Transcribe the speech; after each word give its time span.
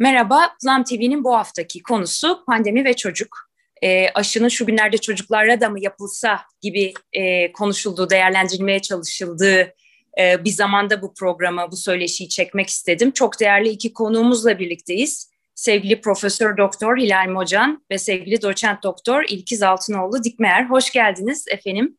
Merhaba, 0.00 0.56
Zam 0.58 0.84
TV'nin 0.84 1.24
bu 1.24 1.34
haftaki 1.34 1.82
konusu 1.82 2.44
pandemi 2.46 2.84
ve 2.84 2.96
çocuk. 2.96 3.36
E, 3.82 4.08
aşının 4.08 4.48
şu 4.48 4.66
günlerde 4.66 4.98
çocuklara 4.98 5.60
da 5.60 5.68
mı 5.68 5.80
yapılsa 5.80 6.40
gibi 6.60 6.92
e, 7.12 7.52
konuşulduğu, 7.52 8.10
değerlendirilmeye 8.10 8.78
çalışıldığı 8.78 9.74
e, 10.20 10.44
bir 10.44 10.50
zamanda 10.50 11.02
bu 11.02 11.14
programı, 11.14 11.66
bu 11.70 11.76
söyleşiyi 11.76 12.28
çekmek 12.28 12.68
istedim. 12.68 13.10
Çok 13.10 13.40
değerli 13.40 13.68
iki 13.68 13.92
konuğumuzla 13.92 14.58
birlikteyiz. 14.58 15.30
Sevgili 15.54 16.00
Profesör 16.00 16.56
Doktor 16.56 16.96
Hilal 16.96 17.28
Mocan 17.28 17.84
ve 17.90 17.98
sevgili 17.98 18.42
Doçent 18.42 18.82
Doktor 18.82 19.24
İlkiz 19.28 19.62
Altınoğlu 19.62 20.24
Dikmeyer. 20.24 20.64
Hoş 20.64 20.90
geldiniz 20.90 21.44
efendim. 21.48 21.98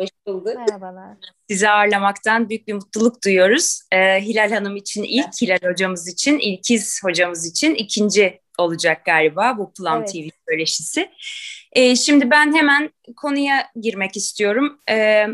Hoş 0.00 0.08
bulduk. 0.26 0.54
Merhabalar. 0.56 1.16
Sizi 1.50 1.68
ağırlamaktan 1.68 2.48
büyük 2.48 2.68
bir 2.68 2.74
mutluluk 2.74 3.24
duyuyoruz. 3.24 3.80
Ee, 3.92 4.20
Hilal 4.20 4.50
Hanım 4.50 4.76
için 4.76 5.02
ilk, 5.02 5.42
Hilal 5.42 5.70
hocamız 5.70 6.08
için, 6.08 6.38
İlkiz 6.38 7.04
hocamız 7.04 7.46
için 7.46 7.74
ikinci 7.74 8.40
olacak 8.58 9.04
galiba 9.04 9.58
bu 9.58 9.72
Plum 9.72 9.98
evet. 9.98 10.12
TV 10.12 10.28
söyleşisi. 10.48 11.10
Ee, 11.72 11.96
şimdi 11.96 12.30
ben 12.30 12.54
hemen 12.54 12.90
konuya 13.16 13.70
girmek 13.80 14.16
istiyorum. 14.16 14.80
Ee, 14.90 15.26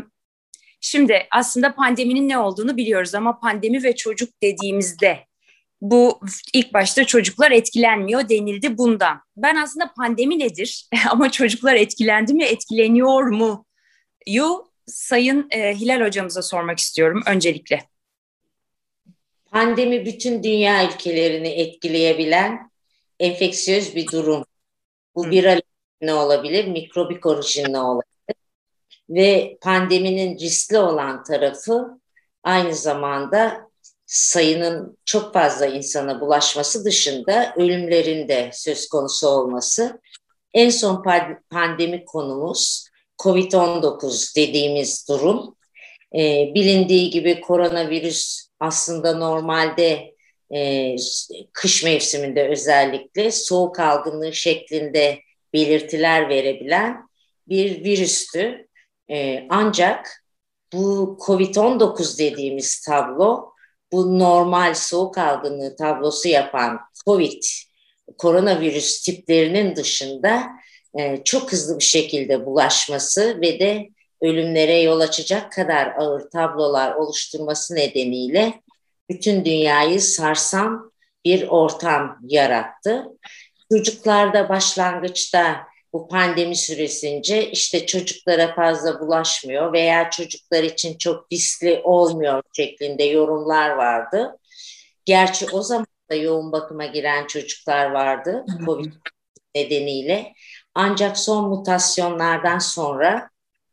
şimdi 0.81 1.27
aslında 1.31 1.75
pandeminin 1.75 2.29
ne 2.29 2.37
olduğunu 2.37 2.77
biliyoruz 2.77 3.15
ama 3.15 3.39
pandemi 3.39 3.83
ve 3.83 3.95
çocuk 3.95 4.29
dediğimizde 4.43 5.19
bu 5.81 6.19
ilk 6.53 6.73
başta 6.73 7.05
çocuklar 7.05 7.51
etkilenmiyor 7.51 8.29
denildi 8.29 8.77
bundan. 8.77 9.21
Ben 9.37 9.55
aslında 9.55 9.93
pandemi 9.93 10.39
nedir 10.39 10.89
ama 11.09 11.31
çocuklar 11.31 11.75
etkilendi 11.75 12.33
mi, 12.33 12.43
etkileniyor 12.43 13.23
mu? 13.23 13.65
Yu 14.27 14.69
Sayın 14.89 15.47
e, 15.51 15.75
Hilal 15.75 16.01
hocamıza 16.01 16.41
sormak 16.41 16.79
istiyorum 16.79 17.23
öncelikle. 17.27 17.83
Pandemi 19.51 20.05
bütün 20.05 20.43
dünya 20.43 20.87
ülkelerini 20.87 21.47
etkileyebilen 21.47 22.71
enfeksiyöz 23.19 23.95
bir 23.95 24.11
durum. 24.11 24.45
Bu 25.15 25.25
Hı. 25.25 25.29
viral 25.29 25.61
ne 26.01 26.13
olabilir, 26.13 26.67
mikrobik 26.67 27.25
orijinli 27.25 27.77
olabilir. 27.77 28.35
Ve 29.09 29.57
pandeminin 29.61 30.39
riskli 30.39 30.77
olan 30.77 31.23
tarafı 31.23 31.99
aynı 32.43 32.75
zamanda 32.75 33.69
sayının 34.05 34.97
çok 35.05 35.33
fazla 35.33 35.65
insana 35.65 36.21
bulaşması 36.21 36.85
dışında 36.85 37.53
ölümlerin 37.57 38.27
de 38.27 38.49
söz 38.53 38.87
konusu 38.87 39.27
olması. 39.27 40.01
En 40.53 40.69
son 40.69 41.03
pandemi 41.49 42.05
konumuz 42.05 42.88
COVID-19 43.19 44.35
dediğimiz 44.35 45.07
durum. 45.09 45.55
E, 46.15 46.51
bilindiği 46.55 47.09
gibi 47.09 47.41
koronavirüs 47.41 48.47
aslında 48.59 49.17
normalde 49.17 50.13
e, 50.55 50.95
kış 51.53 51.83
mevsiminde 51.83 52.49
özellikle 52.49 53.31
soğuk 53.31 53.79
algınlığı 53.79 54.33
şeklinde 54.33 55.19
belirtiler 55.53 56.29
verebilen 56.29 57.09
bir 57.47 57.83
virüstü. 57.83 58.67
E, 59.11 59.47
ancak 59.49 60.23
bu 60.73 61.17
COVID-19 61.25 62.19
dediğimiz 62.19 62.81
tablo 62.81 63.49
bu 63.91 64.19
normal 64.19 64.73
soğuk 64.73 65.17
algınlığı 65.17 65.75
tablosu 65.75 66.27
yapan 66.27 66.79
COVID 67.05 67.43
koronavirüs 68.17 69.01
tiplerinin 69.01 69.75
dışında 69.75 70.43
e, 70.97 71.23
çok 71.23 71.51
hızlı 71.51 71.79
bir 71.79 71.83
şekilde 71.83 72.45
bulaşması 72.45 73.41
ve 73.41 73.59
de 73.59 73.89
ölümlere 74.21 74.79
yol 74.79 74.99
açacak 74.99 75.51
kadar 75.51 75.93
ağır 75.97 76.29
tablolar 76.29 76.95
oluşturması 76.95 77.75
nedeniyle 77.75 78.61
bütün 79.09 79.45
dünyayı 79.45 80.01
sarsan 80.01 80.91
bir 81.25 81.47
ortam 81.47 82.19
yarattı. 82.27 83.05
Çocuklarda 83.71 84.49
başlangıçta 84.49 85.69
bu 85.93 86.07
pandemi 86.07 86.55
süresince 86.55 87.51
işte 87.51 87.85
çocuklara 87.85 88.55
fazla 88.55 88.99
bulaşmıyor 88.99 89.73
veya 89.73 90.09
çocuklar 90.09 90.63
için 90.63 90.97
çok 90.97 91.31
riskli 91.31 91.81
olmuyor 91.83 92.43
şeklinde 92.55 93.03
yorumlar 93.03 93.69
vardı. 93.69 94.37
Gerçi 95.05 95.45
o 95.51 95.61
zaman 95.61 95.87
da 96.11 96.15
yoğun 96.15 96.51
bakıma 96.51 96.85
giren 96.85 97.27
çocuklar 97.27 97.91
vardı 97.91 98.45
COVID 98.65 98.93
nedeniyle. 99.55 100.33
Ancak 100.75 101.17
son 101.17 101.49
mutasyonlardan 101.49 102.59
sonra 102.59 103.29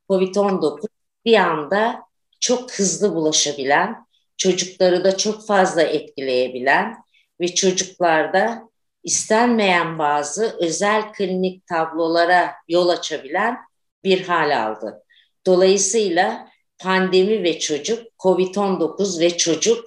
COVID-19 0.09 0.87
bir 1.25 1.35
anda 1.35 2.03
çok 2.41 2.73
hızlı 2.73 3.15
bulaşabilen, 3.15 4.07
çocukları 4.37 5.05
da 5.05 5.17
çok 5.17 5.47
fazla 5.47 5.83
etkileyebilen 5.83 6.97
ve 7.41 7.55
çocuklarda 7.55 8.69
istenmeyen 9.05 9.99
bazı 9.99 10.57
özel 10.61 11.13
klinik 11.13 11.67
tablolara 11.67 12.55
yol 12.69 12.89
açabilen 12.89 13.59
bir 14.05 14.27
hal 14.27 14.67
aldı. 14.67 15.03
Dolayısıyla 15.47 16.49
pandemi 16.79 17.43
ve 17.43 17.59
çocuk, 17.59 18.07
COVID-19 18.19 19.21
ve 19.21 19.37
çocuk 19.37 19.85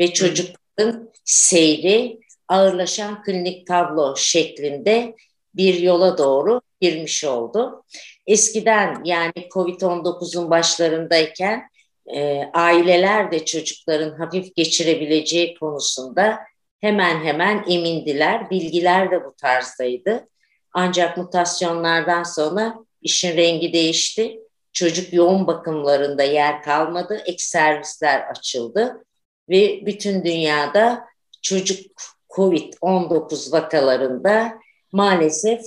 ve 0.00 0.12
çocukların 0.12 1.10
seyri 1.24 2.20
ağırlaşan 2.48 3.22
klinik 3.22 3.66
tablo 3.66 4.16
şeklinde 4.16 5.16
bir 5.54 5.80
yola 5.80 6.18
doğru 6.18 6.60
girmiş 6.80 7.24
oldu. 7.24 7.84
Eskiden 8.26 9.04
yani 9.04 9.32
Covid-19'un 9.54 10.50
başlarındayken 10.50 11.68
e, 12.14 12.50
aileler 12.54 13.32
de 13.32 13.44
çocukların 13.44 14.16
hafif 14.18 14.56
geçirebileceği 14.56 15.54
konusunda 15.54 16.38
hemen 16.80 17.24
hemen 17.24 17.64
emindiler. 17.68 18.50
Bilgiler 18.50 19.10
de 19.10 19.24
bu 19.24 19.34
tarzdaydı. 19.34 20.28
Ancak 20.72 21.16
mutasyonlardan 21.16 22.22
sonra 22.22 22.74
işin 23.02 23.36
rengi 23.36 23.72
değişti. 23.72 24.38
Çocuk 24.72 25.12
yoğun 25.12 25.46
bakımlarında 25.46 26.22
yer 26.22 26.62
kalmadı. 26.62 27.22
Ek 27.26 27.38
servisler 27.38 28.20
açıldı 28.20 29.04
ve 29.48 29.86
bütün 29.86 30.24
dünyada 30.24 31.04
çocuk 31.42 31.92
COVID-19 32.30 33.52
vakalarında 33.52 34.58
maalesef 34.92 35.62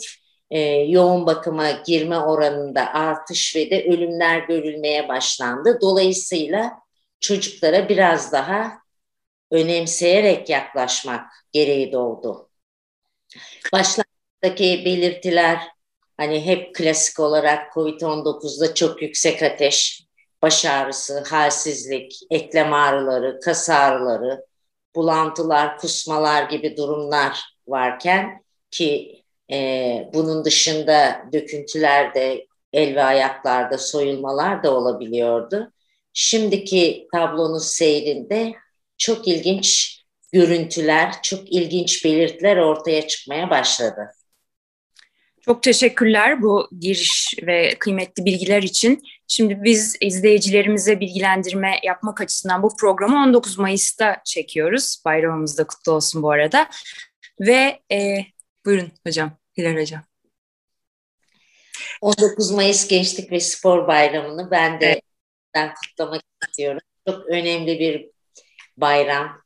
e, 0.51 0.59
yoğun 0.69 1.25
bakıma 1.25 1.71
girme 1.71 2.17
oranında 2.19 2.93
artış 2.93 3.55
ve 3.55 3.69
de 3.69 3.83
ölümler 3.83 4.39
görülmeye 4.39 5.07
başlandı. 5.09 5.79
Dolayısıyla 5.81 6.71
çocuklara 7.19 7.89
biraz 7.89 8.31
daha 8.31 8.79
önemseyerek 9.51 10.49
yaklaşmak 10.49 11.31
gereği 11.51 11.91
doğdu. 11.91 12.49
Başlangıçtaki 13.73 14.85
belirtiler 14.85 15.61
hani 16.17 16.45
hep 16.45 16.75
klasik 16.75 17.19
olarak 17.19 17.73
COVID-19'da 17.73 18.73
çok 18.73 19.01
yüksek 19.01 19.43
ateş, 19.43 20.05
baş 20.41 20.65
ağrısı, 20.65 21.23
halsizlik, 21.23 22.19
eklem 22.29 22.73
ağrıları, 22.73 23.39
kas 23.39 23.69
ağrıları, 23.69 24.45
bulantılar, 24.95 25.77
kusmalar 25.77 26.49
gibi 26.49 26.77
durumlar 26.77 27.39
varken 27.67 28.44
ki 28.71 29.23
e, 29.51 30.09
bunun 30.13 30.45
dışında 30.45 31.25
döküntüler 31.33 32.15
de 32.15 32.47
el 32.73 32.95
ve 32.95 33.03
ayaklarda 33.03 33.77
soyulmalar 33.77 34.63
da 34.63 34.75
olabiliyordu. 34.75 35.71
Şimdiki 36.13 37.07
tablonun 37.13 37.59
seyrinde 37.59 38.53
çok 38.97 39.27
ilginç 39.27 39.95
görüntüler, 40.33 41.11
çok 41.23 41.51
ilginç 41.51 42.05
belirtiler 42.05 42.57
ortaya 42.57 43.07
çıkmaya 43.07 43.49
başladı. 43.49 44.11
Çok 45.41 45.63
teşekkürler 45.63 46.41
bu 46.41 46.69
giriş 46.79 47.33
ve 47.43 47.75
kıymetli 47.79 48.25
bilgiler 48.25 48.63
için. 48.63 49.03
Şimdi 49.27 49.63
biz 49.63 49.97
izleyicilerimize 50.01 50.99
bilgilendirme 50.99 51.79
yapmak 51.83 52.21
açısından 52.21 52.63
bu 52.63 52.75
programı 52.75 53.17
19 53.17 53.59
Mayıs'ta 53.59 54.21
çekiyoruz. 54.25 55.01
Bayramımız 55.05 55.57
da 55.57 55.67
kutlu 55.67 55.91
olsun 55.91 56.23
bu 56.23 56.31
arada. 56.31 56.67
Ve 57.39 57.79
e, 57.91 58.17
Buyurun 58.65 58.91
hocam, 59.07 59.37
Hilal 59.57 59.81
hocam. 59.81 60.03
19 62.01 62.51
Mayıs 62.51 62.87
Gençlik 62.87 63.31
ve 63.31 63.39
Spor 63.39 63.87
Bayramı'nı 63.87 64.51
ben 64.51 64.81
de 64.81 65.01
evet. 65.55 65.73
kutlamak 65.85 66.21
istiyorum. 66.47 66.81
Çok 67.07 67.25
önemli 67.25 67.79
bir 67.79 68.09
bayram. 68.77 69.41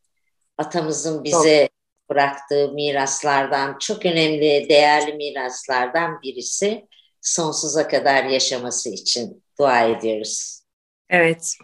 Atamızın 0.57 1.23
bize 1.23 1.67
çok. 1.67 2.09
bıraktığı 2.09 2.71
miraslardan, 2.71 3.77
çok 3.79 4.05
önemli, 4.05 4.65
değerli 4.69 5.13
miraslardan 5.13 6.21
birisi 6.21 6.87
sonsuza 7.21 7.87
kadar 7.87 8.23
yaşaması 8.23 8.89
için 8.89 9.43
dua 9.59 9.83
ediyoruz. 9.83 10.61
Evet, 11.09 11.55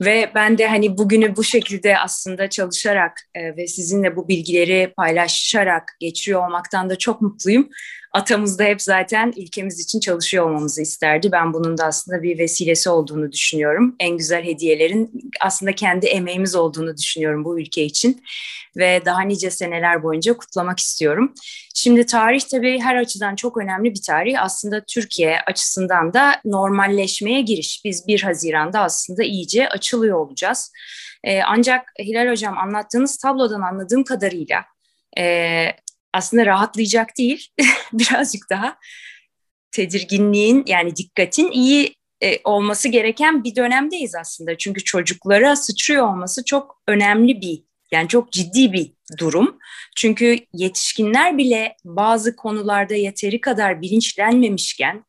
ve 0.00 0.30
ben 0.34 0.58
de 0.58 0.66
hani 0.66 0.98
bugünü 0.98 1.36
bu 1.36 1.44
şekilde 1.44 1.98
aslında 1.98 2.50
çalışarak 2.50 3.20
e, 3.34 3.56
ve 3.56 3.66
sizinle 3.66 4.16
bu 4.16 4.28
bilgileri 4.28 4.92
paylaşarak 4.96 5.96
geçiriyor 6.00 6.46
olmaktan 6.46 6.90
da 6.90 6.98
çok 6.98 7.22
mutluyum. 7.22 7.68
Atamız 8.14 8.58
da 8.58 8.64
hep 8.64 8.82
zaten 8.82 9.32
ülkemiz 9.36 9.80
için 9.80 10.00
çalışıyor 10.00 10.46
olmamızı 10.46 10.82
isterdi. 10.82 11.32
Ben 11.32 11.52
bunun 11.52 11.78
da 11.78 11.84
aslında 11.84 12.22
bir 12.22 12.38
vesilesi 12.38 12.90
olduğunu 12.90 13.32
düşünüyorum. 13.32 13.96
En 14.00 14.16
güzel 14.16 14.44
hediyelerin 14.44 15.30
aslında 15.40 15.74
kendi 15.74 16.06
emeğimiz 16.06 16.54
olduğunu 16.54 16.96
düşünüyorum 16.96 17.44
bu 17.44 17.60
ülke 17.60 17.84
için. 17.84 18.22
Ve 18.76 19.02
daha 19.04 19.20
nice 19.20 19.50
seneler 19.50 20.02
boyunca 20.02 20.36
kutlamak 20.36 20.78
istiyorum. 20.78 21.34
Şimdi 21.74 22.06
tarih 22.06 22.40
tabii 22.40 22.80
her 22.80 22.96
açıdan 22.96 23.36
çok 23.36 23.56
önemli 23.56 23.90
bir 23.94 24.02
tarih. 24.02 24.42
Aslında 24.42 24.84
Türkiye 24.84 25.40
açısından 25.46 26.14
da 26.14 26.40
normalleşmeye 26.44 27.40
giriş. 27.40 27.82
Biz 27.84 28.06
1 28.06 28.22
Haziran'da 28.22 28.80
aslında 28.80 29.22
iyice 29.22 29.68
açılıyor 29.68 30.18
olacağız. 30.18 30.72
Ee, 31.24 31.42
ancak 31.42 31.92
Hilal 31.98 32.30
Hocam 32.30 32.58
anlattığınız 32.58 33.16
tablodan 33.18 33.60
anladığım 33.60 34.04
kadarıyla 34.04 34.64
e, 35.18 35.66
aslında 36.14 36.46
rahatlayacak 36.46 37.18
değil, 37.18 37.48
birazcık 37.92 38.50
daha 38.50 38.78
tedirginliğin 39.70 40.64
yani 40.66 40.96
dikkatin 40.96 41.50
iyi 41.50 41.94
e, 42.22 42.38
olması 42.44 42.88
gereken 42.88 43.44
bir 43.44 43.56
dönemdeyiz 43.56 44.14
aslında. 44.14 44.58
Çünkü 44.58 44.84
çocuklara 44.84 45.56
sıçrıyor 45.56 46.06
olması 46.08 46.44
çok 46.44 46.82
önemli 46.88 47.40
bir 47.40 47.62
yani 47.92 48.08
çok 48.08 48.32
ciddi 48.32 48.72
bir 48.72 48.92
durum. 49.18 49.58
Çünkü 49.96 50.38
yetişkinler 50.52 51.38
bile 51.38 51.76
bazı 51.84 52.36
konularda 52.36 52.94
yeteri 52.94 53.40
kadar 53.40 53.82
bilinçlenmemişken 53.82 55.04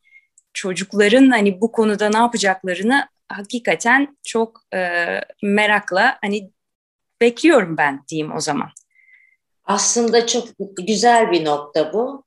çocukların 0.53 1.29
hani 1.29 1.61
bu 1.61 1.71
konuda 1.71 2.09
ne 2.09 2.17
yapacaklarını 2.17 3.07
hakikaten 3.29 4.17
çok 4.23 4.61
e, 4.73 4.97
merakla 5.43 6.17
hani 6.21 6.51
bekliyorum 7.21 7.77
ben 7.77 8.03
diyeyim 8.07 8.35
o 8.35 8.39
zaman. 8.39 8.69
Aslında 9.65 10.27
çok 10.27 10.47
güzel 10.87 11.31
bir 11.31 11.45
nokta 11.45 11.93
bu. 11.93 12.23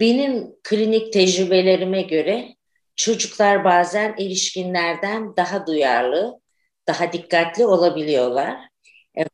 Benim 0.00 0.56
klinik 0.62 1.12
tecrübelerime 1.12 2.02
göre 2.02 2.56
çocuklar 2.96 3.64
bazen 3.64 4.14
erişkinlerden 4.18 5.36
daha 5.36 5.66
duyarlı, 5.66 6.40
daha 6.88 7.12
dikkatli 7.12 7.66
olabiliyorlar. 7.66 8.56
E, 9.18 9.24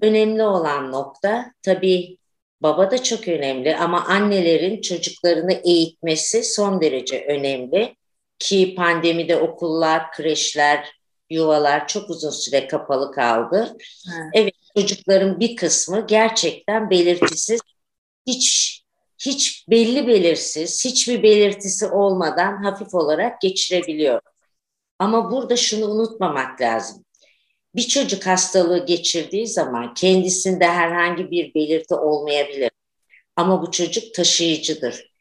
önemli 0.00 0.42
olan 0.42 0.92
nokta 0.92 1.52
tabii 1.62 2.18
baba 2.60 2.90
da 2.90 3.02
çok 3.02 3.28
önemli 3.28 3.76
ama 3.76 4.04
annelerin 4.04 4.80
çocuklarını 4.80 5.52
eğitmesi 5.52 6.44
son 6.44 6.80
derece 6.80 7.24
önemli 7.24 7.96
ki 8.38 8.74
pandemide 8.74 9.36
okullar, 9.36 10.12
kreşler, 10.12 10.92
yuvalar 11.30 11.88
çok 11.88 12.10
uzun 12.10 12.30
süre 12.30 12.66
kapalı 12.66 13.12
kaldı. 13.12 13.76
Evet, 14.08 14.30
evet 14.34 14.54
çocukların 14.74 15.40
bir 15.40 15.56
kısmı 15.56 16.06
gerçekten 16.06 16.90
belirtisiz, 16.90 17.60
hiç 18.26 18.78
hiç 19.18 19.68
belli 19.70 20.06
belirsiz, 20.06 20.84
hiçbir 20.84 21.22
belirtisi 21.22 21.86
olmadan 21.86 22.62
hafif 22.62 22.94
olarak 22.94 23.40
geçirebiliyor. 23.40 24.20
Ama 24.98 25.30
burada 25.30 25.56
şunu 25.56 25.86
unutmamak 25.86 26.60
lazım. 26.60 27.04
Bir 27.74 27.82
çocuk 27.82 28.26
hastalığı 28.26 28.86
geçirdiği 28.86 29.46
zaman 29.46 29.94
kendisinde 29.94 30.66
herhangi 30.66 31.30
bir 31.30 31.54
belirti 31.54 31.94
olmayabilir. 31.94 32.70
Ama 33.36 33.62
bu 33.62 33.70
çocuk 33.70 34.14
taşıyıcıdır. 34.14 35.12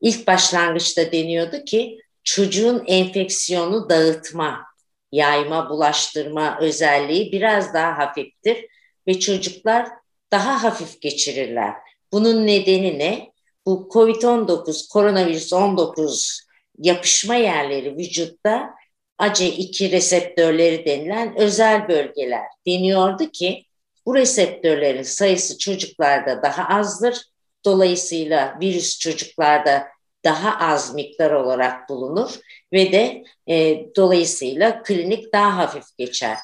İlk 0.00 0.26
başlangıçta 0.26 1.12
deniyordu 1.12 1.64
ki 1.64 1.98
çocuğun 2.24 2.84
enfeksiyonu 2.86 3.88
dağıtma, 3.88 4.64
yayma, 5.12 5.70
bulaştırma 5.70 6.58
özelliği 6.60 7.32
biraz 7.32 7.74
daha 7.74 7.98
hafiftir 7.98 8.66
ve 9.08 9.20
çocuklar 9.20 9.88
daha 10.32 10.64
hafif 10.64 11.00
geçirirler. 11.00 11.74
Bunun 12.12 12.46
nedeni 12.46 12.98
ne? 12.98 13.32
Bu 13.66 13.88
COVID-19, 13.92 14.88
koronavirüs 14.92 15.52
19 15.52 16.40
yapışma 16.78 17.34
yerleri 17.34 17.96
vücutta 17.96 18.70
ACE2 19.18 19.90
reseptörleri 19.90 20.86
denilen 20.86 21.38
özel 21.38 21.88
bölgeler. 21.88 22.44
Deniyordu 22.66 23.30
ki 23.30 23.64
bu 24.06 24.14
reseptörlerin 24.14 25.02
sayısı 25.02 25.58
çocuklarda 25.58 26.42
daha 26.42 26.78
azdır. 26.78 27.22
Dolayısıyla 27.64 28.58
virüs 28.60 28.98
çocuklarda 28.98 29.88
daha 30.24 30.72
az 30.72 30.94
miktar 30.94 31.30
olarak 31.30 31.88
bulunur 31.88 32.38
ve 32.72 32.92
de 32.92 33.24
e, 33.48 33.86
dolayısıyla 33.96 34.82
klinik 34.82 35.32
daha 35.32 35.56
hafif 35.56 35.98
geçer. 35.98 36.38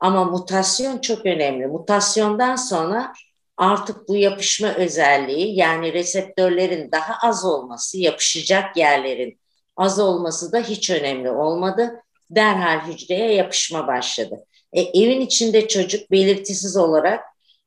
Ama 0.00 0.24
mutasyon 0.24 0.98
çok 0.98 1.26
önemli. 1.26 1.66
Mutasyondan 1.66 2.56
sonra 2.56 3.12
artık 3.56 4.08
bu 4.08 4.16
yapışma 4.16 4.74
özelliği 4.74 5.56
yani 5.56 5.92
reseptörlerin 5.92 6.92
daha 6.92 7.28
az 7.28 7.44
olması, 7.44 7.98
yapışacak 7.98 8.76
yerlerin 8.76 9.40
az 9.76 9.98
olması 9.98 10.52
da 10.52 10.58
hiç 10.58 10.90
önemli 10.90 11.30
olmadı. 11.30 12.02
Derhal 12.30 12.80
hücreye 12.80 13.34
yapışma 13.34 13.86
başladı. 13.86 14.44
E, 14.72 14.80
evin 14.80 15.20
içinde 15.20 15.68
çocuk 15.68 16.10
belirtisiz 16.10 16.76
olarak 16.76 17.24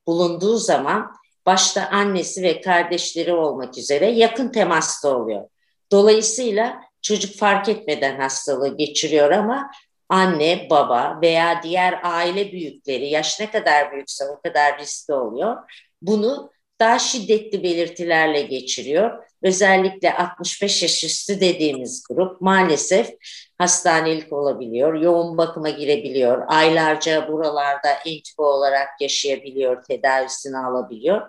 bulunduğu 0.07 0.57
zaman 0.57 1.11
başta 1.45 1.87
annesi 1.87 2.43
ve 2.43 2.61
kardeşleri 2.61 3.33
olmak 3.33 3.77
üzere 3.77 4.11
yakın 4.11 4.49
temasta 4.49 5.17
oluyor. 5.17 5.47
Dolayısıyla 5.91 6.81
çocuk 7.01 7.35
fark 7.35 7.69
etmeden 7.69 8.19
hastalığı 8.19 8.77
geçiriyor 8.77 9.31
ama 9.31 9.71
anne, 10.09 10.67
baba 10.69 11.19
veya 11.21 11.63
diğer 11.63 11.99
aile 12.03 12.51
büyükleri 12.51 13.09
yaş 13.09 13.39
ne 13.39 13.51
kadar 13.51 13.91
büyükse 13.91 14.25
o 14.25 14.41
kadar 14.41 14.79
riskli 14.79 15.13
oluyor. 15.13 15.57
Bunu 16.01 16.51
daha 16.79 16.99
şiddetli 16.99 17.63
belirtilerle 17.63 18.41
geçiriyor. 18.41 19.23
Özellikle 19.43 20.13
65 20.17 20.83
yaş 20.83 21.03
üstü 21.03 21.41
dediğimiz 21.41 22.03
grup 22.09 22.41
maalesef 22.41 23.09
hastanelik 23.57 24.33
olabiliyor, 24.33 24.93
yoğun 24.93 25.37
bakıma 25.37 25.69
girebiliyor, 25.69 26.43
aylarca 26.47 27.27
buralarda 27.27 27.89
entübe 28.05 28.41
olarak 28.41 29.01
yaşayabiliyor, 29.01 29.83
tedavisini 29.83 30.57
alabiliyor. 30.57 31.21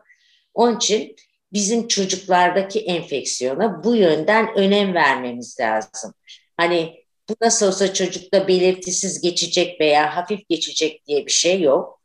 Onun 0.54 0.76
için 0.76 1.16
bizim 1.52 1.88
çocuklardaki 1.88 2.80
enfeksiyona 2.80 3.84
bu 3.84 3.96
yönden 3.96 4.54
önem 4.56 4.94
vermemiz 4.94 5.60
lazım. 5.60 6.14
Hani 6.56 7.03
bu 7.28 7.34
nasıl 7.40 7.66
olsa 7.66 7.94
çocukta 7.94 8.48
belirtisiz 8.48 9.20
geçecek 9.20 9.80
veya 9.80 10.16
hafif 10.16 10.48
geçecek 10.48 11.06
diye 11.06 11.26
bir 11.26 11.32
şey 11.32 11.60
yok. 11.60 12.00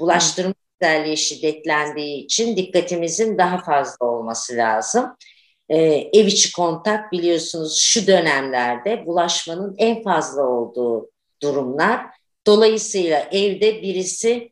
Bulaştırma 0.00 0.54
özelliği 0.80 1.16
şiddetlendiği 1.16 2.24
için 2.24 2.56
dikkatimizin 2.56 3.38
daha 3.38 3.58
fazla 3.58 4.06
olması 4.06 4.56
lazım. 4.56 5.16
Ee, 5.68 5.76
ev 6.12 6.26
içi 6.26 6.52
kontak 6.52 7.12
biliyorsunuz 7.12 7.78
şu 7.80 8.06
dönemlerde 8.06 9.06
bulaşmanın 9.06 9.74
en 9.78 10.02
fazla 10.02 10.42
olduğu 10.42 11.10
durumlar. 11.42 12.06
Dolayısıyla 12.46 13.28
evde 13.32 13.82
birisi 13.82 14.50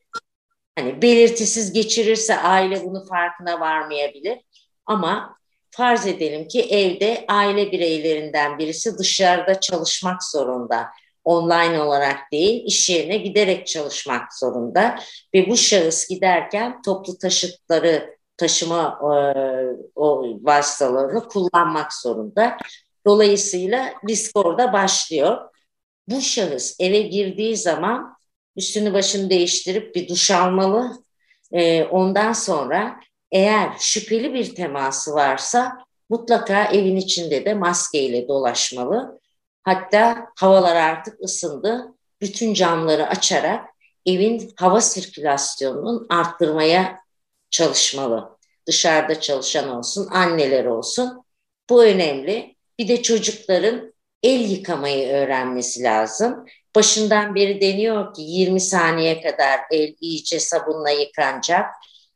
hani 0.79 1.03
belirtisiz 1.03 1.73
geçirirse 1.73 2.37
aile 2.37 2.85
bunu 2.85 3.07
farkına 3.07 3.61
varmayabilir. 3.61 4.39
Ama 4.87 5.38
farz 5.79 6.07
edelim 6.07 6.49
ki 6.49 6.63
evde 6.63 7.25
aile 7.29 7.73
bireylerinden 7.73 8.59
birisi 8.59 8.99
dışarıda 8.99 9.61
çalışmak 9.61 10.25
zorunda. 10.25 10.87
Online 11.25 11.81
olarak 11.81 12.33
değil, 12.33 12.63
iş 12.67 12.91
yerine 12.91 13.17
giderek 13.17 13.67
çalışmak 13.67 14.35
zorunda. 14.35 14.99
Ve 15.35 15.51
bu 15.51 15.57
şahıs 15.57 16.09
giderken 16.09 16.83
toplu 16.83 17.19
taşıtları 17.19 18.17
taşıma 18.37 18.99
e, 19.03 19.11
o 19.95 20.25
vasıtalarını 20.43 21.29
kullanmak 21.29 21.93
zorunda. 21.95 22.57
Dolayısıyla 23.07 23.95
risk 24.09 24.37
orada 24.37 24.73
başlıyor. 24.73 25.39
Bu 26.09 26.21
şahıs 26.21 26.77
eve 26.81 27.01
girdiği 27.01 27.57
zaman 27.57 28.17
üstünü 28.57 28.93
başını 28.93 29.31
değiştirip 29.31 29.95
bir 29.95 30.09
duş 30.09 30.31
almalı. 30.31 30.93
E, 31.53 31.85
ondan 31.85 32.33
sonra 32.33 33.01
eğer 33.33 33.73
şüpheli 33.79 34.35
bir 34.35 34.55
teması 34.55 35.15
varsa 35.15 35.79
mutlaka 36.09 36.65
evin 36.65 36.97
içinde 36.97 37.45
de 37.45 37.55
maskeyle 37.55 38.29
dolaşmalı. 38.29 39.21
Hatta 39.63 40.27
havalar 40.37 40.77
artık 40.77 41.21
ısındı. 41.21 41.95
Bütün 42.21 42.55
camları 42.55 43.07
açarak 43.07 43.69
evin 44.07 44.53
hava 44.57 44.81
sirkülasyonunun 44.81 46.07
arttırmaya 46.11 47.01
çalışmalı. 47.51 48.39
Dışarıda 48.67 49.21
çalışan 49.21 49.69
olsun, 49.69 50.09
anneler 50.11 50.65
olsun. 50.65 51.25
Bu 51.71 51.85
önemli. 51.85 52.57
Bir 52.79 52.89
de 52.89 53.03
çocukların 53.03 53.95
el 54.23 54.51
yıkamayı 54.51 55.09
öğrenmesi 55.09 55.83
lazım. 55.83 56.47
Başından 56.77 57.35
beri 57.35 57.61
deniyor 57.61 58.15
ki 58.15 58.23
20 58.23 58.61
saniye 58.61 59.23
kadar 59.23 59.61
el 59.71 59.95
iyice 60.01 60.41
sabunla 60.41 60.91
yıkanacak. 60.91 61.67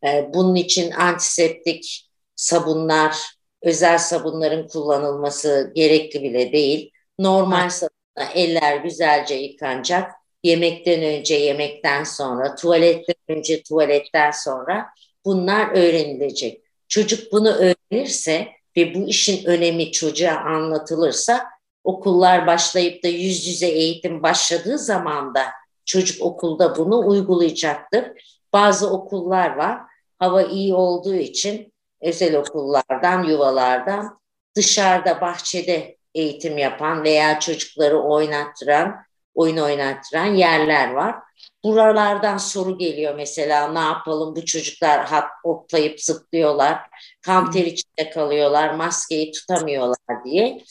Ee, 0.04 0.30
bunun 0.34 0.54
için 0.54 0.90
antiseptik 0.90 2.10
sabunlar, 2.36 3.16
özel 3.62 3.98
sabunların 3.98 4.68
kullanılması 4.68 5.72
gerekli 5.74 6.22
bile 6.22 6.52
değil. 6.52 6.90
Normal 7.18 7.70
sabunla 7.70 8.32
eller 8.34 8.76
güzelce 8.76 9.34
yıkanacak. 9.34 10.12
Yemekten 10.42 11.02
önce, 11.02 11.34
yemekten 11.34 12.04
sonra, 12.04 12.54
tuvaletten 12.54 13.14
önce, 13.28 13.62
tuvaletten 13.62 14.30
sonra 14.30 14.86
bunlar 15.24 15.68
öğrenilecek. 15.68 16.62
Çocuk 16.88 17.32
bunu 17.32 17.50
öğrenirse 17.50 18.48
ve 18.76 18.94
bu 18.94 19.08
işin 19.08 19.44
önemi 19.44 19.92
çocuğa 19.92 20.34
anlatılırsa 20.34 21.44
okullar 21.84 22.46
başlayıp 22.46 23.04
da 23.04 23.08
yüz 23.08 23.46
yüze 23.46 23.66
eğitim 23.66 24.22
başladığı 24.22 24.78
zaman 24.78 25.34
da 25.34 25.44
çocuk 25.84 26.22
okulda 26.22 26.76
bunu 26.76 27.08
uygulayacaktır. 27.08 28.04
Bazı 28.52 28.90
okullar 28.90 29.56
var 29.56 29.80
hava 30.22 30.42
iyi 30.42 30.74
olduğu 30.74 31.14
için 31.14 31.72
özel 32.02 32.36
okullardan, 32.36 33.22
yuvalardan 33.22 34.20
dışarıda 34.56 35.20
bahçede 35.20 35.96
eğitim 36.14 36.58
yapan 36.58 37.04
veya 37.04 37.40
çocukları 37.40 38.00
oynattıran, 38.02 38.96
oyun 39.34 39.56
oynattıran 39.56 40.26
yerler 40.26 40.90
var. 40.90 41.16
Buralardan 41.64 42.36
soru 42.36 42.78
geliyor 42.78 43.14
mesela 43.14 43.72
ne 43.72 43.78
yapalım 43.78 44.36
bu 44.36 44.44
çocuklar 44.44 45.06
hat 45.06 45.30
hoplayıp 45.44 46.00
zıplıyorlar, 46.00 46.78
kamp 47.22 47.52
ter 47.52 47.66
içinde 47.66 48.10
kalıyorlar, 48.10 48.74
maskeyi 48.74 49.32
tutamıyorlar 49.32 50.24
diye. 50.24 50.62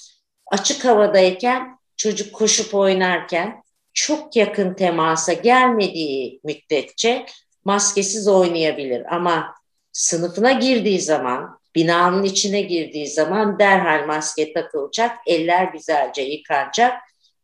Açık 0.52 0.86
havadayken 0.86 1.78
çocuk 1.98 2.34
koşup 2.34 2.76
oynarken 2.76 3.64
çok 3.94 4.36
yakın 4.36 4.74
temasa 4.74 5.34
gelmediği 5.34 6.40
müddetçe 6.44 7.26
maskesiz 7.66 8.28
oynayabilir 8.28 9.16
ama 9.16 9.56
sınıfına 9.92 10.52
girdiği 10.52 11.02
zaman, 11.02 11.60
binanın 11.76 12.24
içine 12.24 12.62
girdiği 12.62 13.08
zaman 13.08 13.60
derhal 13.60 14.08
maske 14.08 14.54
takılacak, 14.54 15.18
eller 15.28 15.64
güzelce 15.64 16.22
yıkanacak 16.22 16.94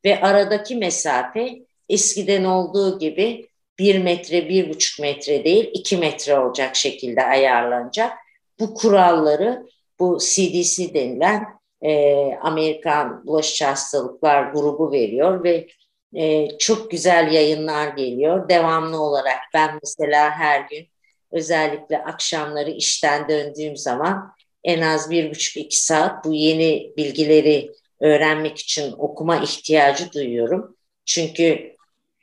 ve 0.06 0.22
aradaki 0.22 0.76
mesafe 0.76 1.60
eskiden 1.90 2.44
olduğu 2.44 3.00
gibi 3.00 3.48
bir 3.80 4.00
metre, 4.00 4.50
bir 4.50 4.70
buçuk 4.70 5.00
metre 5.00 5.44
değil, 5.44 5.70
iki 5.74 5.98
metre 5.98 6.40
olacak 6.40 6.76
şekilde 6.76 7.24
ayarlanacak. 7.24 8.14
Bu 8.60 8.74
kuralları 8.74 9.68
bu 10.00 10.18
CDC 10.22 10.94
denilen 10.94 11.46
e, 11.82 12.16
Amerikan 12.42 13.28
Bulaşıcı 13.28 13.66
Hastalıklar 13.66 14.52
grubu 14.52 14.92
veriyor 14.92 15.44
ve 15.44 15.68
e, 16.16 16.58
çok 16.58 16.92
güzel 16.92 17.32
yayınlar 17.32 17.88
geliyor. 17.88 18.50
Devamlı 18.50 19.02
olarak 19.02 19.40
ben 19.54 19.80
mesela 19.84 20.32
her 20.32 20.62
gün 20.62 20.88
özellikle 21.32 22.04
akşamları 22.04 22.72
işten 22.72 23.30
döndüğüm 23.30 23.78
zaman 23.78 24.34
en 24.64 24.82
az 24.82 25.10
bir 25.10 25.30
buçuk 25.30 25.58
iki 25.58 25.84
saat 25.84 26.26
bu 26.26 26.34
yeni 26.34 26.94
bilgileri 26.98 27.72
öğrenmek 28.02 28.58
için 28.58 28.92
okuma 28.98 29.38
ihtiyacı 29.38 30.12
duyuyorum. 30.12 30.78
Çünkü 31.06 31.76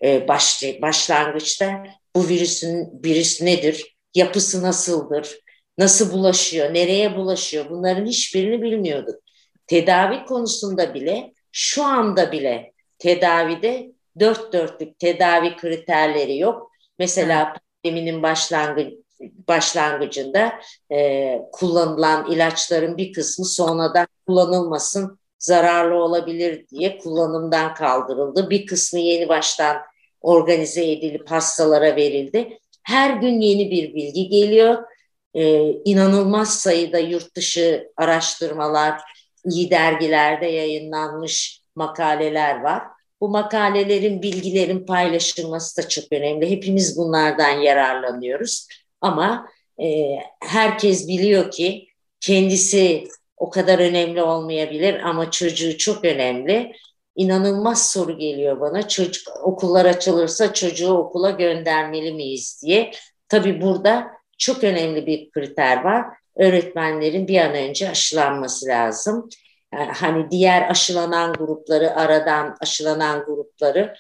e, 0.05 0.29
baş, 0.29 0.63
başlangıçta 0.83 1.85
bu 2.17 2.29
virüsün 2.29 3.01
virüs 3.05 3.43
nedir, 3.43 3.97
yapısı 4.15 4.63
nasıldır, 4.63 5.39
nasıl 5.79 6.13
bulaşıyor, 6.13 6.75
nereye 6.75 7.17
bulaşıyor 7.17 7.71
bunların 7.71 8.07
hiçbirini 8.07 8.63
bilmiyorduk. 8.63 9.15
Tedavi 9.67 10.25
konusunda 10.25 10.95
bile 10.95 11.33
şu 11.53 11.85
anda 11.85 12.33
bile 12.33 12.74
tedavide 13.05 13.93
dört 14.21 14.53
dörtlük 14.53 14.99
tedavi 14.99 15.57
kriterleri 15.57 16.39
yok. 16.39 16.71
Mesela 16.99 17.55
pandeminin 17.83 18.23
başlangı, 18.23 18.91
başlangıcında 19.49 20.53
e, 20.93 21.41
kullanılan 21.53 22.31
ilaçların 22.31 22.97
bir 22.97 23.13
kısmı 23.13 23.45
sonradan 23.45 24.07
kullanılmasın 24.27 25.19
zararlı 25.39 25.95
olabilir 25.95 26.67
diye 26.69 26.99
kullanımdan 26.99 27.75
kaldırıldı. 27.75 28.51
Bir 28.51 28.67
kısmı 28.67 29.01
yeni 29.01 29.29
baştan 29.29 29.77
organize 30.21 30.91
edilip 30.91 31.31
hastalara 31.31 31.97
verildi. 31.97 32.59
Her 32.83 33.11
gün 33.11 33.41
yeni 33.41 33.71
bir 33.71 33.95
bilgi 33.95 34.29
geliyor. 34.29 34.83
Ee, 35.35 35.73
inanılmaz 35.85 36.59
sayıda 36.59 36.99
yurt 36.99 37.37
dışı 37.37 37.93
araştırmalar, 37.97 39.01
iyi 39.45 39.71
dergilerde 39.71 40.47
yayınlanmış 40.47 41.61
makaleler 41.77 42.61
var. 42.61 42.94
Bu 43.25 43.29
makalelerin, 43.29 44.23
bilgilerin 44.23 44.87
paylaşılması 44.87 45.83
da 45.83 45.89
çok 45.89 46.05
önemli. 46.13 46.51
Hepimiz 46.51 46.99
bunlardan 46.99 47.51
yararlanıyoruz. 47.51 48.69
Ama 49.01 49.49
e, 49.83 50.17
herkes 50.41 51.09
biliyor 51.09 51.51
ki 51.51 51.89
kendisi 52.21 53.09
o 53.37 53.51
kadar 53.51 53.79
önemli 53.79 54.23
olmayabilir 54.23 55.01
ama 55.01 55.31
çocuğu 55.31 55.79
çok 55.79 56.05
önemli. 56.05 56.73
İnanılmaz 57.17 57.91
soru 57.91 58.19
geliyor 58.19 58.61
bana. 58.61 58.89
Çocuk 58.89 59.37
okullar 59.43 59.85
açılırsa 59.85 60.53
çocuğu 60.53 60.93
okula 60.93 61.31
göndermeli 61.31 62.13
miyiz 62.13 62.63
diye. 62.65 62.91
Tabii 63.29 63.61
burada 63.61 64.07
çok 64.39 64.65
önemli 64.65 65.07
bir 65.07 65.31
kriter 65.31 65.85
var. 65.85 66.05
Öğretmenlerin 66.37 67.29
bir 67.29 67.41
an 67.41 67.55
önce 67.55 67.91
aşılanması 67.91 68.67
lazım. 68.67 69.29
Yani 69.75 69.93
hani 69.93 70.31
diğer 70.31 70.71
aşılanan 70.71 71.33
grupları, 71.33 71.97
aradan 71.97 72.57
aşılanan 72.61 73.25
grupları 73.25 73.95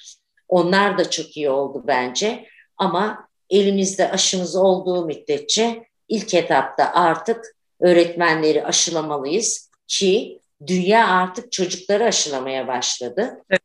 onlar 0.48 0.98
da 0.98 1.10
çok 1.10 1.36
iyi 1.36 1.50
oldu 1.50 1.84
bence. 1.86 2.44
Ama 2.76 3.28
elimizde 3.50 4.10
aşımız 4.10 4.56
olduğu 4.56 5.06
müddetçe 5.06 5.84
ilk 6.08 6.34
etapta 6.34 6.92
artık 6.94 7.56
öğretmenleri 7.80 8.64
aşılamalıyız 8.64 9.70
ki 9.86 10.40
dünya 10.66 11.08
artık 11.08 11.52
çocukları 11.52 12.04
aşılamaya 12.04 12.68
başladı. 12.68 13.42
Evet. 13.50 13.62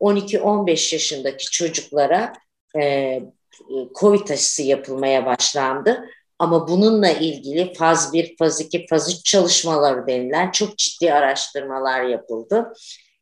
12-15 0.00 0.94
yaşındaki 0.94 1.50
çocuklara 1.50 2.32
e, 2.80 3.20
COVID 3.94 4.28
aşısı 4.28 4.62
yapılmaya 4.62 5.26
başlandı. 5.26 6.08
Ama 6.38 6.68
bununla 6.68 7.10
ilgili 7.10 7.74
faz 7.74 8.12
1, 8.12 8.36
faz 8.36 8.60
2, 8.60 8.86
faz 8.86 9.14
3 9.14 9.24
çalışmaları 9.24 10.06
denilen 10.06 10.50
çok 10.50 10.78
ciddi 10.78 11.12
araştırmalar 11.12 12.02
yapıldı. 12.02 12.72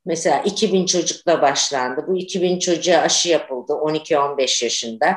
Mesela 0.04 0.42
2000 0.42 0.86
çocukla 0.86 1.42
başlandı. 1.42 2.04
Bu 2.08 2.16
2000 2.16 2.58
çocuğa 2.58 2.98
aşı 2.98 3.28
yapıldı 3.28 3.72
12-15 3.72 4.64
yaşında. 4.64 5.14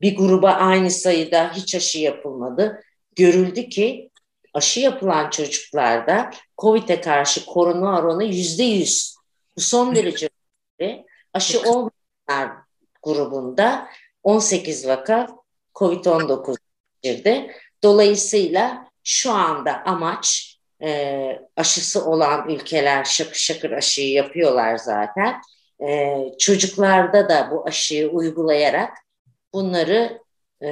Bir 0.00 0.16
gruba 0.16 0.50
aynı 0.50 0.90
sayıda 0.90 1.52
hiç 1.52 1.74
aşı 1.74 1.98
yapılmadı. 1.98 2.82
Görüldü 3.16 3.68
ki 3.68 4.10
aşı 4.54 4.80
yapılan 4.80 5.30
çocuklarda 5.30 6.30
COVID'e 6.58 7.00
karşı 7.00 7.46
korunma 7.46 8.00
oranı 8.00 8.24
yüzde 8.24 8.62
yüz. 8.62 9.16
Bu 9.56 9.60
son 9.60 9.96
derece 9.96 10.28
önemli. 10.80 11.06
Aşı 11.34 11.60
olmayanlar 11.60 12.56
grubunda 13.02 13.88
18 14.22 14.88
vaka 14.88 15.26
COVID-19 15.74 16.56
girdi. 17.06 17.50
Dolayısıyla 17.82 18.88
şu 19.04 19.32
anda 19.32 19.82
amaç 19.84 20.56
e, 20.82 21.40
aşısı 21.56 22.04
olan 22.04 22.48
ülkeler 22.48 23.04
şakır 23.04 23.34
şakır 23.34 23.70
aşıyı 23.70 24.12
yapıyorlar 24.12 24.76
zaten. 24.76 25.40
E, 25.88 26.16
çocuklarda 26.38 27.28
da 27.28 27.48
bu 27.50 27.64
aşıyı 27.66 28.08
uygulayarak 28.08 28.98
bunları 29.52 30.20
e, 30.62 30.68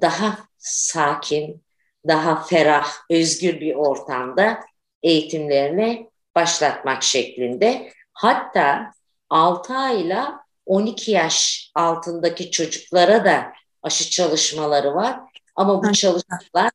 daha 0.00 0.38
sakin, 0.58 1.62
daha 2.08 2.42
ferah, 2.42 2.88
özgür 3.10 3.60
bir 3.60 3.74
ortamda 3.74 4.60
eğitimlerine 5.02 6.10
başlatmak 6.34 7.02
şeklinde. 7.02 7.92
Hatta 8.12 8.90
6 9.30 9.74
ayla 9.74 10.40
12 10.66 11.10
yaş 11.10 11.70
altındaki 11.74 12.50
çocuklara 12.50 13.24
da 13.24 13.52
aşı 13.82 14.10
çalışmaları 14.10 14.94
var. 14.94 15.20
Ama 15.58 15.82
bu 15.82 15.92
çalışmalar 15.92 16.70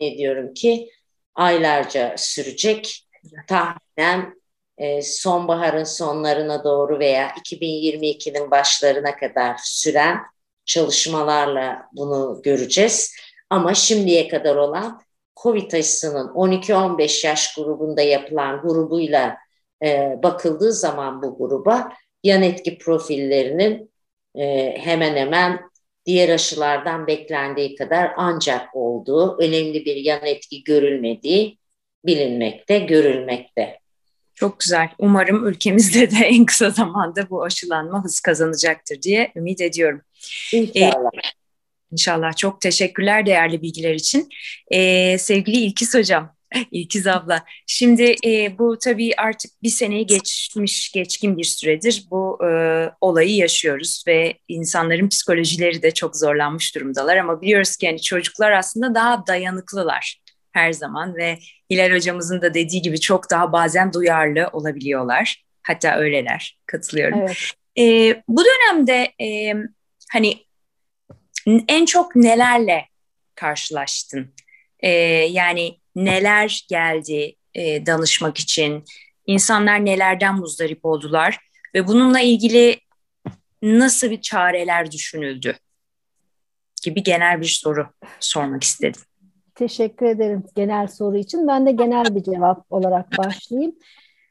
ne 0.00 0.18
diyorum 0.18 0.54
ki 0.54 0.90
aylarca 1.34 2.14
sürecek. 2.18 3.08
Tahminen 3.46 4.40
e, 4.78 5.02
sonbaharın 5.02 5.84
sonlarına 5.84 6.64
doğru 6.64 6.98
veya 6.98 7.28
2022'nin 7.30 8.50
başlarına 8.50 9.16
kadar 9.16 9.56
süren 9.62 10.18
çalışmalarla 10.64 11.88
bunu 11.92 12.40
göreceğiz. 12.42 13.14
Ama 13.50 13.74
şimdiye 13.74 14.28
kadar 14.28 14.56
olan 14.56 15.00
COVID 15.42 15.72
aşısının 15.72 16.28
12-15 16.28 17.26
yaş 17.26 17.54
grubunda 17.54 18.02
yapılan 18.02 18.60
grubuyla 18.60 19.36
e, 19.84 20.18
bakıldığı 20.22 20.72
zaman 20.72 21.22
bu 21.22 21.38
gruba 21.38 21.92
yan 22.24 22.42
etki 22.42 22.78
profillerinin 22.78 23.90
e, 24.34 24.74
hemen 24.78 25.16
hemen 25.16 25.67
diğer 26.08 26.28
aşılardan 26.28 27.06
beklendiği 27.06 27.76
kadar 27.76 28.12
ancak 28.16 28.76
olduğu, 28.76 29.38
önemli 29.38 29.84
bir 29.84 29.96
yan 29.96 30.26
etki 30.26 30.64
görülmediği 30.64 31.58
bilinmekte, 32.06 32.78
görülmekte. 32.78 33.78
Çok 34.34 34.60
güzel. 34.60 34.88
Umarım 34.98 35.46
ülkemizde 35.46 36.10
de 36.10 36.16
en 36.24 36.44
kısa 36.44 36.70
zamanda 36.70 37.30
bu 37.30 37.44
aşılanma 37.44 38.04
hız 38.04 38.20
kazanacaktır 38.20 39.02
diye 39.02 39.32
ümit 39.36 39.60
ediyorum. 39.60 40.02
İnşallah. 40.52 41.10
Ee, 41.14 41.38
İnşallah. 41.92 42.36
Çok 42.36 42.60
teşekkürler 42.60 43.26
değerli 43.26 43.62
bilgiler 43.62 43.94
için. 43.94 44.28
Ee, 44.70 45.18
sevgili 45.18 45.56
İlkiz 45.56 45.94
Hocam, 45.94 46.36
İlkiz 46.70 47.06
abla. 47.06 47.44
Şimdi 47.66 48.14
e, 48.26 48.58
bu 48.58 48.78
tabii 48.78 49.12
artık 49.16 49.62
bir 49.62 49.68
seneyi 49.68 50.06
geçmiş, 50.06 50.92
geçkin 50.92 51.36
bir 51.36 51.44
süredir 51.44 52.06
bu 52.10 52.38
e, 52.44 52.50
olayı 53.00 53.36
yaşıyoruz 53.36 54.04
ve 54.06 54.38
insanların 54.48 55.08
psikolojileri 55.08 55.82
de 55.82 55.90
çok 55.90 56.16
zorlanmış 56.16 56.74
durumdalar. 56.74 57.16
Ama 57.16 57.42
biliyoruz 57.42 57.76
ki 57.76 57.86
yani 57.86 58.02
çocuklar 58.02 58.52
aslında 58.52 58.94
daha 58.94 59.26
dayanıklılar 59.26 60.20
her 60.52 60.72
zaman 60.72 61.16
ve 61.16 61.38
Hilal 61.70 61.92
hocamızın 61.92 62.42
da 62.42 62.54
dediği 62.54 62.82
gibi 62.82 63.00
çok 63.00 63.30
daha 63.30 63.52
bazen 63.52 63.92
duyarlı 63.92 64.48
olabiliyorlar. 64.52 65.44
Hatta 65.62 65.96
öyleler. 65.96 66.58
Katılıyorum. 66.66 67.18
Evet. 67.18 67.52
E, 67.78 68.22
bu 68.28 68.42
dönemde 68.44 69.12
e, 69.20 69.54
hani 70.12 70.38
en 71.68 71.84
çok 71.84 72.16
nelerle 72.16 72.88
karşılaştın? 73.34 74.34
E, 74.80 74.90
yani 75.30 75.78
neler 76.04 76.66
geldi 76.68 77.34
e, 77.54 77.86
danışmak 77.86 78.38
için? 78.38 78.84
İnsanlar 79.26 79.84
nelerden 79.84 80.34
muzdarip 80.34 80.84
oldular? 80.84 81.38
Ve 81.74 81.86
bununla 81.86 82.20
ilgili 82.20 82.76
nasıl 83.62 84.10
bir 84.10 84.20
çareler 84.20 84.90
düşünüldü? 84.92 85.56
Gibi 86.82 87.02
genel 87.02 87.40
bir 87.40 87.58
soru 87.62 87.86
sormak 88.20 88.62
istedim. 88.62 89.00
Teşekkür 89.54 90.06
ederim 90.06 90.44
genel 90.56 90.86
soru 90.86 91.16
için. 91.16 91.48
Ben 91.48 91.66
de 91.66 91.72
genel 91.72 92.14
bir 92.14 92.22
cevap 92.22 92.72
olarak 92.72 93.18
başlayayım. 93.18 93.74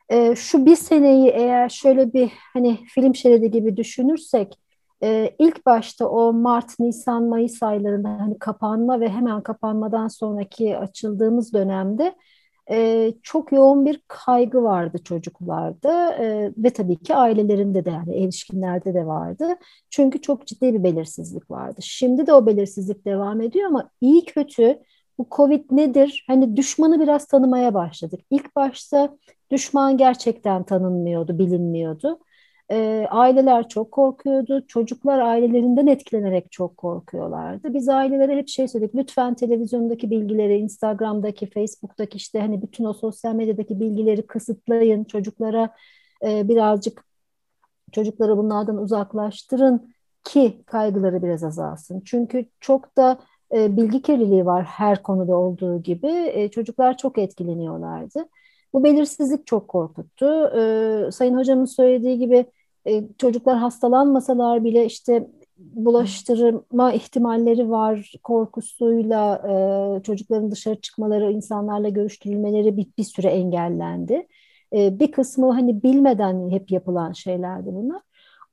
Ee, 0.09 0.35
şu 0.35 0.65
bir 0.65 0.75
seneyi 0.75 1.29
eğer 1.29 1.69
şöyle 1.69 2.13
bir 2.13 2.31
hani 2.53 2.85
film 2.85 3.15
şeridi 3.15 3.51
gibi 3.51 3.77
düşünürsek 3.77 4.53
e, 5.03 5.35
ilk 5.39 5.65
başta 5.65 6.09
o 6.09 6.33
Mart, 6.33 6.79
Nisan, 6.79 7.23
Mayıs 7.23 7.63
aylarında 7.63 8.09
hani 8.09 8.39
kapanma 8.39 8.99
ve 8.99 9.09
hemen 9.09 9.41
kapanmadan 9.41 10.07
sonraki 10.07 10.77
açıldığımız 10.77 11.53
dönemde 11.53 12.15
e, 12.71 13.13
çok 13.23 13.51
yoğun 13.51 13.85
bir 13.85 14.01
kaygı 14.07 14.63
vardı 14.63 14.97
çocuklarda 15.03 16.13
e, 16.13 16.51
ve 16.57 16.69
tabii 16.69 16.95
ki 16.97 17.15
ailelerinde 17.15 17.85
de 17.85 17.89
yani 17.89 18.23
erişkinlerde 18.23 18.93
de 18.93 19.05
vardı. 19.05 19.47
Çünkü 19.89 20.21
çok 20.21 20.47
ciddi 20.47 20.73
bir 20.73 20.83
belirsizlik 20.83 21.51
vardı. 21.51 21.79
Şimdi 21.81 22.27
de 22.27 22.33
o 22.33 22.45
belirsizlik 22.45 23.05
devam 23.05 23.41
ediyor 23.41 23.67
ama 23.67 23.89
iyi 24.01 24.25
kötü 24.25 24.79
bu 25.17 25.27
Covid 25.31 25.63
nedir? 25.71 26.25
Hani 26.27 26.57
düşmanı 26.57 26.99
biraz 26.99 27.25
tanımaya 27.27 27.73
başladık. 27.73 28.19
İlk 28.31 28.55
başta 28.55 29.17
düşman 29.51 29.97
gerçekten 29.97 30.63
tanınmıyordu, 30.63 31.39
bilinmiyordu. 31.39 32.19
E, 32.71 33.07
aileler 33.09 33.69
çok 33.69 33.91
korkuyordu. 33.91 34.67
Çocuklar 34.67 35.19
ailelerinden 35.19 35.87
etkilenerek 35.87 36.51
çok 36.51 36.77
korkuyorlardı. 36.77 37.73
Biz 37.73 37.89
ailelere 37.89 38.37
hep 38.37 38.49
şey 38.49 38.67
söyledik. 38.67 38.95
Lütfen 38.95 39.33
televizyondaki 39.33 40.09
bilgileri, 40.11 40.57
Instagram'daki, 40.57 41.49
Facebook'taki 41.49 42.17
işte 42.17 42.39
hani 42.39 42.61
bütün 42.61 42.83
o 42.83 42.93
sosyal 42.93 43.35
medyadaki 43.35 43.79
bilgileri 43.79 44.27
kısıtlayın. 44.27 45.03
Çocuklara 45.03 45.69
e, 46.25 46.47
birazcık 46.47 47.05
çocukları 47.91 48.37
bunlardan 48.37 48.77
uzaklaştırın 48.77 49.93
ki 50.23 50.61
kaygıları 50.65 51.23
biraz 51.23 51.43
azalsın. 51.43 52.01
Çünkü 52.05 52.45
çok 52.59 52.97
da 52.97 53.17
e, 53.53 53.77
bilgi 53.77 54.01
kirliliği 54.01 54.45
var 54.45 54.63
her 54.63 55.03
konuda 55.03 55.35
olduğu 55.35 55.81
gibi. 55.83 56.31
E, 56.33 56.49
çocuklar 56.49 56.97
çok 56.97 57.17
etkileniyorlardı. 57.17 58.25
Bu 58.73 58.83
belirsizlik 58.83 59.47
çok 59.47 59.67
korkuttu. 59.67 60.51
E, 60.57 61.11
Sayın 61.11 61.37
hocamın 61.37 61.65
söylediği 61.65 62.19
gibi 62.19 62.45
e, 62.87 63.03
çocuklar 63.17 63.57
hastalanmasalar 63.57 64.63
bile 64.63 64.85
işte 64.85 65.27
bulaştırma 65.57 66.93
ihtimalleri 66.93 67.69
var 67.69 68.13
korkusuyla 68.23 69.41
e, 69.47 70.03
çocukların 70.03 70.51
dışarı 70.51 70.81
çıkmaları, 70.81 71.31
insanlarla 71.31 71.89
görüştürülmeleri 71.89 72.77
bir, 72.77 72.87
bir 72.97 73.03
süre 73.03 73.27
engellendi. 73.27 74.27
E, 74.73 74.99
bir 74.99 75.11
kısmı 75.11 75.51
hani 75.51 75.83
bilmeden 75.83 76.49
hep 76.49 76.71
yapılan 76.71 77.11
şeylerdi 77.11 77.69
bunlar. 77.71 78.01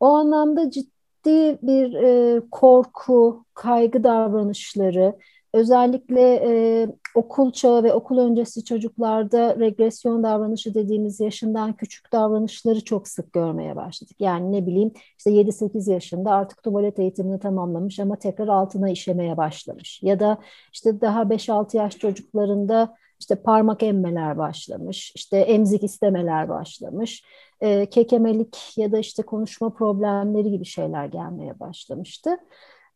O 0.00 0.06
anlamda 0.06 0.70
ciddi 0.70 1.58
bir 1.62 2.40
korku, 2.50 3.44
kaygı 3.54 4.04
davranışları, 4.04 5.14
Özellikle 5.54 6.20
e, 6.20 6.88
okul 7.14 7.52
çağı 7.52 7.82
ve 7.82 7.92
okul 7.92 8.18
öncesi 8.18 8.64
çocuklarda 8.64 9.56
regresyon 9.58 10.22
davranışı 10.22 10.74
dediğimiz 10.74 11.20
yaşından 11.20 11.72
küçük 11.72 12.12
davranışları 12.12 12.84
çok 12.84 13.08
sık 13.08 13.32
görmeye 13.32 13.76
başladık. 13.76 14.16
Yani 14.20 14.52
ne 14.52 14.66
bileyim 14.66 14.92
işte 15.18 15.30
7-8 15.30 15.90
yaşında 15.90 16.30
artık 16.30 16.62
tuvalet 16.62 16.98
eğitimini 16.98 17.40
tamamlamış 17.40 18.00
ama 18.00 18.16
tekrar 18.16 18.48
altına 18.48 18.90
işemeye 18.90 19.36
başlamış. 19.36 20.02
Ya 20.02 20.20
da 20.20 20.38
işte 20.72 21.00
daha 21.00 21.22
5-6 21.22 21.76
yaş 21.76 21.98
çocuklarında 21.98 22.96
işte 23.20 23.34
parmak 23.34 23.82
emmeler 23.82 24.38
başlamış, 24.38 25.12
işte 25.14 25.36
emzik 25.36 25.84
istemeler 25.84 26.48
başlamış, 26.48 27.24
e, 27.60 27.86
kekemelik 27.86 28.78
ya 28.78 28.92
da 28.92 28.98
işte 28.98 29.22
konuşma 29.22 29.74
problemleri 29.74 30.50
gibi 30.50 30.64
şeyler 30.64 31.06
gelmeye 31.06 31.60
başlamıştı. 31.60 32.38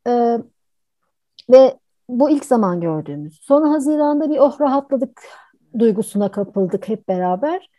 E, 0.07 0.39
ve 1.51 1.79
bu 2.09 2.31
ilk 2.31 2.45
zaman 2.45 2.81
gördüğümüz. 2.81 3.41
Sonra 3.43 3.71
Haziran'da 3.71 4.31
bir 4.31 4.39
oh 4.39 4.61
rahatladık 4.61 5.23
duygusuna 5.79 6.31
kapıldık 6.31 6.89
hep 6.89 7.09
beraber. 7.09 7.71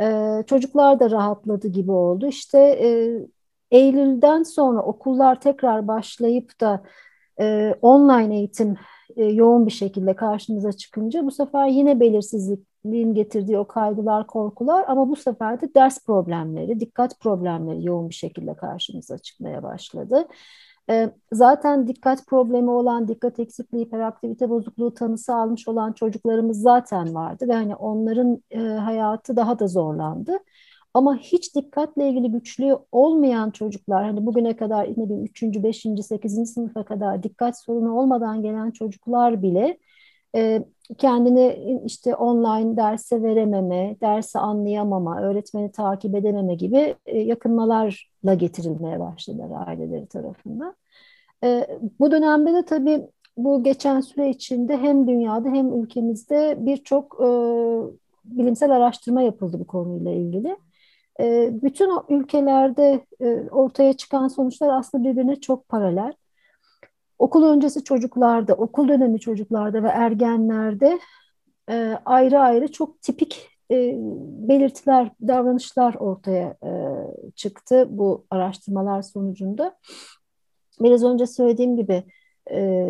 Ee, 0.00 0.42
çocuklar 0.46 1.00
da 1.00 1.10
rahatladı 1.10 1.68
gibi 1.68 1.92
oldu. 1.92 2.26
İşte 2.26 2.58
e, 2.58 2.88
Eylül'den 3.70 4.42
sonra 4.42 4.82
okullar 4.82 5.40
tekrar 5.40 5.88
başlayıp 5.88 6.60
da 6.60 6.82
e, 7.40 7.74
online 7.82 8.36
eğitim 8.36 8.76
e, 9.16 9.24
yoğun 9.24 9.66
bir 9.66 9.72
şekilde 9.72 10.16
karşımıza 10.16 10.72
çıkınca 10.72 11.26
bu 11.26 11.30
sefer 11.30 11.66
yine 11.66 12.00
belirsizliğin 12.00 13.14
getirdiği 13.14 13.58
o 13.58 13.66
kaygılar, 13.66 14.26
korkular 14.26 14.84
ama 14.88 15.08
bu 15.08 15.16
sefer 15.16 15.60
de 15.60 15.74
ders 15.74 16.06
problemleri, 16.06 16.80
dikkat 16.80 17.20
problemleri 17.20 17.84
yoğun 17.84 18.08
bir 18.08 18.14
şekilde 18.14 18.54
karşımıza 18.54 19.18
çıkmaya 19.18 19.62
başladı. 19.62 20.28
Ee, 20.90 21.10
zaten 21.32 21.88
dikkat 21.88 22.26
problemi 22.26 22.70
olan, 22.70 23.08
dikkat 23.08 23.40
eksikliği, 23.40 23.84
hiperaktivite 23.84 24.50
bozukluğu 24.50 24.94
tanısı 24.94 25.34
almış 25.34 25.68
olan 25.68 25.92
çocuklarımız 25.92 26.60
zaten 26.62 27.14
vardı 27.14 27.48
ve 27.48 27.52
hani 27.52 27.76
onların 27.76 28.42
e, 28.50 28.58
hayatı 28.58 29.36
daha 29.36 29.58
da 29.58 29.68
zorlandı. 29.68 30.38
Ama 30.94 31.16
hiç 31.16 31.56
dikkatle 31.56 32.08
ilgili 32.08 32.30
güçlüğü 32.30 32.76
olmayan 32.92 33.50
çocuklar, 33.50 34.04
hani 34.04 34.26
bugüne 34.26 34.56
kadar 34.56 34.88
ne 34.96 35.04
bileyim 35.04 35.24
3. 35.24 35.42
5. 35.42 35.86
8. 36.02 36.46
sınıfa 36.46 36.84
kadar 36.84 37.22
dikkat 37.22 37.60
sorunu 37.60 37.98
olmadan 37.98 38.42
gelen 38.42 38.70
çocuklar 38.70 39.42
bile 39.42 39.78
e, 40.34 40.62
kendini 40.98 41.80
işte 41.86 42.14
online 42.14 42.76
derse 42.76 43.22
verememe, 43.22 43.96
dersi 44.00 44.38
anlayamama, 44.38 45.20
öğretmeni 45.22 45.72
takip 45.72 46.14
edememe 46.14 46.54
gibi 46.54 46.94
e, 47.06 47.18
yakınmalarla 47.20 48.34
getirilmeye 48.36 49.00
başladılar 49.00 49.66
aileleri 49.68 50.06
tarafından. 50.06 50.74
E, 51.44 51.78
bu 52.00 52.10
dönemde 52.10 52.54
de 52.54 52.64
tabii 52.64 53.02
bu 53.36 53.62
geçen 53.62 54.00
süre 54.00 54.30
içinde 54.30 54.76
hem 54.76 55.08
dünyada 55.08 55.48
hem 55.48 55.82
ülkemizde 55.82 56.56
birçok 56.58 57.16
e, 57.20 57.28
bilimsel 58.24 58.70
araştırma 58.70 59.22
yapıldı 59.22 59.60
bu 59.60 59.66
konuyla 59.66 60.12
ilgili. 60.12 60.56
bütün 61.62 61.90
ülkelerde 62.08 63.06
ortaya 63.50 63.92
çıkan 63.92 64.28
sonuçlar 64.28 64.78
aslında 64.78 65.04
birbirine 65.04 65.36
çok 65.36 65.68
paralel 65.68 66.12
okul 67.22 67.44
öncesi 67.44 67.84
çocuklarda, 67.84 68.54
okul 68.54 68.88
dönemi 68.88 69.20
çocuklarda 69.20 69.82
ve 69.82 69.88
ergenlerde 69.88 71.00
e, 71.70 71.98
ayrı 72.04 72.40
ayrı 72.40 72.72
çok 72.72 73.02
tipik 73.02 73.48
e, 73.70 73.94
belirtiler, 74.48 75.10
davranışlar 75.28 75.94
ortaya 75.94 76.56
e, 76.64 76.70
çıktı 77.34 77.86
bu 77.90 78.26
araştırmalar 78.30 79.02
sonucunda. 79.02 79.78
Biraz 80.80 81.04
önce 81.04 81.26
söylediğim 81.26 81.76
gibi 81.76 82.04
e, 82.50 82.86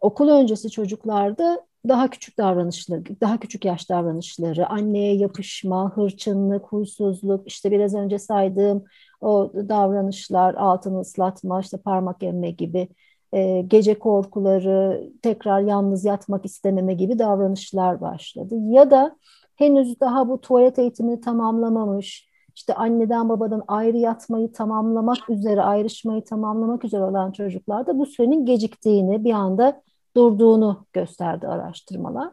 okul 0.00 0.28
öncesi 0.28 0.70
çocuklarda 0.70 1.66
daha 1.88 2.10
küçük 2.10 2.38
davranışları, 2.38 3.20
daha 3.20 3.40
küçük 3.40 3.64
yaş 3.64 3.90
davranışları, 3.90 4.68
anneye 4.68 5.16
yapışma, 5.16 5.96
hırçınlık, 5.96 6.66
huysuzluk, 6.66 7.48
işte 7.48 7.70
biraz 7.70 7.94
önce 7.94 8.18
saydığım 8.18 8.84
o 9.20 9.52
davranışlar, 9.54 10.54
altını 10.54 11.00
ıslatma, 11.00 11.60
işte 11.60 11.76
parmak 11.76 12.22
emme 12.22 12.50
gibi 12.50 12.88
e, 13.32 13.60
gece 13.60 13.98
korkuları, 13.98 15.10
tekrar 15.22 15.60
yalnız 15.60 16.04
yatmak 16.04 16.44
istememe 16.44 16.94
gibi 16.94 17.18
davranışlar 17.18 18.00
başladı. 18.00 18.54
Ya 18.68 18.90
da 18.90 19.16
henüz 19.56 20.00
daha 20.00 20.28
bu 20.28 20.40
tuvalet 20.40 20.78
eğitimini 20.78 21.20
tamamlamamış, 21.20 22.30
işte 22.56 22.74
anneden 22.74 23.28
babadan 23.28 23.62
ayrı 23.68 23.96
yatmayı 23.96 24.52
tamamlamak 24.52 25.30
üzere, 25.30 25.62
ayrışmayı 25.62 26.24
tamamlamak 26.24 26.84
üzere 26.84 27.02
olan 27.02 27.32
çocuklarda 27.32 27.98
bu 27.98 28.06
sürenin 28.06 28.46
geciktiğini, 28.46 29.24
bir 29.24 29.32
anda 29.32 29.82
durduğunu 30.16 30.86
gösterdi 30.92 31.48
araştırmalar. 31.48 32.30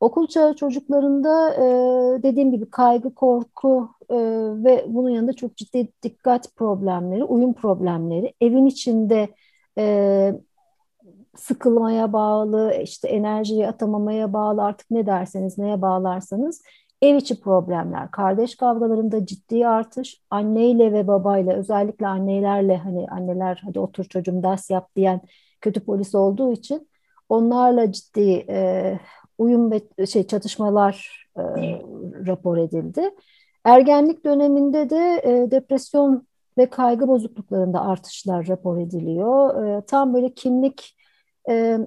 Okul 0.00 0.26
çağı 0.26 0.56
çocuklarında 0.56 1.54
e, 1.54 1.62
dediğim 2.22 2.52
gibi 2.52 2.70
kaygı, 2.70 3.14
korku 3.14 3.88
e, 4.10 4.16
ve 4.64 4.84
bunun 4.88 5.10
yanında 5.10 5.32
çok 5.32 5.56
ciddi 5.56 5.92
dikkat 6.02 6.56
problemleri, 6.56 7.24
uyum 7.24 7.52
problemleri, 7.52 8.34
evin 8.40 8.66
içinde 8.66 9.28
e, 9.78 10.34
sıkılmaya 11.36 12.12
bağlı, 12.12 12.74
işte 12.82 13.08
enerjiyi 13.08 13.68
atamamaya 13.68 14.32
bağlı 14.32 14.62
artık 14.62 14.90
ne 14.90 15.06
derseniz, 15.06 15.58
neye 15.58 15.82
bağlarsanız 15.82 16.62
ev 17.02 17.16
içi 17.16 17.40
problemler, 17.40 18.10
kardeş 18.10 18.56
kavgalarında 18.56 19.26
ciddi 19.26 19.68
artış, 19.68 20.20
anneyle 20.30 20.92
ve 20.92 21.06
babayla 21.06 21.54
özellikle 21.54 22.06
annelerle 22.06 22.76
hani 22.76 23.06
anneler 23.08 23.62
hadi 23.64 23.80
otur 23.80 24.04
çocuğum 24.04 24.42
ders 24.42 24.70
yap 24.70 24.88
diyen 24.96 25.20
kötü 25.60 25.80
polis 25.84 26.14
olduğu 26.14 26.52
için 26.52 26.88
onlarla 27.28 27.92
ciddi 27.92 28.44
e, 28.48 28.98
uyum 29.38 29.70
ve 29.70 30.06
şey 30.06 30.26
çatışmalar 30.26 31.26
e, 31.36 31.42
rapor 32.26 32.56
edildi. 32.56 33.10
Ergenlik 33.64 34.24
döneminde 34.24 34.90
de 34.90 35.20
e, 35.24 35.50
depresyon 35.50 36.26
ve 36.58 36.70
kaygı 36.70 37.08
bozukluklarında 37.08 37.80
artışlar 37.80 38.46
rapor 38.46 38.78
ediliyor. 38.78 39.64
E, 39.64 39.80
tam 39.86 40.14
böyle 40.14 40.34
kimlik 40.34 40.96
e, 41.48 41.78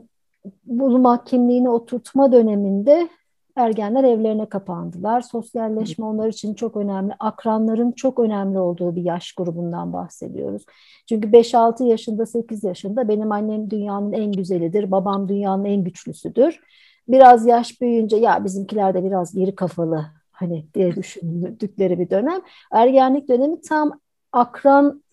bulma, 0.66 1.24
kimliğini 1.24 1.70
oturtma 1.70 2.32
döneminde 2.32 3.10
ergenler 3.56 4.04
evlerine 4.04 4.46
kapandılar. 4.46 5.22
Sosyalleşme 5.22 6.06
onlar 6.06 6.28
için 6.28 6.54
çok 6.54 6.78
önemli. 6.78 7.14
Akranların 7.20 7.92
çok 7.92 8.20
önemli 8.20 8.60
olduğu 8.60 8.96
bir 8.96 9.02
yaş 9.02 9.32
grubundan 9.32 9.94
bahsediyoruz. 9.94 10.66
Çünkü 11.10 11.32
5-6 11.32 11.84
yaşında, 11.84 12.26
8 12.26 12.64
yaşında 12.64 13.08
benim 13.08 13.32
annem 13.32 13.70
dünyanın 13.70 14.14
en 14.14 14.32
güzelidir, 14.32 14.92
babam 14.92 15.30
dünyanın 15.30 15.66
en 15.66 15.84
güçlüsüdür. 15.84 16.60
Biraz 17.08 17.46
yaş 17.46 17.82
büyüyünce 17.82 18.18
ya 18.18 18.46
bizimkiler 18.46 18.94
de 18.94 19.04
biraz 19.04 19.36
geri 19.36 19.56
kafalı 19.56 20.06
hani 20.32 20.66
diye 20.74 20.96
düşündükleri 20.96 22.00
bir 22.00 22.10
dönem. 22.10 22.42
Ergenlik 22.72 23.28
dönemi 23.28 23.62
tam 23.62 24.00
akranın 24.32 25.04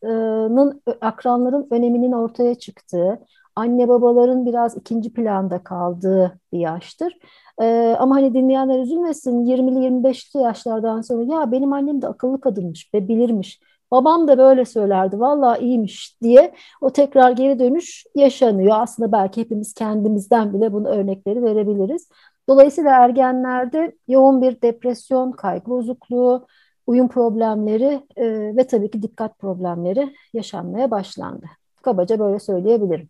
akranların 1.01 1.67
öneminin 1.71 2.13
ortaya 2.13 2.55
çıktığı, 2.55 3.21
anne 3.57 3.89
babaların 3.89 4.47
biraz 4.47 4.77
ikinci 4.77 5.13
planda 5.13 5.65
kaldığı 5.65 6.41
bir 6.53 6.59
yaştır. 6.59 7.19
Ee, 7.61 7.97
ama 7.99 8.15
hani 8.15 8.35
dinleyenler 8.35 8.79
üzülmesin 8.79 9.45
20'li 9.45 9.79
25'li 9.79 10.41
yaşlardan 10.41 11.01
sonra 11.01 11.23
ya 11.35 11.53
benim 11.53 11.73
annem 11.73 12.03
de 12.03 12.09
akıllı 12.09 12.41
kadınmış 12.41 12.95
ve 12.95 13.09
bilirmiş. 13.09 13.61
Babam 13.91 14.29
da 14.29 14.39
böyle 14.39 14.65
söylerdi 14.65 15.21
valla 15.21 15.57
iyiymiş 15.57 16.21
diye 16.23 16.55
o 16.81 16.91
tekrar 16.93 17.31
geri 17.31 17.59
dönüş 17.59 18.05
yaşanıyor. 18.15 18.77
Aslında 18.81 19.13
belki 19.13 19.41
hepimiz 19.41 19.75
kendimizden 19.75 20.53
bile 20.53 20.73
bunu 20.73 20.89
örnekleri 20.89 21.43
verebiliriz. 21.45 22.09
Dolayısıyla 22.49 22.91
ergenlerde 22.91 23.97
yoğun 24.09 24.43
bir 24.43 24.63
depresyon, 24.63 25.33
kaygı 25.33 25.67
bozukluğu, 25.67 26.47
uyum 26.87 27.09
problemleri 27.09 28.03
e, 28.17 28.57
ve 28.57 28.67
tabii 28.67 28.91
ki 28.91 29.03
dikkat 29.03 29.39
problemleri 29.39 30.15
yaşanmaya 30.33 30.91
başlandı. 30.91 31.47
Kabaca 31.83 32.19
böyle 32.19 32.41
söyleyebilirim. 32.41 33.09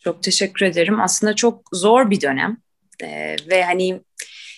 Çok 0.00 0.22
teşekkür 0.22 0.66
ederim. 0.66 1.00
Aslında 1.00 1.34
çok 1.34 1.62
zor 1.72 2.10
bir 2.10 2.20
dönem 2.20 2.56
e, 3.02 3.36
ve 3.50 3.64
hani 3.64 4.00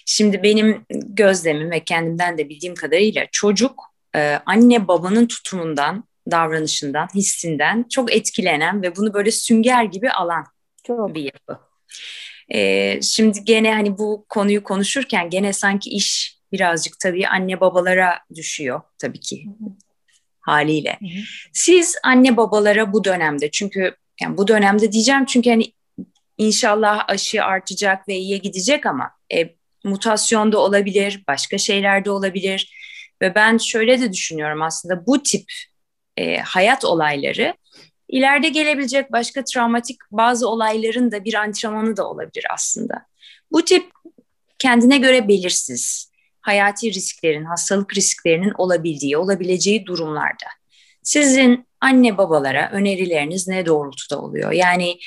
şimdi 0.06 0.42
benim 0.42 0.84
gözlemim 0.90 1.70
ve 1.70 1.84
kendimden 1.84 2.38
de 2.38 2.48
bildiğim 2.48 2.74
kadarıyla 2.74 3.26
çocuk 3.32 3.84
e, 4.16 4.40
anne 4.46 4.88
babanın 4.88 5.26
tutumundan, 5.26 6.04
davranışından, 6.30 7.08
hissinden 7.14 7.84
çok 7.90 8.12
etkilenen 8.12 8.82
ve 8.82 8.96
bunu 8.96 9.14
böyle 9.14 9.30
sünger 9.30 9.84
gibi 9.84 10.10
alan 10.10 10.44
çok. 10.84 11.14
bir 11.14 11.22
yapı. 11.22 11.58
E, 12.48 13.02
şimdi 13.02 13.44
gene 13.44 13.74
hani 13.74 13.98
bu 13.98 14.26
konuyu 14.28 14.62
konuşurken 14.62 15.30
gene 15.30 15.52
sanki 15.52 15.90
iş 15.90 16.37
birazcık 16.52 17.00
tabii 17.00 17.28
anne 17.28 17.60
babalara 17.60 18.18
düşüyor 18.34 18.80
tabii 18.98 19.20
ki 19.20 19.46
haliyle. 20.40 20.98
Siz 21.52 21.96
anne 22.04 22.36
babalara 22.36 22.92
bu 22.92 23.04
dönemde 23.04 23.50
çünkü 23.50 23.94
yani 24.22 24.36
bu 24.36 24.48
dönemde 24.48 24.92
diyeceğim 24.92 25.24
çünkü 25.24 25.50
hani 25.50 25.72
inşallah 26.38 27.08
aşı 27.08 27.44
artacak 27.44 28.08
ve 28.08 28.16
iyiye 28.16 28.38
gidecek 28.38 28.86
ama 28.86 29.10
e, 29.34 29.54
mutasyon 29.84 30.52
da 30.52 30.58
olabilir, 30.58 31.24
başka 31.28 31.58
şeyler 31.58 32.04
de 32.04 32.10
olabilir 32.10 32.74
ve 33.22 33.34
ben 33.34 33.58
şöyle 33.58 34.00
de 34.00 34.12
düşünüyorum 34.12 34.62
aslında 34.62 35.06
bu 35.06 35.22
tip 35.22 35.52
e, 36.16 36.38
hayat 36.38 36.84
olayları 36.84 37.54
ileride 38.08 38.48
gelebilecek 38.48 39.12
başka 39.12 39.44
travmatik 39.44 39.96
bazı 40.10 40.48
olayların 40.48 41.12
da 41.12 41.24
bir 41.24 41.34
antrenmanı 41.34 41.96
da 41.96 42.08
olabilir 42.08 42.46
aslında. 42.50 43.06
Bu 43.52 43.64
tip 43.64 43.90
kendine 44.58 44.98
göre 44.98 45.28
belirsiz, 45.28 46.07
hayati 46.48 46.94
risklerin, 46.94 47.44
hastalık 47.44 47.96
risklerinin 47.96 48.52
olabildiği, 48.58 49.16
olabileceği 49.16 49.86
durumlarda 49.86 50.48
sizin 51.02 51.66
anne 51.80 52.18
babalara 52.18 52.70
önerileriniz 52.72 53.48
ne 53.48 53.66
doğrultuda 53.66 54.20
oluyor? 54.20 54.52
Yani 54.52 54.98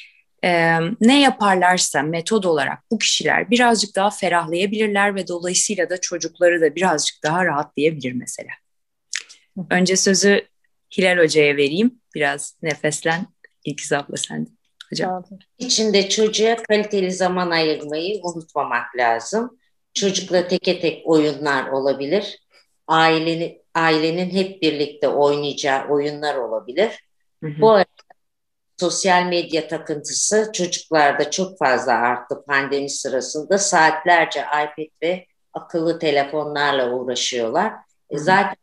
e, 0.44 0.80
ne 1.02 1.22
yaparlarsa 1.22 2.02
metod 2.02 2.44
olarak 2.44 2.80
bu 2.92 2.98
kişiler 2.98 3.50
birazcık 3.50 3.96
daha 3.96 4.10
ferahlayabilirler 4.10 5.16
ve 5.16 5.28
dolayısıyla 5.28 5.90
da 5.90 6.02
çocukları 6.02 6.62
da 6.62 6.76
birazcık 6.76 7.24
daha 7.24 7.46
rahatlayabilir 7.46 8.14
mesela. 8.14 8.50
Önce 9.70 9.96
sözü 9.96 10.48
Hilal 10.98 11.18
Hoca'ya 11.18 11.58
vereyim. 11.58 12.02
Biraz 12.16 12.58
nefeslen. 12.62 13.28
İlkiz 13.64 13.94
abla 13.94 14.18
sen 14.18 14.46
de. 14.46 14.50
Hocam. 14.90 15.24
İçinde 15.58 16.10
çocuğa 16.10 16.56
kaliteli 16.56 17.12
zaman 17.12 17.52
ayırmayı 17.52 18.20
unutmamak 18.24 18.96
lazım. 18.98 19.58
Çocukla 19.94 20.48
teke 20.48 20.80
tek 20.80 21.08
oyunlar 21.08 21.68
olabilir. 21.68 22.40
Ailenin, 22.88 23.62
ailenin 23.76 24.30
hep 24.30 24.62
birlikte 24.62 25.08
oynayacağı 25.08 25.88
oyunlar 25.90 26.36
olabilir. 26.36 27.08
Hı 27.44 27.48
hı. 27.48 27.62
Bu 27.62 27.72
arada 27.72 27.86
sosyal 28.80 29.26
medya 29.26 29.68
takıntısı 29.68 30.52
çocuklarda 30.54 31.32
çok 31.32 31.58
fazla 31.58 31.94
arttı 31.94 32.44
pandemi 32.48 32.90
sırasında. 32.90 33.58
Saatlerce 33.58 34.40
iPad 34.40 34.92
ve 35.04 35.26
akıllı 35.54 36.00
telefonlarla 36.00 36.92
uğraşıyorlar. 36.92 37.74
E 38.10 38.18
zaten 38.18 38.56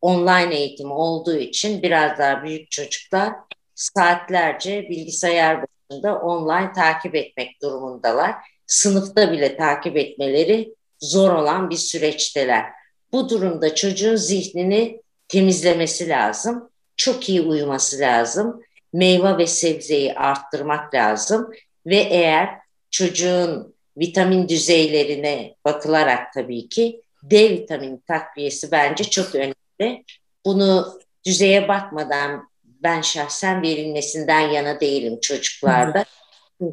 online 0.00 0.54
eğitim 0.54 0.90
olduğu 0.90 1.36
için 1.36 1.82
biraz 1.82 2.18
daha 2.18 2.42
büyük 2.42 2.70
çocuklar 2.70 3.32
saatlerce 3.74 4.82
bilgisayar 4.88 5.58
başında 5.62 6.18
online 6.18 6.72
takip 6.72 7.14
etmek 7.14 7.62
durumundalar. 7.62 8.34
Sınıfta 8.66 9.32
bile 9.32 9.56
takip 9.56 9.96
etmeleri 9.96 10.74
zor 11.00 11.30
olan 11.30 11.70
bir 11.70 11.76
süreçteler. 11.76 12.64
Bu 13.12 13.28
durumda 13.28 13.74
çocuğun 13.74 14.16
zihnini 14.16 15.00
temizlemesi 15.28 16.08
lazım. 16.08 16.70
Çok 16.96 17.28
iyi 17.28 17.40
uyuması 17.40 17.98
lazım. 17.98 18.62
Meyve 18.92 19.38
ve 19.38 19.46
sebzeyi 19.46 20.14
arttırmak 20.14 20.94
lazım. 20.94 21.50
Ve 21.86 21.96
eğer 21.96 22.48
çocuğun 22.90 23.74
vitamin 23.96 24.48
düzeylerine 24.48 25.54
bakılarak 25.64 26.32
tabii 26.32 26.68
ki 26.68 27.02
D 27.22 27.50
vitamini 27.50 28.00
takviyesi 28.00 28.70
bence 28.70 29.04
çok 29.04 29.34
önemli. 29.34 30.04
Bunu 30.44 31.00
düzeye 31.26 31.68
bakmadan 31.68 32.48
ben 32.64 33.00
şahsen 33.00 33.62
verilmesinden 33.62 34.40
yana 34.40 34.80
değilim 34.80 35.20
çocuklarda. 35.20 36.04
Çünkü 36.04 36.21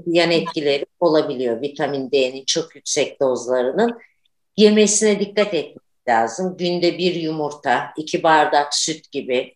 yan 0.07 0.31
etkileri 0.31 0.85
olabiliyor 0.99 1.61
vitamin 1.61 2.11
D'nin 2.11 2.45
çok 2.45 2.75
yüksek 2.75 3.21
dozlarının. 3.21 3.99
Yemesine 4.57 5.19
dikkat 5.19 5.53
etmek 5.53 6.07
lazım. 6.07 6.57
Günde 6.57 6.97
bir 6.97 7.15
yumurta, 7.15 7.93
iki 7.97 8.23
bardak 8.23 8.73
süt 8.73 9.11
gibi, 9.11 9.55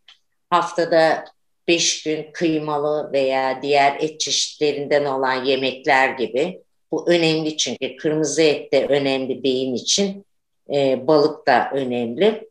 haftada 0.50 1.26
beş 1.68 2.04
gün 2.04 2.32
kıymalı 2.34 3.10
veya 3.14 3.62
diğer 3.62 3.98
et 4.00 4.20
çeşitlerinden 4.20 5.06
olan 5.06 5.46
yemekler 5.46 6.10
gibi. 6.10 6.62
Bu 6.92 7.10
önemli 7.10 7.58
çünkü 7.58 7.96
kırmızı 7.96 8.42
et 8.42 8.74
de 8.74 8.86
önemli 8.86 9.44
beyin 9.44 9.76
için, 9.76 10.26
e, 10.74 11.08
balık 11.08 11.48
da 11.48 11.70
önemli. 11.74 12.50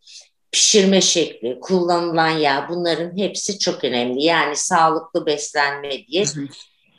Pişirme 0.52 1.00
şekli, 1.00 1.60
kullanılan 1.60 2.30
yağ 2.30 2.66
bunların 2.70 3.16
hepsi 3.16 3.58
çok 3.58 3.84
önemli. 3.84 4.24
Yani 4.24 4.56
sağlıklı 4.56 5.26
beslenme 5.26 6.06
diye 6.06 6.24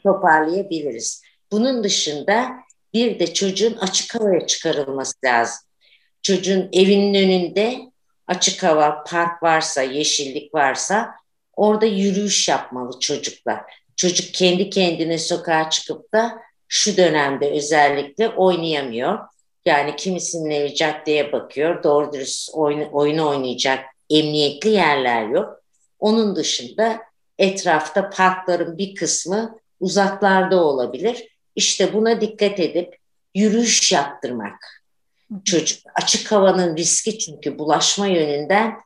toparlayabiliriz. 0.03 1.21
Bunun 1.51 1.83
dışında 1.83 2.51
bir 2.93 3.19
de 3.19 3.33
çocuğun 3.33 3.77
açık 3.77 4.15
havaya 4.15 4.47
çıkarılması 4.47 5.13
lazım 5.25 5.67
çocuğun 6.23 6.69
evinin 6.73 7.13
önünde 7.13 7.79
açık 8.27 8.63
hava, 8.63 9.03
park 9.03 9.43
varsa, 9.43 9.81
yeşillik 9.81 10.53
varsa 10.53 11.11
orada 11.55 11.85
yürüyüş 11.85 12.49
yapmalı 12.49 12.99
çocuklar. 12.99 13.61
Çocuk 13.95 14.33
kendi 14.33 14.69
kendine 14.69 15.17
sokağa 15.17 15.69
çıkıp 15.69 16.13
da 16.13 16.39
şu 16.67 16.97
dönemde 16.97 17.51
özellikle 17.51 18.29
oynayamıyor. 18.29 19.19
Yani 19.65 19.95
kimisinin 19.95 20.73
caddeye 20.73 21.31
bakıyor, 21.31 21.83
doğru 21.83 22.13
dürüst 22.13 22.49
oyun, 22.53 22.89
oyun 22.91 23.17
oynayacak 23.17 23.85
emniyetli 24.09 24.69
yerler 24.69 25.27
yok. 25.27 25.59
Onun 25.99 26.35
dışında 26.35 26.99
etrafta 27.37 28.09
parkların 28.09 28.77
bir 28.77 28.95
kısmı 28.95 29.59
uzaklarda 29.83 30.63
olabilir. 30.63 31.27
İşte 31.55 31.93
buna 31.93 32.21
dikkat 32.21 32.59
edip 32.59 32.97
yürüyüş 33.35 33.91
yaptırmak 33.91 34.83
çocuk 35.45 35.79
açık 35.95 36.31
havanın 36.31 36.77
riski 36.77 37.19
çünkü 37.19 37.59
bulaşma 37.59 38.07
yönünden 38.07 38.77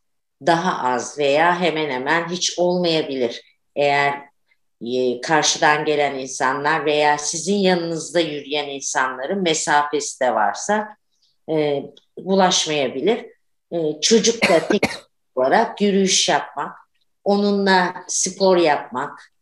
daha 0.46 0.94
az 0.94 1.18
veya 1.18 1.60
hemen 1.60 1.90
hemen 1.90 2.30
hiç 2.30 2.60
olmayabilir. 2.60 3.42
Eğer 3.76 4.22
e, 4.82 5.22
karşıdan 5.22 5.86
gelen 5.86 6.16
insanlar 6.16 6.86
veya 6.86 7.18
sizin 7.18 7.56
yanınızda 7.56 8.20
yürüyen 8.20 8.68
insanların 8.68 9.42
mesafesi 9.44 10.20
de 10.20 10.34
varsa 10.34 10.98
e, 11.50 11.84
bulaşmayabilir. 12.18 13.26
E, 13.72 14.02
çocuk 14.02 14.50
da 14.50 14.68
tek 14.68 14.84
olarak 15.36 15.82
yürüyüş 15.82 16.30
yapmak, 16.30 16.78
onunla 17.24 17.96
spor 18.08 18.58
yapmak, 18.58 19.34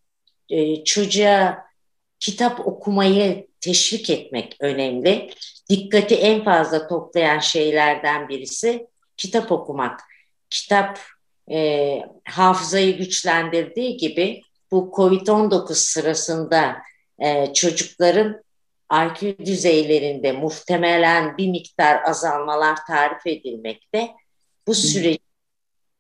e, 0.49 0.84
çocuğa 0.84 1.65
kitap 2.19 2.67
okumayı 2.67 3.47
teşvik 3.62 4.10
etmek 4.10 4.55
önemli. 4.60 5.31
dikkati 5.69 6.15
en 6.15 6.43
fazla 6.43 6.88
toplayan 6.88 7.39
şeylerden 7.39 8.29
birisi 8.29 8.88
kitap 9.17 9.51
okumak. 9.51 10.01
Kitap 10.49 10.99
e, 11.51 12.01
hafızayı 12.23 12.97
güçlendirdiği 12.97 13.97
gibi 13.97 14.41
bu 14.71 14.91
COVID-19 14.95 15.73
sırasında 15.73 16.77
e, 17.19 17.53
çocukların 17.53 18.43
IQ 18.93 19.45
düzeylerinde 19.45 20.31
muhtemelen 20.31 21.38
bir 21.38 21.47
miktar 21.47 22.03
azalmalar 22.03 22.77
tarif 22.88 23.27
edilmekte. 23.27 24.12
Bu 24.67 24.73
süreci 24.73 25.19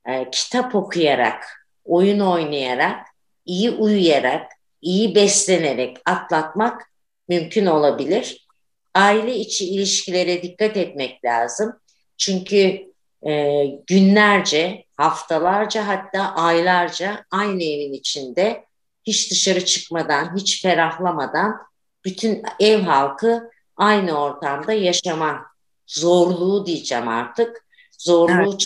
e, 0.07 0.31
kitap 0.31 0.75
okuyarak, 0.75 1.67
oyun 1.85 2.19
oynayarak, 2.19 3.07
iyi 3.45 3.71
uyuyarak, 3.71 4.51
iyi 4.81 5.15
beslenerek 5.15 5.97
atlatmak 6.05 6.91
mümkün 7.29 7.65
olabilir. 7.65 8.47
Aile 8.93 9.35
içi 9.35 9.69
ilişkilere 9.69 10.43
dikkat 10.43 10.77
etmek 10.77 11.25
lazım. 11.25 11.73
Çünkü 12.17 12.93
e, 13.27 13.65
günlerce, 13.87 14.85
haftalarca 14.97 15.87
hatta 15.87 16.35
aylarca 16.35 17.25
aynı 17.31 17.63
evin 17.63 17.93
içinde 17.93 18.65
hiç 19.03 19.31
dışarı 19.31 19.65
çıkmadan, 19.65 20.35
hiç 20.35 20.61
ferahlamadan 20.61 21.57
bütün 22.05 22.43
ev 22.59 22.81
halkı 22.81 23.49
aynı 23.77 24.21
ortamda 24.21 24.73
yaşama 24.73 25.45
zorluğu 25.87 26.65
diyeceğim 26.65 27.07
artık. 27.07 27.65
Zorluğu 27.99 28.57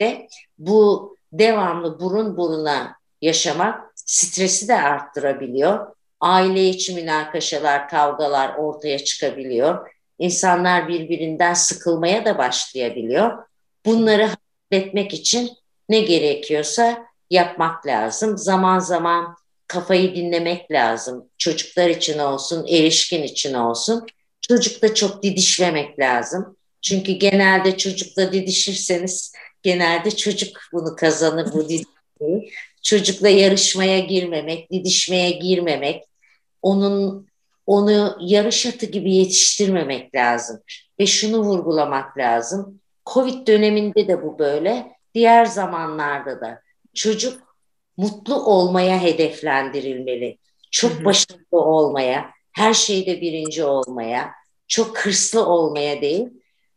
evet. 0.00 0.30
bu 0.58 1.16
devamlı 1.32 2.00
burun 2.00 2.36
buruna 2.36 2.96
yaşamak 3.22 3.93
stresi 4.04 4.68
de 4.68 4.74
arttırabiliyor. 4.74 5.86
Aile 6.20 6.68
içi 6.68 6.94
münakaşalar, 6.94 7.88
kavgalar 7.88 8.54
ortaya 8.54 8.98
çıkabiliyor. 8.98 9.90
İnsanlar 10.18 10.88
birbirinden 10.88 11.54
sıkılmaya 11.54 12.24
da 12.24 12.38
başlayabiliyor. 12.38 13.38
Bunları 13.86 14.28
halletmek 14.72 15.14
için 15.14 15.50
ne 15.88 16.00
gerekiyorsa 16.00 17.06
yapmak 17.30 17.86
lazım. 17.86 18.38
Zaman 18.38 18.78
zaman 18.78 19.36
kafayı 19.66 20.14
dinlemek 20.14 20.70
lazım. 20.70 21.30
Çocuklar 21.38 21.88
için 21.88 22.18
olsun, 22.18 22.66
erişkin 22.66 23.22
için 23.22 23.54
olsun. 23.54 24.06
Çocukla 24.40 24.94
çok 24.94 25.22
didişmemek 25.22 25.98
lazım. 25.98 26.56
Çünkü 26.82 27.12
genelde 27.12 27.76
çocukla 27.76 28.32
didişirseniz 28.32 29.32
genelde 29.62 30.10
çocuk 30.10 30.56
bunu 30.72 30.96
kazanır 30.96 31.52
bu 31.52 31.64
didişmeyi. 31.68 32.52
Çocukla 32.84 33.28
yarışmaya 33.28 33.98
girmemek, 33.98 34.70
didişmeye 34.70 35.30
girmemek, 35.30 36.04
onun 36.62 37.26
onu 37.66 38.16
yarış 38.20 38.66
atı 38.66 38.86
gibi 38.86 39.14
yetiştirmemek 39.14 40.14
lazım. 40.14 40.60
Ve 41.00 41.06
şunu 41.06 41.38
vurgulamak 41.38 42.18
lazım. 42.18 42.80
Covid 43.06 43.46
döneminde 43.46 44.08
de 44.08 44.22
bu 44.22 44.38
böyle, 44.38 44.92
diğer 45.14 45.44
zamanlarda 45.44 46.40
da. 46.40 46.60
Çocuk 46.94 47.42
mutlu 47.96 48.44
olmaya 48.44 49.02
hedeflendirilmeli. 49.02 50.38
Çok 50.70 51.04
başarılı 51.04 51.60
olmaya, 51.60 52.30
her 52.52 52.74
şeyde 52.74 53.20
birinci 53.20 53.64
olmaya, 53.64 54.30
çok 54.68 54.98
hırslı 54.98 55.46
olmaya 55.46 56.00
değil, 56.00 56.28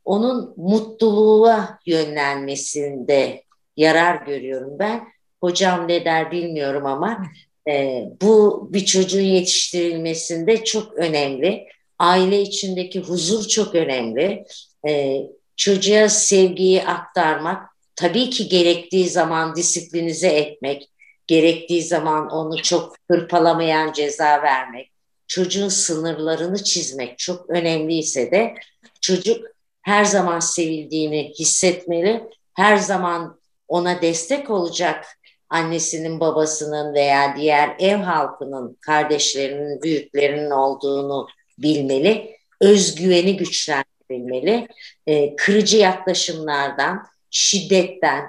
onun 0.05 0.53
mutluluğa 0.57 1.79
yönlenmesinde 1.85 3.43
yarar 3.77 4.25
görüyorum 4.25 4.79
ben. 4.79 5.07
Hocam 5.41 5.87
ne 5.87 6.05
der 6.05 6.31
bilmiyorum 6.31 6.85
ama 6.85 7.23
e, 7.67 8.03
bu 8.21 8.69
bir 8.73 8.85
çocuğun 8.85 9.21
yetiştirilmesinde 9.21 10.63
çok 10.63 10.93
önemli. 10.93 11.67
Aile 11.99 12.41
içindeki 12.41 12.99
huzur 12.99 13.47
çok 13.47 13.75
önemli. 13.75 14.45
E, 14.87 15.21
çocuğa 15.55 16.09
sevgiyi 16.09 16.83
aktarmak, 16.83 17.69
tabii 17.95 18.29
ki 18.29 18.47
gerektiği 18.47 19.09
zaman 19.09 19.55
disiplinize 19.55 20.27
etmek, 20.27 20.89
gerektiği 21.27 21.81
zaman 21.81 22.29
onu 22.29 22.61
çok 22.61 22.95
hırpalamayan 23.11 23.93
ceza 23.93 24.41
vermek, 24.41 24.91
çocuğun 25.27 25.69
sınırlarını 25.69 26.63
çizmek 26.63 27.17
çok 27.17 27.49
önemliyse 27.49 28.31
de 28.31 28.55
çocuk 29.01 29.45
her 29.81 30.05
zaman 30.05 30.39
sevildiğini 30.39 31.33
hissetmeli, 31.39 32.23
her 32.53 32.77
zaman 32.77 33.39
ona 33.67 34.01
destek 34.01 34.49
olacak 34.49 35.05
annesinin, 35.49 36.19
babasının 36.19 36.93
veya 36.93 37.35
diğer 37.37 37.75
ev 37.79 37.97
halkının, 37.97 38.77
kardeşlerinin, 38.81 39.81
büyüklerinin 39.81 40.51
olduğunu 40.51 41.27
bilmeli, 41.57 42.37
özgüveni 42.61 43.37
güçlendirilmeli, 43.37 44.67
e, 45.07 45.35
kırıcı 45.35 45.77
yaklaşımlardan, 45.77 47.03
şiddetten, 47.29 48.23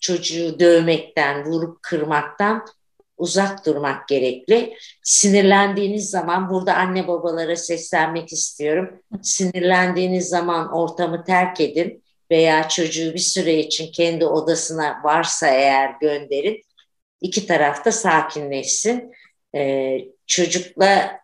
çocuğu 0.00 0.60
dövmekten, 0.60 1.44
vurup 1.44 1.82
kırmaktan 1.82 2.66
uzak 3.16 3.66
durmak 3.66 4.08
gerekli. 4.08 4.74
Sinirlendiğiniz 5.02 6.10
zaman 6.10 6.50
burada 6.50 6.74
anne 6.74 7.08
babalara 7.08 7.56
seslenmek 7.56 8.32
istiyorum. 8.32 8.90
Sinirlendiğiniz 9.22 10.28
zaman 10.28 10.72
ortamı 10.72 11.24
terk 11.24 11.60
edin 11.60 12.03
veya 12.34 12.68
çocuğu 12.68 13.14
bir 13.14 13.18
süre 13.18 13.58
için 13.58 13.92
kendi 13.92 14.26
odasına 14.26 15.00
varsa 15.04 15.48
eğer 15.48 15.90
gönderin. 16.00 16.62
İki 17.20 17.46
tarafta 17.46 17.92
sakinleşsin. 17.92 19.12
Ee, 19.54 19.98
çocukla 20.26 21.20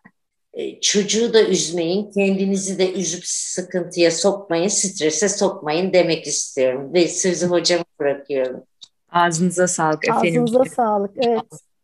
e, 0.53 0.81
çocuğu 0.81 1.33
da 1.33 1.43
üzmeyin, 1.43 2.11
kendinizi 2.11 2.79
de 2.79 2.93
üzüp 2.93 3.25
sıkıntıya 3.25 4.11
sokmayın, 4.11 4.67
strese 4.67 5.29
sokmayın 5.29 5.93
demek 5.93 6.27
istiyorum. 6.27 6.93
Ve 6.93 7.07
sözü 7.07 7.47
hocama 7.47 7.85
bırakıyorum. 7.99 8.63
Ağzınıza 9.11 9.67
sağlık 9.67 10.07
efendim. 10.07 10.43
Ağzınıza 10.43 10.65
sağlık, 10.75 11.11
evet. 11.17 11.41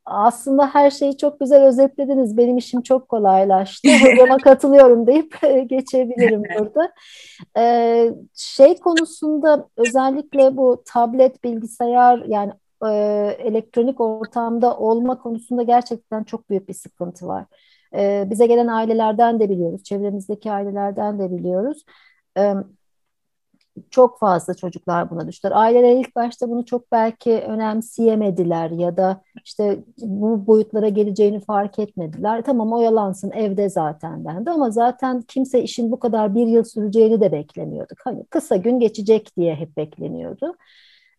Aslında 0.10 0.68
her 0.68 0.92
şeyi 0.92 1.18
çok 1.18 1.40
güzel 1.40 1.64
özetlediniz. 1.64 2.38
Benim 2.38 2.58
işim 2.58 2.82
çok 2.82 3.10
kolaylaştı. 3.10 3.90
Hocama 4.12 4.38
katılıyorum 4.38 5.08
deyip 5.08 5.42
geçebilirim 5.70 6.44
burada. 6.60 6.92
Ee, 7.58 8.12
şey 8.36 8.80
konusunda 8.80 9.68
özellikle 9.78 10.58
bu 10.58 10.84
tablet, 10.86 11.44
bilgisayar 11.44 12.24
yani 12.28 12.52
e, 12.86 12.90
elektronik 13.40 14.02
ortamda 14.02 14.78
olma 14.78 15.20
konusunda 15.20 15.64
gerçekten 15.64 16.24
çok 16.24 16.50
büyük 16.50 16.70
bir 16.70 16.74
sıkıntı 16.74 17.28
var. 17.28 17.46
E, 17.96 18.28
bize 18.30 18.46
gelen 18.46 18.68
ailelerden 18.68 19.40
de 19.40 19.50
biliyoruz, 19.50 19.84
çevremizdeki 19.84 20.52
ailelerden 20.52 21.20
de 21.20 21.32
biliyoruz. 21.32 21.86
E, 22.38 22.54
çok 23.90 24.20
fazla 24.20 24.54
çocuklar 24.54 25.10
buna 25.10 25.28
düştüler. 25.28 25.54
Aileler 25.56 25.96
ilk 25.96 26.16
başta 26.16 26.50
bunu 26.50 26.66
çok 26.66 26.92
belki 26.92 27.32
önemseyemediler 27.32 28.72
ya 28.72 28.98
da 28.98 29.22
işte 29.46 29.84
bu 29.98 30.48
boyutlara 30.48 30.90
geleceğini 30.90 31.40
fark 31.40 31.80
etmediler. 31.80 32.42
Tamam 32.46 32.74
oyalansın 32.74 33.32
evde 33.32 33.70
zaten 33.70 34.26
dendi 34.26 34.52
ama 34.52 34.72
zaten 34.72 35.22
kimse 35.22 35.62
işin 35.62 35.92
bu 35.92 36.00
kadar 36.00 36.36
bir 36.36 36.48
yıl 36.48 36.64
süreceğini 36.64 37.22
de 37.22 37.32
beklemiyorduk. 37.32 37.98
Hani 38.04 38.26
kısa 38.26 38.56
gün 38.56 38.80
geçecek 38.80 39.38
diye 39.38 39.56
hep 39.56 39.78
bekleniyordu. 39.78 40.56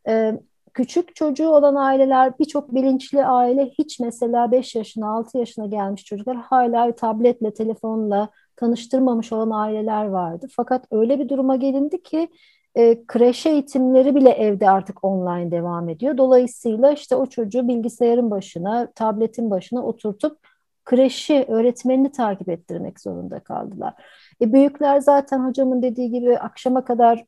Ee, 0.08 0.40
küçük 0.74 1.16
çocuğu 1.16 1.48
olan 1.48 1.74
aileler 1.74 2.38
birçok 2.38 2.74
bilinçli 2.74 3.24
aile 3.24 3.66
hiç 3.78 4.00
mesela 4.00 4.52
5 4.52 4.74
yaşına 4.74 5.10
6 5.10 5.38
yaşına 5.38 5.66
gelmiş 5.66 6.04
çocuklar 6.04 6.36
hala 6.36 6.92
tabletle 6.92 7.54
telefonla 7.54 8.28
tanıştırmamış 8.58 9.32
olan 9.32 9.50
aileler 9.50 10.04
vardı. 10.04 10.46
Fakat 10.56 10.84
öyle 10.90 11.18
bir 11.18 11.28
duruma 11.28 11.56
gelindi 11.56 12.02
ki 12.02 12.28
e, 12.74 13.06
kreşe 13.06 13.50
eğitimleri 13.50 14.14
bile 14.14 14.30
evde 14.30 14.70
artık 14.70 15.04
online 15.04 15.50
devam 15.50 15.88
ediyor. 15.88 16.18
Dolayısıyla 16.18 16.92
işte 16.92 17.16
o 17.16 17.26
çocuğu 17.26 17.68
bilgisayarın 17.68 18.30
başına, 18.30 18.92
tabletin 18.94 19.50
başına 19.50 19.86
oturtup 19.86 20.38
kreşi, 20.84 21.44
öğretmenini 21.48 22.12
takip 22.12 22.48
ettirmek 22.48 23.00
zorunda 23.00 23.40
kaldılar. 23.40 23.94
E, 24.40 24.52
büyükler 24.52 25.00
zaten 25.00 25.48
hocamın 25.48 25.82
dediği 25.82 26.10
gibi 26.10 26.38
akşama 26.38 26.84
kadar 26.84 27.24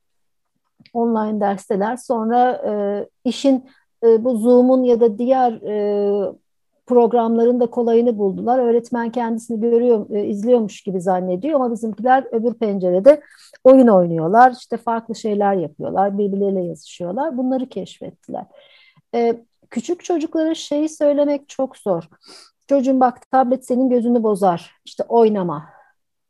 online 0.95 1.41
dersteler. 1.41 1.97
Sonra 1.97 2.53
e, 2.53 2.73
işin 3.25 3.65
e, 4.05 4.25
bu 4.25 4.37
Zoom'un 4.37 4.83
ya 4.83 5.01
da 5.01 5.19
diğer 5.19 5.53
e, 5.53 6.33
programların 6.91 7.61
da 7.61 7.67
kolayını 7.67 8.19
buldular. 8.19 8.59
Öğretmen 8.59 9.13
kendisini 9.13 9.61
görüyor, 9.61 10.11
e, 10.11 10.25
izliyormuş 10.25 10.83
gibi 10.83 11.01
zannediyor 11.01 11.55
ama 11.55 11.73
bizimkiler 11.73 12.25
öbür 12.33 12.55
pencerede 12.55 13.21
oyun 13.65 13.89
oynuyorlar. 13.89 14.53
İşte 14.53 14.77
farklı 14.77 15.15
şeyler 15.15 15.55
yapıyorlar, 15.55 16.19
birbirleriyle 16.19 16.65
yazışıyorlar. 16.65 17.37
Bunları 17.37 17.69
keşfettiler. 17.69 18.45
E, 19.15 19.45
küçük 19.71 20.05
çocuklara 20.05 20.55
şeyi 20.55 20.89
söylemek 20.89 21.49
çok 21.49 21.77
zor. 21.77 22.09
Çocuğun 22.69 23.01
bak 23.01 23.31
tablet 23.31 23.67
senin 23.67 23.91
gözünü 23.91 24.23
bozar. 24.23 24.71
İşte 24.85 25.05
oynama. 25.09 25.65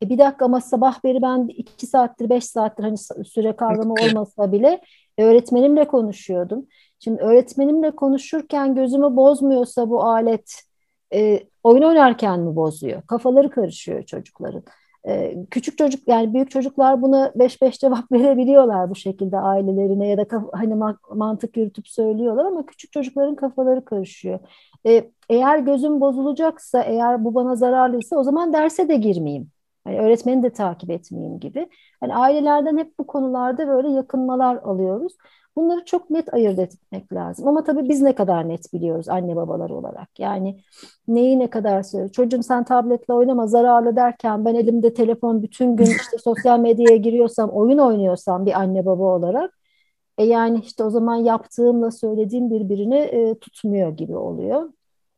E 0.03 0.09
bir 0.09 0.17
dakika 0.17 0.45
ama 0.45 0.61
sabah 0.61 1.03
beri 1.03 1.21
ben 1.21 1.47
iki 1.47 1.87
saattir, 1.87 2.29
beş 2.29 2.43
saattir 2.43 2.83
hani 2.83 2.97
süre 3.25 3.55
kavramı 3.55 3.93
olmasa 3.93 4.51
bile 4.51 4.81
öğretmenimle 5.17 5.87
konuşuyordum. 5.87 6.67
Şimdi 7.03 7.21
öğretmenimle 7.21 7.91
konuşurken 7.91 8.75
gözümü 8.75 9.15
bozmuyorsa 9.15 9.89
bu 9.89 10.03
alet 10.03 10.63
e, 11.13 11.39
oyun 11.63 11.83
oynarken 11.83 12.39
mi 12.39 12.55
bozuyor? 12.55 13.01
Kafaları 13.07 13.49
karışıyor 13.49 14.03
çocukların. 14.03 14.63
Ee, 15.07 15.35
küçük 15.51 15.77
çocuk 15.77 16.07
yani 16.07 16.33
büyük 16.33 16.51
çocuklar 16.51 17.01
buna 17.01 17.31
beş 17.35 17.61
beş 17.61 17.79
cevap 17.79 18.03
verebiliyorlar 18.11 18.89
bu 18.89 18.95
şekilde 18.95 19.37
ailelerine 19.37 20.07
ya 20.07 20.17
da 20.17 20.27
hani 20.53 20.75
mantık 21.15 21.57
yürütüp 21.57 21.87
söylüyorlar 21.87 22.45
ama 22.45 22.65
küçük 22.65 22.91
çocukların 22.91 23.35
kafaları 23.35 23.85
karışıyor. 23.85 24.39
Ee, 24.87 25.11
eğer 25.29 25.59
gözüm 25.59 26.01
bozulacaksa, 26.01 26.81
eğer 26.81 27.23
bu 27.25 27.35
bana 27.35 27.55
zararlıysa 27.55 28.15
o 28.17 28.23
zaman 28.23 28.53
derse 28.53 28.89
de 28.89 28.95
girmeyeyim. 28.95 29.51
Yani 29.87 29.99
öğretmeni 29.99 30.43
de 30.43 30.49
takip 30.49 30.89
etmeyeyim 30.89 31.39
gibi. 31.39 31.69
Yani 32.03 32.15
ailelerden 32.15 32.77
hep 32.77 32.99
bu 32.99 33.07
konularda 33.07 33.67
böyle 33.67 33.89
yakınmalar 33.89 34.55
alıyoruz. 34.55 35.13
Bunları 35.55 35.85
çok 35.85 36.09
net 36.09 36.33
ayırt 36.33 36.59
etmek 36.59 37.13
lazım. 37.13 37.47
Ama 37.47 37.63
tabii 37.63 37.89
biz 37.89 38.01
ne 38.01 38.15
kadar 38.15 38.49
net 38.49 38.73
biliyoruz 38.73 39.09
anne 39.09 39.35
babalar 39.35 39.69
olarak. 39.69 40.19
Yani 40.19 40.63
neyi 41.07 41.39
ne 41.39 41.49
kadar 41.49 41.83
söylüyor. 41.83 42.11
Çocuğum 42.11 42.43
sen 42.43 42.63
tabletle 42.63 43.13
oynama 43.13 43.47
zararlı 43.47 43.95
derken 43.95 44.45
ben 44.45 44.55
elimde 44.55 44.93
telefon 44.93 45.43
bütün 45.43 45.75
gün 45.75 45.85
işte 45.85 46.17
sosyal 46.23 46.59
medyaya 46.59 46.97
giriyorsam, 46.97 47.49
oyun 47.49 47.77
oynuyorsam 47.77 48.45
bir 48.45 48.59
anne 48.59 48.85
baba 48.85 49.03
olarak 49.03 49.59
e 50.17 50.25
yani 50.25 50.59
işte 50.59 50.83
o 50.83 50.89
zaman 50.89 51.15
yaptığımla 51.15 51.91
söylediğim 51.91 52.49
birbirini 52.49 52.97
e, 52.97 53.39
tutmuyor 53.39 53.97
gibi 53.97 54.15
oluyor. 54.15 54.69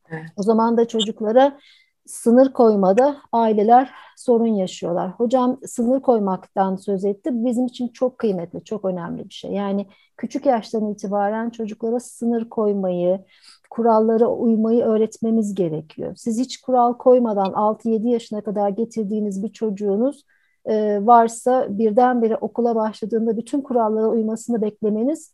Evet. 0.09 0.25
O 0.37 0.43
zaman 0.43 0.77
da 0.77 0.87
çocuklara 0.87 1.57
sınır 2.05 2.53
koymada 2.53 3.17
aileler 3.31 3.91
sorun 4.17 4.47
yaşıyorlar. 4.47 5.11
Hocam 5.11 5.59
sınır 5.65 6.01
koymaktan 6.01 6.75
söz 6.75 7.05
etti. 7.05 7.29
Bizim 7.33 7.65
için 7.65 7.87
çok 7.87 8.17
kıymetli, 8.17 8.63
çok 8.63 8.85
önemli 8.85 9.29
bir 9.29 9.33
şey. 9.33 9.51
Yani 9.51 9.87
küçük 10.17 10.45
yaştan 10.45 10.91
itibaren 10.91 11.49
çocuklara 11.49 11.99
sınır 11.99 12.49
koymayı, 12.49 13.25
kurallara 13.69 14.27
uymayı 14.27 14.83
öğretmemiz 14.83 15.55
gerekiyor. 15.55 16.15
Siz 16.15 16.39
hiç 16.39 16.61
kural 16.61 16.93
koymadan 16.93 17.51
6-7 17.53 18.09
yaşına 18.09 18.41
kadar 18.41 18.69
getirdiğiniz 18.69 19.43
bir 19.43 19.53
çocuğunuz 19.53 20.25
e, 20.65 21.05
varsa 21.05 21.67
birdenbire 21.69 22.35
okula 22.35 22.75
başladığında 22.75 23.37
bütün 23.37 23.61
kurallara 23.61 24.07
uymasını 24.07 24.61
beklemeniz 24.61 25.33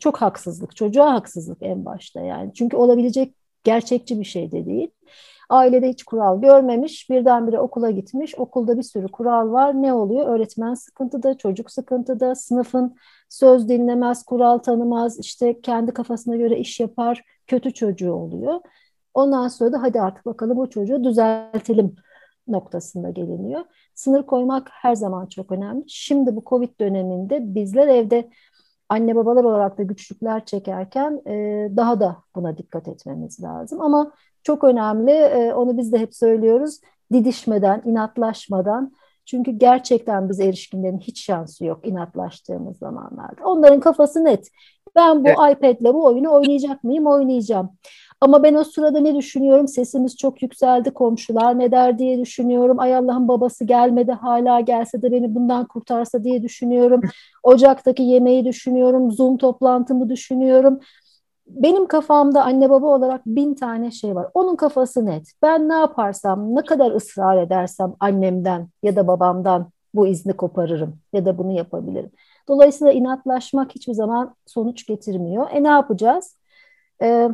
çok 0.00 0.16
haksızlık. 0.16 0.76
Çocuğa 0.76 1.14
haksızlık 1.14 1.58
en 1.60 1.84
başta 1.84 2.20
yani. 2.20 2.54
Çünkü 2.54 2.76
olabilecek 2.76 3.34
gerçekçi 3.64 4.20
bir 4.20 4.24
şey 4.24 4.52
de 4.52 4.66
değil. 4.66 4.90
Ailede 5.48 5.88
hiç 5.88 6.04
kural 6.04 6.40
görmemiş, 6.40 7.10
birdenbire 7.10 7.60
okula 7.60 7.90
gitmiş. 7.90 8.38
Okulda 8.38 8.78
bir 8.78 8.82
sürü 8.82 9.08
kural 9.08 9.52
var. 9.52 9.82
Ne 9.82 9.94
oluyor? 9.94 10.28
Öğretmen 10.28 10.74
sıkıntıda, 10.74 11.38
çocuk 11.38 11.70
sıkıntıda, 11.70 12.34
sınıfın 12.34 12.96
söz 13.28 13.68
dinlemez, 13.68 14.22
kural 14.24 14.58
tanımaz, 14.58 15.18
işte 15.18 15.60
kendi 15.60 15.92
kafasına 15.92 16.36
göre 16.36 16.58
iş 16.58 16.80
yapar, 16.80 17.24
kötü 17.46 17.74
çocuğu 17.74 18.12
oluyor. 18.12 18.60
Ondan 19.14 19.48
sonra 19.48 19.72
da 19.72 19.82
hadi 19.82 20.00
artık 20.00 20.26
bakalım 20.26 20.56
bu 20.56 20.70
çocuğu 20.70 21.04
düzeltelim 21.04 21.94
noktasında 22.48 23.10
geliniyor. 23.10 23.60
Sınır 23.94 24.26
koymak 24.26 24.68
her 24.72 24.94
zaman 24.94 25.26
çok 25.26 25.52
önemli. 25.52 25.84
Şimdi 25.88 26.36
bu 26.36 26.42
Covid 26.46 26.80
döneminde 26.80 27.54
bizler 27.54 27.88
evde 27.88 28.30
anne 28.88 29.16
babalar 29.16 29.44
olarak 29.44 29.78
da 29.78 29.82
güçlükler 29.82 30.44
çekerken 30.44 31.22
daha 31.76 32.00
da 32.00 32.16
buna 32.34 32.58
dikkat 32.58 32.88
etmemiz 32.88 33.42
lazım. 33.42 33.80
Ama 33.80 34.12
çok 34.46 34.64
önemli, 34.64 35.10
e, 35.10 35.54
onu 35.54 35.78
biz 35.78 35.92
de 35.92 35.98
hep 35.98 36.14
söylüyoruz, 36.14 36.80
didişmeden, 37.12 37.82
inatlaşmadan. 37.84 38.92
Çünkü 39.24 39.50
gerçekten 39.50 40.28
biz 40.28 40.40
erişkinlerin 40.40 40.98
hiç 40.98 41.24
şansı 41.24 41.64
yok 41.64 41.86
inatlaştığımız 41.86 42.78
zamanlarda. 42.78 43.44
Onların 43.44 43.80
kafası 43.80 44.24
net. 44.24 44.48
Ben 44.96 45.24
bu 45.24 45.28
evet. 45.28 45.56
iPad'le 45.56 45.94
bu 45.94 46.04
oyunu 46.04 46.32
oynayacak 46.32 46.84
mıyım? 46.84 47.06
Oynayacağım. 47.06 47.70
Ama 48.20 48.42
ben 48.42 48.54
o 48.54 48.64
sırada 48.64 49.00
ne 49.00 49.14
düşünüyorum? 49.14 49.68
Sesimiz 49.68 50.16
çok 50.16 50.42
yükseldi, 50.42 50.90
komşular 50.90 51.58
ne 51.58 51.70
der 51.70 51.98
diye 51.98 52.18
düşünüyorum. 52.18 52.78
Ay 52.78 52.96
Allah'ın 52.96 53.28
babası 53.28 53.64
gelmedi, 53.64 54.12
hala 54.12 54.60
gelse 54.60 55.02
de 55.02 55.12
beni 55.12 55.34
bundan 55.34 55.64
kurtarsa 55.66 56.24
diye 56.24 56.42
düşünüyorum. 56.42 57.00
Ocaktaki 57.42 58.02
yemeği 58.02 58.44
düşünüyorum, 58.44 59.12
Zoom 59.12 59.38
toplantımı 59.38 60.08
düşünüyorum. 60.08 60.80
Benim 61.46 61.86
kafamda 61.86 62.44
anne 62.44 62.70
baba 62.70 62.86
olarak 62.86 63.26
bin 63.26 63.54
tane 63.54 63.90
şey 63.90 64.14
var. 64.14 64.28
Onun 64.34 64.56
kafası 64.56 65.06
net. 65.06 65.32
Ben 65.42 65.68
ne 65.68 65.74
yaparsam, 65.74 66.54
ne 66.54 66.64
kadar 66.64 66.90
ısrar 66.90 67.42
edersem 67.42 67.94
annemden 68.00 68.68
ya 68.82 68.96
da 68.96 69.06
babamdan 69.06 69.70
bu 69.94 70.06
izni 70.06 70.32
koparırım 70.32 70.98
ya 71.12 71.24
da 71.24 71.38
bunu 71.38 71.52
yapabilirim. 71.52 72.10
Dolayısıyla 72.48 72.92
inatlaşmak 72.92 73.74
hiçbir 73.74 73.92
zaman 73.92 74.34
sonuç 74.46 74.86
getirmiyor. 74.86 75.46
E 75.52 75.62
ne 75.62 75.68
yapacağız? 75.68 76.36
Ee, 77.02 77.28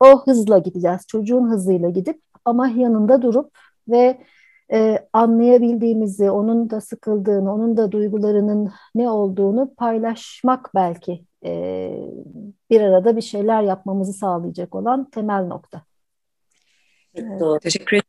o 0.00 0.22
hızla 0.24 0.58
gideceğiz. 0.58 1.06
Çocuğun 1.06 1.50
hızıyla 1.50 1.90
gidip 1.90 2.22
ama 2.44 2.68
yanında 2.68 3.22
durup 3.22 3.50
ve 3.88 4.18
e, 4.72 5.08
anlayabildiğimizi, 5.12 6.30
onun 6.30 6.70
da 6.70 6.80
sıkıldığını, 6.80 7.54
onun 7.54 7.76
da 7.76 7.92
duygularının 7.92 8.72
ne 8.94 9.10
olduğunu 9.10 9.74
paylaşmak 9.74 10.70
belki 10.74 11.24
e, 11.44 11.90
bir 12.70 12.80
arada 12.80 13.16
bir 13.16 13.22
şeyler 13.22 13.62
yapmamızı 13.62 14.12
sağlayacak 14.12 14.74
olan 14.74 15.10
temel 15.10 15.46
nokta. 15.46 15.82
Doğru. 17.40 17.58
Teşekkür. 17.58 18.00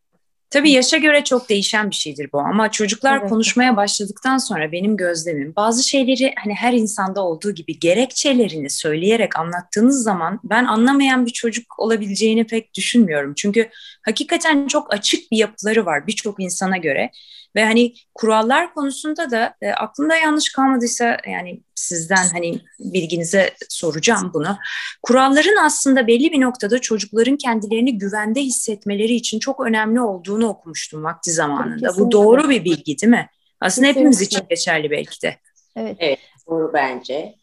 Tabii 0.50 0.72
yaşa 0.72 0.98
göre 0.98 1.24
çok 1.24 1.50
değişen 1.50 1.90
bir 1.90 1.96
şeydir 1.96 2.30
bu 2.34 2.40
ama 2.40 2.72
çocuklar 2.72 3.18
evet. 3.18 3.30
konuşmaya 3.30 3.78
başladıktan 3.78 4.38
sonra 4.38 4.72
benim 4.72 4.98
gözlemim 4.98 5.54
bazı 5.56 5.90
şeyleri 5.90 6.34
hani 6.44 6.54
her 6.54 6.74
insanda 6.74 7.26
olduğu 7.26 7.52
gibi 7.52 7.80
gerekçelerini 7.80 8.70
söyleyerek 8.70 9.40
anlattığınız 9.40 10.04
zaman 10.04 10.40
ben 10.44 10.66
anlamayan 10.66 11.26
bir 11.26 11.32
çocuk 11.32 11.80
olabileceğini 11.80 12.48
pek 12.48 12.74
düşünmüyorum. 12.76 13.34
Çünkü 13.38 13.70
hakikaten 14.06 14.68
çok 14.68 14.94
açık 14.94 15.32
bir 15.32 15.38
yapıları 15.38 15.86
var 15.86 16.08
birçok 16.08 16.40
insana 16.40 16.78
göre 16.78 17.12
ve 17.56 17.66
hani 17.66 17.94
kurallar 18.16 18.74
konusunda 18.74 19.32
da 19.32 19.54
e, 19.62 19.72
aklımda 19.72 20.16
yanlış 20.16 20.52
kalmadıysa 20.52 21.18
yani 21.28 21.62
sizden 21.76 22.28
hani 22.34 22.62
bilginize 22.80 23.54
soracağım 23.70 24.32
bunu. 24.34 24.58
Kuralların 25.04 25.66
aslında 25.66 26.08
belli 26.08 26.32
bir 26.32 26.42
noktada 26.42 26.80
çocukların 26.80 27.38
kendilerini 27.38 27.98
güvende 27.98 28.42
hissetmeleri 28.42 29.14
için 29.14 29.40
çok 29.40 29.60
önemli 29.66 30.02
olduğunu 30.02 30.48
okumuştum 30.48 31.04
vakti 31.04 31.32
zamanında. 31.32 31.88
Kesinlikle. 31.88 32.06
Bu 32.06 32.12
doğru 32.12 32.50
bir 32.50 32.66
bilgi 32.66 33.00
değil 33.00 33.12
mi? 33.12 33.30
Aslında 33.62 33.88
Kesinlikle. 33.88 34.00
hepimiz 34.00 34.22
için 34.22 34.42
geçerli 34.50 34.92
belki 34.92 35.22
de. 35.22 35.36
Evet, 35.76 35.98
evet 36.00 36.20
doğru 36.48 36.72
bence. 36.74 37.36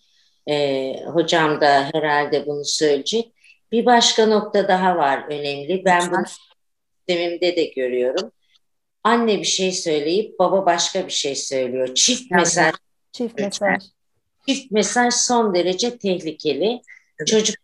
Ee, 0.48 1.04
hocam 1.06 1.60
da 1.60 1.90
herhalde 1.92 2.46
bunu 2.46 2.64
söyleyecek. 2.64 3.32
Bir 3.72 3.86
başka 3.86 4.26
nokta 4.26 4.68
daha 4.68 4.96
var 4.96 5.24
önemli. 5.28 5.82
Ben 5.84 6.10
bunu 6.10 6.24
sistemimde 7.06 7.56
de 7.56 7.64
görüyorum 7.64 8.32
anne 9.06 9.38
bir 9.38 9.44
şey 9.44 9.72
söyleyip 9.72 10.38
baba 10.38 10.66
başka 10.66 11.06
bir 11.06 11.12
şey 11.12 11.36
söylüyor. 11.36 11.94
Çift 11.94 12.30
mesaj. 12.30 12.74
Çift 13.12 13.38
mesaj. 13.38 13.82
Çift 14.48 14.70
mesaj 14.70 15.14
son 15.14 15.54
derece 15.54 15.98
tehlikeli. 15.98 16.80
Evet. 17.18 17.28
Çocuk 17.28 17.56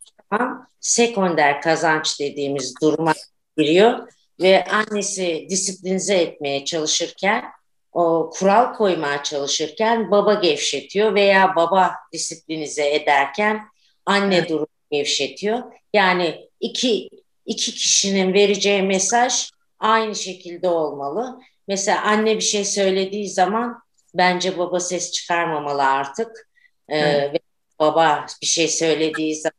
sekonder 0.80 1.60
kazanç 1.60 2.20
dediğimiz 2.20 2.74
duruma 2.82 3.14
giriyor 3.56 4.08
ve 4.40 4.64
annesi 4.64 5.46
disiplinize 5.50 6.14
etmeye 6.14 6.64
çalışırken 6.64 7.44
o 7.92 8.30
kural 8.34 8.74
koymaya 8.74 9.22
çalışırken 9.22 10.10
baba 10.10 10.34
gevşetiyor 10.34 11.14
veya 11.14 11.56
baba 11.56 11.94
disiplinize 12.12 12.94
ederken 12.94 13.60
anne 14.06 14.36
evet. 14.36 14.50
durumu 14.50 14.66
gevşetiyor. 14.90 15.62
Yani 15.92 16.48
iki 16.60 17.08
iki 17.46 17.74
kişinin 17.74 18.34
vereceği 18.34 18.82
mesaj 18.82 19.50
aynı 19.82 20.14
şekilde 20.14 20.68
olmalı. 20.68 21.40
Mesela 21.68 22.02
anne 22.02 22.36
bir 22.36 22.40
şey 22.40 22.64
söylediği 22.64 23.30
zaman 23.30 23.82
bence 24.14 24.58
baba 24.58 24.80
ses 24.80 25.12
çıkarmamalı 25.12 25.82
artık. 25.84 26.48
Ee, 26.88 26.98
evet. 26.98 27.34
ve 27.34 27.38
baba 27.78 28.26
bir 28.42 28.46
şey 28.46 28.68
söylediği 28.68 29.36
zaman 29.36 29.52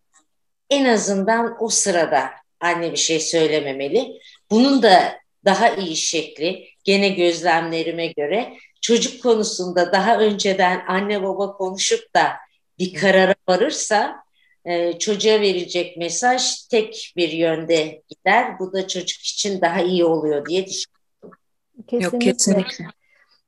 en 0.69 0.85
azından 0.85 1.57
o 1.59 1.69
sırada 1.69 2.29
anne 2.59 2.91
bir 2.91 2.97
şey 2.97 3.19
söylememeli. 3.19 4.19
Bunun 4.51 4.83
da 4.83 5.19
daha 5.45 5.69
iyi 5.69 5.95
şekli 5.95 6.67
gene 6.83 7.09
gözlemlerime 7.09 8.07
göre 8.07 8.53
çocuk 8.81 9.23
konusunda 9.23 9.91
daha 9.91 10.19
önceden 10.19 10.83
anne 10.87 11.23
baba 11.23 11.53
konuşup 11.53 12.15
da 12.15 12.33
bir 12.79 12.93
karara 12.93 13.35
varırsa 13.47 14.22
e, 14.65 14.99
çocuğa 14.99 15.41
verecek 15.41 15.97
mesaj 15.97 16.67
tek 16.67 17.13
bir 17.17 17.29
yönde 17.29 18.01
gider. 18.09 18.59
Bu 18.59 18.73
da 18.73 18.87
çocuk 18.87 19.21
için 19.21 19.61
daha 19.61 19.81
iyi 19.81 20.05
oluyor 20.05 20.45
diye 20.45 20.65
düşünüyorum. 20.65 21.39
Kesinlikle. 21.87 22.05
Yok 22.05 22.21
kesinlikle. 22.21 22.85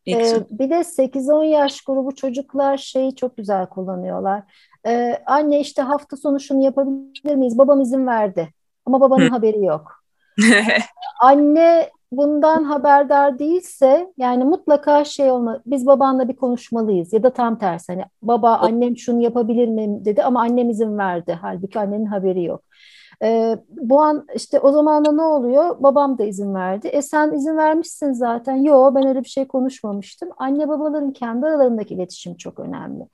Ee, 0.07 0.43
bir 0.49 0.69
de 0.69 0.83
8-10 0.83 1.45
yaş 1.45 1.81
grubu 1.81 2.15
çocuklar 2.15 2.77
şeyi 2.77 3.15
çok 3.15 3.37
güzel 3.37 3.65
kullanıyorlar. 3.65 4.43
Ee, 4.87 5.21
anne 5.25 5.59
işte 5.59 5.81
hafta 5.81 6.17
sonu 6.17 6.39
şunu 6.39 6.63
yapabilir 6.63 7.35
miyiz? 7.35 7.57
Babam 7.57 7.81
izin 7.81 8.07
verdi. 8.07 8.49
Ama 8.85 9.01
babanın 9.01 9.27
Hı. 9.27 9.29
haberi 9.29 9.65
yok. 9.65 10.03
anne 11.21 11.89
bundan 12.17 12.63
haberdar 12.63 13.39
değilse 13.39 14.13
yani 14.17 14.43
mutlaka 14.43 15.03
şey 15.03 15.31
olma 15.31 15.61
biz 15.65 15.87
babanla 15.87 16.27
bir 16.27 16.35
konuşmalıyız 16.35 17.13
ya 17.13 17.23
da 17.23 17.29
tam 17.29 17.57
tersi 17.57 17.93
hani 17.93 18.05
baba 18.21 18.55
annem 18.55 18.97
şunu 18.97 19.21
yapabilir 19.21 19.67
mi 19.67 20.05
dedi 20.05 20.23
ama 20.23 20.41
annem 20.41 20.69
izin 20.69 20.97
verdi 20.97 21.39
halbuki 21.41 21.79
annenin 21.79 22.05
haberi 22.05 22.43
yok. 22.43 22.61
E, 23.23 23.57
bu 23.69 24.01
an 24.01 24.27
işte 24.35 24.59
o 24.59 24.71
zaman 24.71 25.05
da 25.05 25.11
ne 25.11 25.21
oluyor? 25.21 25.75
Babam 25.79 26.17
da 26.17 26.23
izin 26.23 26.53
verdi. 26.55 26.87
E 26.87 27.01
sen 27.01 27.33
izin 27.33 27.57
vermişsin 27.57 28.11
zaten. 28.11 28.55
Yo 28.55 28.95
ben 28.95 29.07
öyle 29.07 29.19
bir 29.23 29.29
şey 29.29 29.47
konuşmamıştım. 29.47 30.29
Anne 30.37 30.67
babaların 30.67 31.13
kendi 31.13 31.45
aralarındaki 31.45 31.93
iletişim 31.93 32.35
çok 32.37 32.59
önemli. 32.59 33.07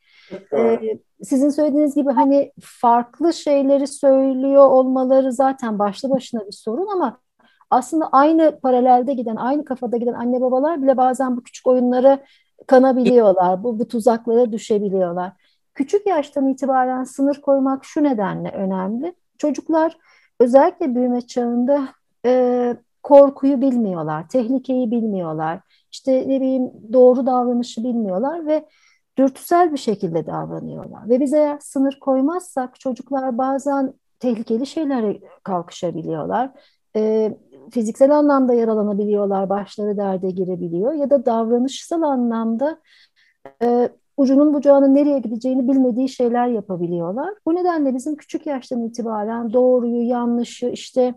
Ee, 0.54 0.80
sizin 1.24 1.49
söylediğiniz 1.49 1.95
gibi 1.95 2.12
hani 2.12 2.52
farklı 2.62 3.34
şeyleri 3.34 3.88
söylüyor 3.88 4.70
olmaları 4.70 5.34
zaten 5.34 5.80
başlı 5.80 6.10
başına 6.10 6.47
bir 6.47 6.52
sorun 6.52 6.88
ama 6.93 7.18
aslında 7.72 8.10
aynı 8.12 8.60
paralelde 8.60 9.14
giden, 9.14 9.36
aynı 9.36 9.66
kafada 9.66 9.98
giden 9.98 10.14
anne 10.14 10.42
babalar 10.42 10.84
bile 10.84 10.98
bazen 10.98 11.38
bu 11.38 11.44
küçük 11.44 11.68
oyunlara 11.68 12.20
kanabiliyorlar. 12.68 13.64
Bu, 13.64 13.80
bu 13.80 13.88
tuzaklara 13.88 14.52
düşebiliyorlar. 14.52 15.32
Küçük 15.74 16.08
yaştan 16.08 16.48
itibaren 16.48 17.04
sınır 17.04 17.42
koymak 17.42 17.86
şu 17.86 18.04
nedenle 18.04 18.50
önemli. 18.50 19.16
Çocuklar 19.38 19.98
özellikle 20.40 20.96
büyüme 20.96 21.22
çağında 21.22 21.88
e, 22.26 22.76
korkuyu 23.04 23.62
bilmiyorlar, 23.62 24.30
tehlikeyi 24.30 24.92
bilmiyorlar, 24.92 25.60
işte 25.92 26.12
ne 26.28 26.42
bileyim 26.42 26.72
doğru 26.94 27.26
davranışı 27.26 27.84
bilmiyorlar 27.84 28.46
ve 28.46 28.66
dürtüsel 29.18 29.74
bir 29.74 29.78
şekilde 29.78 30.26
davranıyorlar. 30.26 31.10
Ve 31.10 31.20
biz 31.20 31.34
eğer 31.34 31.60
sınır 31.60 32.00
koymazsak 32.00 32.80
çocuklar 32.80 33.38
bazen 33.38 33.94
tehlikeli 34.20 34.66
şeylere 34.66 35.20
kalkışabiliyorlar. 35.44 36.52
E, 36.96 37.34
fiziksel 37.72 38.18
anlamda 38.18 38.54
yaralanabiliyorlar, 38.54 39.50
başları 39.50 39.98
derde 39.98 40.32
girebiliyor 40.32 40.94
ya 40.94 41.10
da 41.10 41.26
davranışsal 41.26 42.02
anlamda 42.02 42.80
e, 43.64 43.89
ucunun 44.18 44.54
bucağının 44.54 44.96
nereye 44.96 45.20
gideceğini 45.20 45.68
bilmediği 45.68 46.10
şeyler 46.10 46.48
yapabiliyorlar. 46.48 47.34
Bu 47.46 47.56
nedenle 47.56 47.96
bizim 47.96 48.16
küçük 48.16 48.46
yaştan 48.46 48.84
itibaren 48.84 49.54
doğruyu, 49.54 50.08
yanlışı, 50.08 50.68
işte 50.68 51.16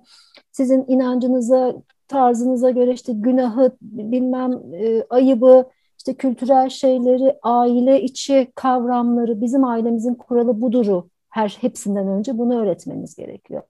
sizin 0.53 0.85
inancınıza, 0.89 1.75
tarzınıza 2.09 2.71
göre 2.71 2.93
işte 2.93 3.13
günahı, 3.13 3.77
bilmem 3.83 4.53
e, 4.73 5.03
ayıbı, 5.11 5.65
işte 5.99 6.15
kültürel 6.15 6.69
şeyleri, 6.69 7.39
aile 7.43 8.03
içi 8.03 8.53
kavramları, 8.55 9.41
bizim 9.41 9.65
ailemizin 9.65 10.15
kuralı 10.15 10.61
buduru 10.61 11.09
her 11.35 11.59
hepsinden 11.61 12.09
önce 12.09 12.39
bunu 12.39 12.61
öğretmemiz 12.63 13.17
gerekiyor. 13.17 13.63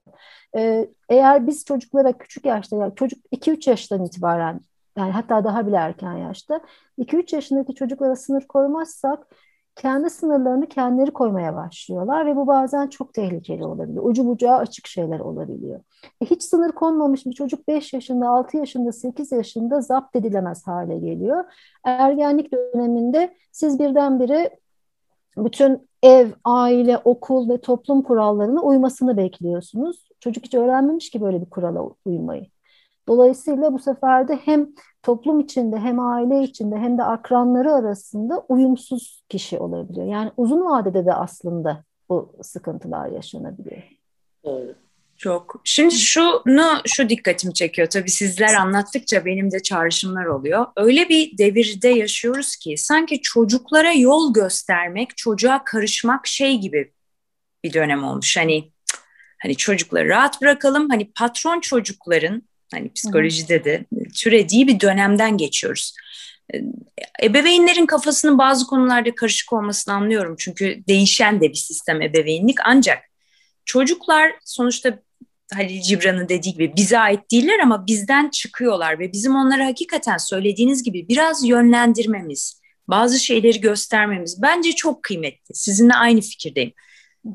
Ee, 0.57 0.89
eğer 1.09 1.47
biz 1.47 1.65
çocuklara 1.65 2.13
küçük 2.13 2.45
yaşta, 2.45 2.75
yani 2.75 2.95
çocuk 2.95 3.19
2-3 3.31 3.69
yaştan 3.69 4.05
itibaren 4.05 4.59
yani 4.97 5.11
hatta 5.11 5.43
daha 5.43 5.67
bile 5.67 5.75
erken 5.75 6.13
yaşta 6.13 6.61
2-3 6.97 7.35
yaşındaki 7.35 7.75
çocuklara 7.75 8.15
sınır 8.15 8.47
koymazsak 8.47 9.27
kendi 9.75 10.09
sınırlarını 10.09 10.69
kendileri 10.69 11.11
koymaya 11.11 11.55
başlıyorlar 11.55 12.25
ve 12.25 12.35
bu 12.35 12.47
bazen 12.47 12.87
çok 12.87 13.13
tehlikeli 13.13 13.65
olabiliyor. 13.65 14.05
Ucu 14.05 14.25
bucağı 14.25 14.57
açık 14.57 14.87
şeyler 14.87 15.19
olabiliyor. 15.19 15.79
E 16.21 16.25
hiç 16.25 16.43
sınır 16.43 16.71
konmamış 16.71 17.25
bir 17.25 17.33
çocuk 17.33 17.67
5 17.67 17.93
yaşında, 17.93 18.29
6 18.29 18.57
yaşında, 18.57 18.91
8 18.91 19.31
yaşında 19.31 19.81
zapt 19.81 20.15
edilemez 20.15 20.67
hale 20.67 20.99
geliyor. 20.99 21.43
Ergenlik 21.83 22.51
döneminde 22.53 23.35
siz 23.51 23.79
birdenbire 23.79 24.59
bütün 25.37 25.89
ev, 26.05 26.29
aile, 26.43 26.97
okul 26.97 27.49
ve 27.49 27.57
toplum 27.57 28.01
kurallarına 28.01 28.61
uymasını 28.61 29.17
bekliyorsunuz. 29.17 30.09
Çocuk 30.19 30.45
hiç 30.45 30.53
öğrenmemiş 30.53 31.09
ki 31.09 31.21
böyle 31.21 31.41
bir 31.41 31.49
kurala 31.49 31.89
uymayı. 32.05 32.45
Dolayısıyla 33.07 33.73
bu 33.73 33.79
sefer 33.79 34.27
de 34.27 34.35
hem 34.35 34.67
toplum 35.03 35.39
içinde 35.39 35.77
hem 35.77 35.99
aile 35.99 36.43
içinde 36.43 36.75
hem 36.75 36.97
de 36.97 37.03
akranları 37.03 37.73
arasında 37.73 38.45
uyumsuz 38.49 39.23
kişi 39.29 39.59
olabiliyor. 39.59 40.07
Yani 40.07 40.31
uzun 40.37 40.65
vadede 40.65 41.05
de 41.05 41.13
aslında 41.13 41.83
bu 42.09 42.31
sıkıntılar 42.41 43.07
yaşanabiliyor. 43.07 43.83
Çok. 45.17 45.61
Şimdi 45.63 45.95
şunu 45.95 46.81
şu 46.85 47.09
dikkatimi 47.09 47.53
çekiyor. 47.53 47.87
Tabii 47.87 48.11
sizler 48.11 48.53
anlattıkça 48.53 49.25
benim 49.25 49.51
de 49.51 49.59
çağrışımlar 49.63 50.25
oluyor. 50.25 50.65
Öyle 50.75 51.09
bir 51.09 51.37
devirde 51.37 51.89
yaşıyoruz 51.89 52.55
ki 52.55 52.77
sanki 52.77 53.21
çocuklara 53.21 53.93
yol 53.93 54.33
göstermek, 54.33 55.17
çocuğa 55.17 55.63
karışmak 55.63 56.27
şey 56.27 56.57
gibi 56.57 56.91
bir 57.63 57.73
dönem 57.73 58.03
olmuş. 58.03 58.37
Hani 58.37 58.71
hani 59.41 59.55
çocukları 59.55 60.09
rahat 60.09 60.41
bırakalım. 60.41 60.89
Hani 60.89 61.11
patron 61.15 61.59
çocukların 61.59 62.41
hani 62.73 62.93
psikolojide 62.93 63.63
de 63.63 63.85
türediği 64.15 64.67
bir 64.67 64.79
dönemden 64.79 65.37
geçiyoruz. 65.37 65.95
Ebeveynlerin 67.23 67.85
kafasının 67.85 68.37
bazı 68.37 68.67
konularda 68.67 69.15
karışık 69.15 69.53
olmasını 69.53 69.93
anlıyorum. 69.93 70.35
Çünkü 70.39 70.83
değişen 70.87 71.41
de 71.41 71.49
bir 71.49 71.57
sistem 71.57 72.01
ebeveynlik. 72.01 72.57
Ancak 72.65 72.99
çocuklar 73.65 74.31
sonuçta 74.45 74.99
Halil 75.53 75.81
Cibran'ın 75.81 76.29
dediği 76.29 76.53
gibi 76.53 76.73
bize 76.75 76.99
ait 76.99 77.31
değiller 77.31 77.59
ama 77.59 77.87
bizden 77.87 78.29
çıkıyorlar 78.29 78.99
ve 78.99 79.11
bizim 79.11 79.35
onları 79.35 79.63
hakikaten 79.63 80.17
söylediğiniz 80.17 80.83
gibi 80.83 81.07
biraz 81.07 81.43
yönlendirmemiz, 81.43 82.61
bazı 82.87 83.19
şeyleri 83.19 83.61
göstermemiz 83.61 84.41
bence 84.41 84.71
çok 84.71 85.03
kıymetli. 85.03 85.55
Sizinle 85.55 85.93
aynı 85.93 86.21
fikirdeyim. 86.21 86.73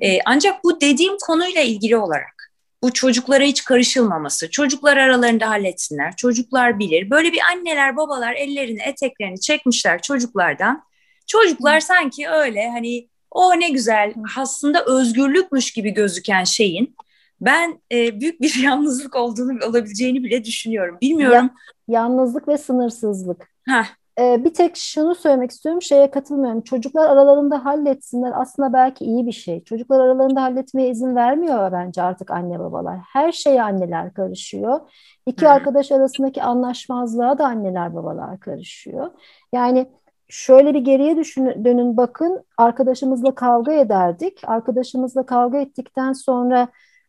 Ee, 0.01 0.18
ancak 0.26 0.64
bu 0.64 0.81
dediğim 0.81 1.18
konuyla 1.18 1.61
ilgili 1.61 1.97
olarak 1.97 2.53
bu 2.83 2.93
çocuklara 2.93 3.45
hiç 3.45 3.64
karışılmaması, 3.64 4.51
çocuklar 4.51 4.97
aralarında 4.97 5.49
halletsinler, 5.49 6.16
çocuklar 6.16 6.78
bilir. 6.78 7.11
Böyle 7.11 7.33
bir 7.33 7.41
anneler 7.41 7.97
babalar 7.97 8.35
ellerini 8.35 8.83
eteklerini 8.83 9.41
çekmişler 9.41 10.03
çocuklardan. 10.03 10.85
Çocuklar 11.26 11.81
sanki 11.81 12.28
öyle 12.28 12.70
hani 12.70 13.09
o 13.31 13.61
ne 13.61 13.70
güzel 13.70 14.14
aslında 14.39 14.85
özgürlükmüş 14.85 15.72
gibi 15.72 15.91
gözüken 15.91 16.45
şeyin 16.45 16.97
ben 17.41 17.81
e, 17.93 18.20
büyük 18.20 18.41
bir 18.41 18.55
yalnızlık 18.62 19.16
olduğunu 19.16 19.66
olabileceğini 19.68 20.24
bile 20.24 20.45
düşünüyorum. 20.45 20.99
Bilmiyorum. 21.01 21.51
Ya, 21.89 22.01
yalnızlık 22.01 22.49
ve 22.49 22.59
sınırsızlık. 22.59 23.51
Heh. 23.68 24.01
Ee, 24.18 24.45
bir 24.45 24.55
tek 24.55 24.76
şunu 24.76 25.14
söylemek 25.14 25.51
istiyorum, 25.51 25.83
şeye 25.83 26.11
katılmıyorum. 26.11 26.61
Çocuklar 26.61 27.11
aralarında 27.11 27.64
halletsinler 27.64 28.33
aslında 28.35 28.72
belki 28.72 29.05
iyi 29.05 29.26
bir 29.26 29.33
şey. 29.33 29.64
Çocuklar 29.64 30.01
aralarında 30.01 30.43
halletmeye 30.43 30.89
izin 30.89 31.16
vermiyor 31.16 31.72
bence 31.72 32.03
artık 32.03 32.31
anne 32.31 32.59
babalar. 32.59 32.99
Her 33.12 33.33
şeye 33.33 33.62
anneler 33.62 34.14
karışıyor. 34.14 34.81
İki 35.26 35.47
Hı. 35.47 35.51
arkadaş 35.51 35.93
arasındaki 35.93 36.43
anlaşmazlığa 36.43 37.39
da 37.39 37.47
anneler 37.47 37.95
babalar 37.95 38.41
karışıyor. 38.41 39.11
Yani 39.53 39.91
şöyle 40.31 40.74
bir 40.74 40.81
geriye 40.81 41.16
düşün, 41.16 41.64
dönün 41.64 41.97
bakın 41.97 42.45
arkadaşımızla 42.57 43.35
kavga 43.35 43.72
ederdik. 43.72 44.41
Arkadaşımızla 44.47 45.26
kavga 45.26 45.59
ettikten 45.59 46.12
sonra 46.12 46.68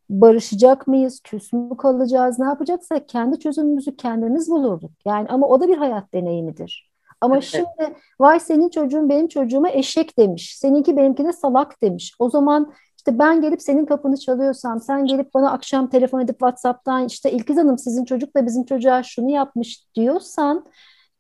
barışacak 0.10 0.88
mıyız, 0.88 1.20
küs 1.24 1.54
mü 1.54 1.78
kalacağız, 1.78 2.40
ne 2.40 2.46
yapacaksak 2.46 3.10
kendi 3.10 3.40
çözümümüzü 3.40 3.96
kendimiz 3.96 4.50
bulurduk. 4.50 4.92
Yani 5.06 5.28
ama 5.30 5.48
o 5.48 5.62
da 5.62 5.68
bir 5.68 5.78
hayat 5.78 6.14
deneyimidir. 6.14 6.92
Ama 7.22 7.36
evet. 7.36 7.44
şimdi 7.44 7.96
vay 8.20 8.40
senin 8.40 8.70
çocuğun 8.70 9.10
benim 9.10 9.28
çocuğuma 9.28 9.70
eşek 9.70 10.18
demiş, 10.18 10.56
seninki 10.58 10.98
benimkine 10.98 11.34
salak 11.34 11.82
demiş. 11.82 12.16
O 12.20 12.30
zaman 12.30 12.74
işte 12.98 13.20
ben 13.20 13.42
gelip 13.42 13.62
senin 13.62 13.86
kapını 13.86 14.18
çalıyorsam, 14.18 14.80
sen 14.80 15.06
gelip 15.06 15.34
bana 15.34 15.52
akşam 15.52 15.90
telefon 15.90 16.20
edip 16.20 16.40
WhatsApp'tan 16.40 17.06
işte 17.06 17.32
İlkiz 17.32 17.58
Hanım 17.58 17.78
sizin 17.78 18.06
çocuk 18.06 18.36
da 18.36 18.46
bizim 18.46 18.66
çocuğa 18.66 19.04
şunu 19.04 19.32
yapmış 19.32 19.86
diyorsan 19.96 20.66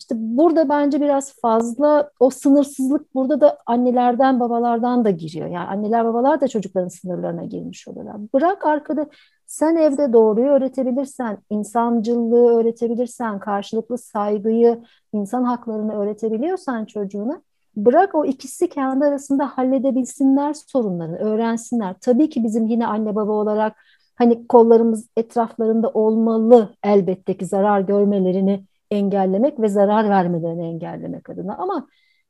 işte 0.01 0.15
burada 0.17 0.69
bence 0.69 1.01
biraz 1.01 1.33
fazla 1.41 2.11
o 2.19 2.29
sınırsızlık 2.29 3.15
burada 3.15 3.41
da 3.41 3.57
annelerden 3.65 4.39
babalardan 4.39 5.05
da 5.05 5.09
giriyor. 5.09 5.47
Yani 5.47 5.67
anneler 5.67 6.05
babalar 6.05 6.41
da 6.41 6.47
çocukların 6.47 6.87
sınırlarına 6.87 7.43
girmiş 7.43 7.87
oluyorlar. 7.87 8.15
Bırak 8.33 8.65
arkada 8.65 9.05
sen 9.47 9.75
evde 9.75 10.13
doğruyu 10.13 10.47
öğretebilirsen, 10.47 11.37
insancılığı 11.49 12.59
öğretebilirsen, 12.59 13.39
karşılıklı 13.39 13.97
saygıyı, 13.97 14.83
insan 15.13 15.43
haklarını 15.43 15.93
öğretebiliyorsan 15.93 16.85
çocuğuna 16.85 17.41
bırak 17.75 18.15
o 18.15 18.25
ikisi 18.25 18.69
kendi 18.69 19.05
arasında 19.05 19.47
halledebilsinler 19.47 20.53
sorunlarını, 20.53 21.17
öğrensinler. 21.17 21.95
Tabii 22.01 22.29
ki 22.29 22.43
bizim 22.43 22.67
yine 22.67 22.87
anne 22.87 23.15
baba 23.15 23.31
olarak 23.31 23.75
hani 24.15 24.47
kollarımız 24.47 25.07
etraflarında 25.17 25.89
olmalı 25.89 26.69
elbette 26.83 27.37
ki 27.37 27.45
zarar 27.45 27.81
görmelerini 27.81 28.65
engellemek 28.91 29.59
ve 29.59 29.67
zarar 29.67 30.09
vermelerini 30.09 30.67
engellemek 30.67 31.29
adına. 31.29 31.55
Ama 31.57 31.87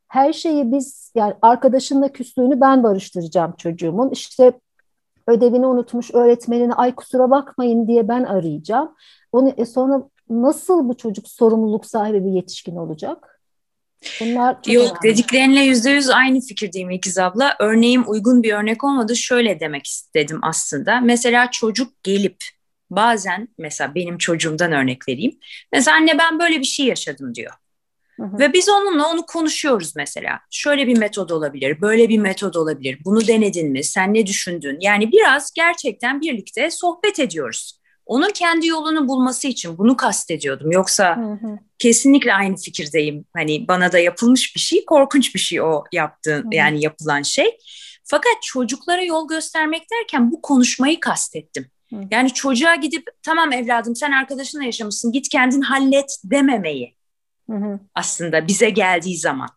her 0.07 0.33
şeyi 0.33 0.71
biz 0.71 1.11
yani 1.15 1.33
arkadaşınla 1.41 2.11
küslüğünü 2.11 2.61
ben 2.61 2.83
barıştıracağım 2.83 3.53
çocuğumun. 3.57 4.09
İşte 4.09 4.53
ödevini 5.27 5.67
unutmuş 5.67 6.13
öğretmenine 6.13 6.73
ay 6.73 6.95
kusura 6.95 7.31
bakmayın 7.31 7.87
diye 7.87 8.07
ben 8.07 8.23
arayacağım. 8.23 8.95
Onu 9.31 9.53
e 9.57 9.65
sonra 9.65 10.03
nasıl 10.29 10.89
bu 10.89 10.97
çocuk 10.97 11.27
sorumluluk 11.27 11.85
sahibi 11.85 12.25
bir 12.25 12.31
yetişkin 12.31 12.75
olacak? 12.75 13.41
Bunlar 14.21 14.57
Yok 14.67 14.83
önemli. 14.83 15.03
dediklerinle 15.03 15.59
yüzde 15.59 15.89
yüz 15.89 16.09
aynı 16.09 16.39
fikirdeyim 16.39 16.89
İkiz 16.89 17.17
abla. 17.17 17.55
Örneğim 17.59 18.03
uygun 18.07 18.43
bir 18.43 18.53
örnek 18.53 18.83
olmadı. 18.83 19.15
Şöyle 19.15 19.59
demek 19.59 19.87
istedim 19.87 20.39
aslında. 20.43 21.01
Mesela 21.01 21.51
çocuk 21.51 22.03
gelip 22.03 22.37
bazen 22.91 23.47
mesela 23.57 23.95
benim 23.95 24.17
çocuğumdan 24.17 24.71
örnek 24.71 25.07
vereyim. 25.07 25.39
Mesela 25.73 25.97
anne 25.97 26.17
ben 26.17 26.39
böyle 26.39 26.59
bir 26.59 26.65
şey 26.65 26.85
yaşadım 26.85 27.35
diyor. 27.35 27.53
Ve 28.19 28.53
biz 28.53 28.69
onunla 28.69 29.11
onu 29.11 29.25
konuşuyoruz 29.25 29.95
mesela. 29.95 30.39
Şöyle 30.49 30.87
bir 30.87 30.97
metod 30.97 31.29
olabilir, 31.29 31.81
böyle 31.81 32.09
bir 32.09 32.17
metod 32.17 32.53
olabilir. 32.53 32.99
Bunu 33.05 33.27
denedin 33.27 33.71
mi? 33.71 33.83
Sen 33.83 34.13
ne 34.13 34.27
düşündün? 34.27 34.77
Yani 34.81 35.11
biraz 35.11 35.51
gerçekten 35.55 36.21
birlikte 36.21 36.71
sohbet 36.71 37.19
ediyoruz. 37.19 37.81
Onun 38.05 38.29
kendi 38.29 38.67
yolunu 38.67 39.07
bulması 39.07 39.47
için 39.47 39.77
bunu 39.77 39.97
kastediyordum. 39.97 40.71
Yoksa 40.71 41.17
hı 41.17 41.47
hı. 41.47 41.59
kesinlikle 41.79 42.33
aynı 42.33 42.55
fikirdeyim. 42.55 43.25
Hani 43.35 43.67
bana 43.67 43.91
da 43.91 43.99
yapılmış 43.99 44.55
bir 44.55 44.61
şey, 44.61 44.85
korkunç 44.85 45.35
bir 45.35 45.39
şey 45.39 45.61
o 45.61 45.83
yaptığın 45.91 46.43
hı. 46.43 46.47
yani 46.51 46.83
yapılan 46.83 47.21
şey. 47.21 47.57
Fakat 48.03 48.33
çocuklara 48.41 49.01
yol 49.01 49.27
göstermek 49.27 49.83
derken 49.91 50.31
bu 50.31 50.41
konuşmayı 50.41 50.99
kastettim. 50.99 51.71
Hı. 51.93 51.95
Yani 52.11 52.33
çocuğa 52.33 52.75
gidip 52.75 53.07
tamam 53.23 53.53
evladım 53.53 53.95
sen 53.95 54.11
arkadaşınla 54.11 54.63
yaşamışsın 54.63 55.11
git 55.11 55.29
kendin 55.29 55.61
hallet 55.61 56.17
dememeyi. 56.23 56.95
Hı 57.49 57.55
hı. 57.57 57.79
Aslında 57.95 58.47
bize 58.47 58.69
geldiği 58.69 59.17
zaman. 59.17 59.49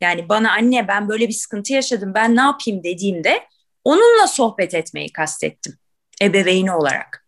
Yani 0.00 0.28
bana 0.28 0.52
anne 0.52 0.88
ben 0.88 1.08
böyle 1.08 1.28
bir 1.28 1.32
sıkıntı 1.32 1.72
yaşadım 1.72 2.12
ben 2.14 2.36
ne 2.36 2.40
yapayım 2.40 2.84
dediğimde 2.84 3.46
onunla 3.84 4.26
sohbet 4.26 4.74
etmeyi 4.74 5.12
kastettim 5.12 5.78
ebeveyni 6.22 6.72
olarak. 6.72 7.26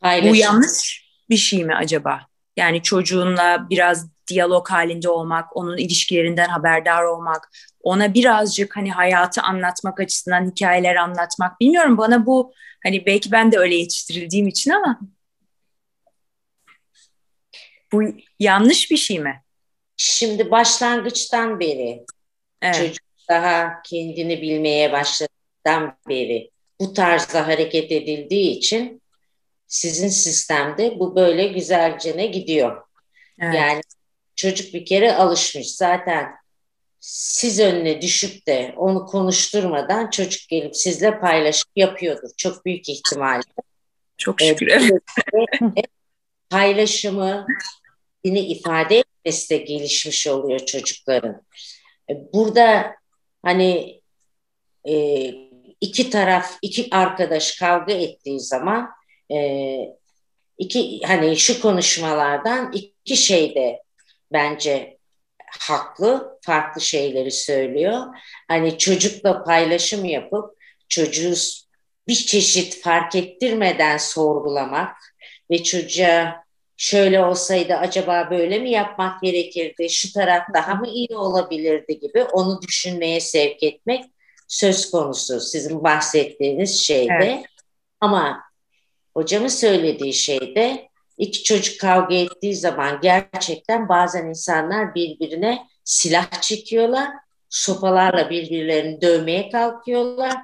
Paylaşım. 0.00 0.30
Bu 0.30 0.36
yanlış 0.36 1.06
bir 1.30 1.36
şey 1.36 1.64
mi 1.64 1.74
acaba? 1.74 2.26
Yani 2.56 2.82
çocuğunla 2.82 3.66
biraz 3.70 4.15
diyalog 4.28 4.70
halinde 4.70 5.08
olmak, 5.08 5.56
onun 5.56 5.76
ilişkilerinden 5.76 6.48
haberdar 6.48 7.02
olmak, 7.02 7.50
ona 7.80 8.14
birazcık 8.14 8.76
hani 8.76 8.92
hayatı 8.92 9.42
anlatmak 9.42 10.00
açısından 10.00 10.50
hikayeler 10.50 10.96
anlatmak. 10.96 11.60
Bilmiyorum 11.60 11.98
bana 11.98 12.26
bu 12.26 12.52
hani 12.82 13.06
belki 13.06 13.32
ben 13.32 13.52
de 13.52 13.58
öyle 13.58 13.74
yetiştirildiğim 13.74 14.48
için 14.48 14.70
ama 14.70 15.00
bu 17.92 18.02
yanlış 18.38 18.90
bir 18.90 18.96
şey 18.96 19.18
mi? 19.18 19.42
Şimdi 19.96 20.50
başlangıçtan 20.50 21.60
beri 21.60 22.04
evet. 22.62 22.74
çocuk 22.74 23.04
daha 23.28 23.82
kendini 23.82 24.42
bilmeye 24.42 24.92
başladığından 24.92 25.98
beri 26.08 26.50
bu 26.80 26.92
tarzda 26.92 27.46
hareket 27.46 27.92
edildiği 27.92 28.50
için 28.50 29.02
sizin 29.66 30.08
sistemde 30.08 30.98
bu 30.98 31.16
böyle 31.16 31.46
güzelce 31.46 32.16
ne 32.16 32.26
gidiyor. 32.26 32.82
Evet. 33.40 33.54
Yani 33.54 33.80
çocuk 34.36 34.74
bir 34.74 34.86
kere 34.86 35.14
alışmış 35.14 35.76
zaten 35.76 36.26
siz 37.00 37.60
önüne 37.60 38.02
düşüp 38.02 38.46
de 38.46 38.74
onu 38.76 39.06
konuşturmadan 39.06 40.10
çocuk 40.10 40.48
gelip 40.48 40.76
sizle 40.76 41.20
paylaşıp 41.20 41.68
yapıyordur. 41.76 42.28
Çok 42.36 42.64
büyük 42.64 42.88
ihtimalle. 42.88 43.42
Çok 44.18 44.40
şükür. 44.40 44.66
Evet. 44.66 45.02
paylaşımı 46.50 47.46
yine 48.24 48.40
ifade 48.40 48.98
etmesi 48.98 49.50
de 49.50 49.56
gelişmiş 49.56 50.26
oluyor 50.26 50.58
çocukların. 50.58 51.42
E, 52.10 52.14
burada 52.32 52.94
hani 53.42 54.00
e, 54.88 54.94
iki 55.80 56.10
taraf, 56.10 56.58
iki 56.62 56.88
arkadaş 56.90 57.58
kavga 57.58 57.92
ettiği 57.92 58.40
zaman 58.40 58.90
e, 59.32 59.78
iki 60.58 61.00
hani 61.06 61.36
şu 61.36 61.62
konuşmalardan 61.62 62.72
iki 62.72 63.16
şeyde 63.16 63.82
bence 64.32 64.98
haklı, 65.60 66.38
farklı 66.42 66.80
şeyleri 66.80 67.30
söylüyor. 67.30 68.06
Hani 68.48 68.78
çocukla 68.78 69.44
paylaşım 69.44 70.04
yapıp 70.04 70.56
çocuğu 70.88 71.34
bir 72.08 72.14
çeşit 72.14 72.82
fark 72.82 73.14
ettirmeden 73.14 73.96
sorgulamak 73.96 74.96
ve 75.50 75.62
çocuğa 75.62 76.44
şöyle 76.76 77.24
olsaydı 77.24 77.74
acaba 77.74 78.28
böyle 78.30 78.58
mi 78.58 78.70
yapmak 78.70 79.22
gerekirdi, 79.22 79.90
şu 79.90 80.12
taraf 80.12 80.42
daha 80.54 80.74
mı 80.74 80.88
iyi 80.88 81.16
olabilirdi 81.16 81.98
gibi 82.00 82.22
onu 82.24 82.62
düşünmeye 82.62 83.20
sevk 83.20 83.62
etmek 83.62 84.04
söz 84.48 84.90
konusu 84.90 85.40
sizin 85.40 85.84
bahsettiğiniz 85.84 86.80
şeyde. 86.84 87.12
Evet. 87.12 87.46
Ama 88.00 88.42
hocamın 89.14 89.48
söylediği 89.48 90.14
şeyde 90.14 90.88
iki 91.18 91.42
çocuk 91.42 91.80
kavga 91.80 92.14
ettiği 92.14 92.54
zaman 92.54 92.98
gerçekten 93.02 93.88
bazen 93.88 94.26
insanlar 94.26 94.94
birbirine 94.94 95.66
silah 95.84 96.40
çekiyorlar, 96.40 97.08
sopalarla 97.48 98.30
birbirlerini 98.30 99.00
dövmeye 99.00 99.50
kalkıyorlar. 99.50 100.34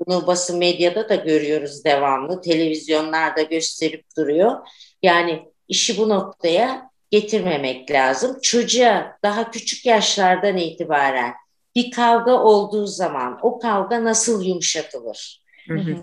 Bunu 0.00 0.26
basın 0.26 0.58
medyada 0.58 1.08
da 1.08 1.14
görüyoruz 1.14 1.84
devamlı, 1.84 2.40
televizyonlarda 2.40 3.42
gösterip 3.42 4.04
duruyor. 4.16 4.68
Yani 5.02 5.42
işi 5.68 5.98
bu 5.98 6.08
noktaya 6.08 6.90
getirmemek 7.10 7.90
lazım. 7.90 8.38
Çocuğa 8.42 9.18
daha 9.22 9.50
küçük 9.50 9.86
yaşlardan 9.86 10.56
itibaren 10.56 11.34
bir 11.74 11.90
kavga 11.90 12.32
olduğu 12.32 12.86
zaman 12.86 13.38
o 13.42 13.58
kavga 13.58 14.04
nasıl 14.04 14.44
yumuşatılır? 14.44 15.42
Hı 15.68 15.74
hı. 15.74 15.96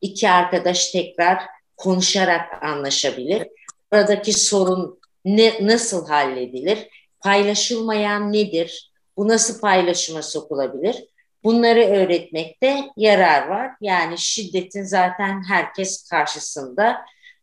İki 0.00 0.30
arkadaş 0.30 0.90
tekrar 0.90 1.38
konuşarak 1.82 2.62
anlaşabilir. 2.62 3.48
Buradaki 3.92 4.32
sorun 4.32 5.00
ne, 5.24 5.52
nasıl 5.60 6.08
halledilir? 6.08 6.78
Paylaşılmayan 7.20 8.32
nedir? 8.32 8.92
Bu 9.16 9.28
nasıl 9.28 9.60
paylaşıma 9.60 10.22
sokulabilir? 10.22 11.04
Bunları 11.44 11.80
öğretmekte 11.80 12.84
yarar 12.96 13.48
var. 13.48 13.70
Yani 13.80 14.18
şiddetin 14.18 14.82
zaten 14.82 15.42
herkes 15.48 16.08
karşısında 16.08 16.96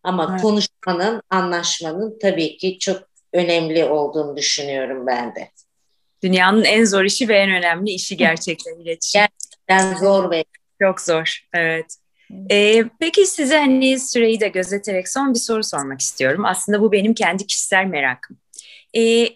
ama 0.04 0.28
evet. 0.32 0.42
konuşmanın, 0.42 1.22
anlaşmanın 1.30 2.20
tabii 2.22 2.58
ki 2.58 2.80
çok 2.80 3.02
önemli 3.34 3.86
olduğunu 3.86 4.38
düşünüyorum 4.38 5.08
ben 5.08 5.36
de. 5.36 5.52
Dünyanın 6.24 6.64
en 6.64 6.86
zor 6.86 7.04
işi 7.04 7.30
ve 7.30 7.38
en 7.38 7.50
önemli 7.50 7.92
işi 7.92 8.18
gerçekten 8.18 8.80
iletişim. 8.80 9.22
Gerçekten 9.68 10.06
zor 10.06 10.32
ve 10.32 10.44
çok 10.82 11.02
zor. 11.02 11.48
Evet. 11.54 11.86
Ee, 12.52 12.84
peki 13.00 13.26
size 13.26 13.58
hani 13.58 14.00
süreyi 14.00 14.40
de 14.40 14.48
gözeterek 14.48 15.10
son 15.10 15.34
bir 15.34 15.40
soru 15.40 15.64
sormak 15.64 16.02
istiyorum. 16.02 16.46
Aslında 16.46 16.82
bu 16.82 16.92
benim 16.92 17.14
kendi 17.14 17.48
kişisel 17.48 17.86
merakım. 17.86 18.38
Ee, 18.98 19.30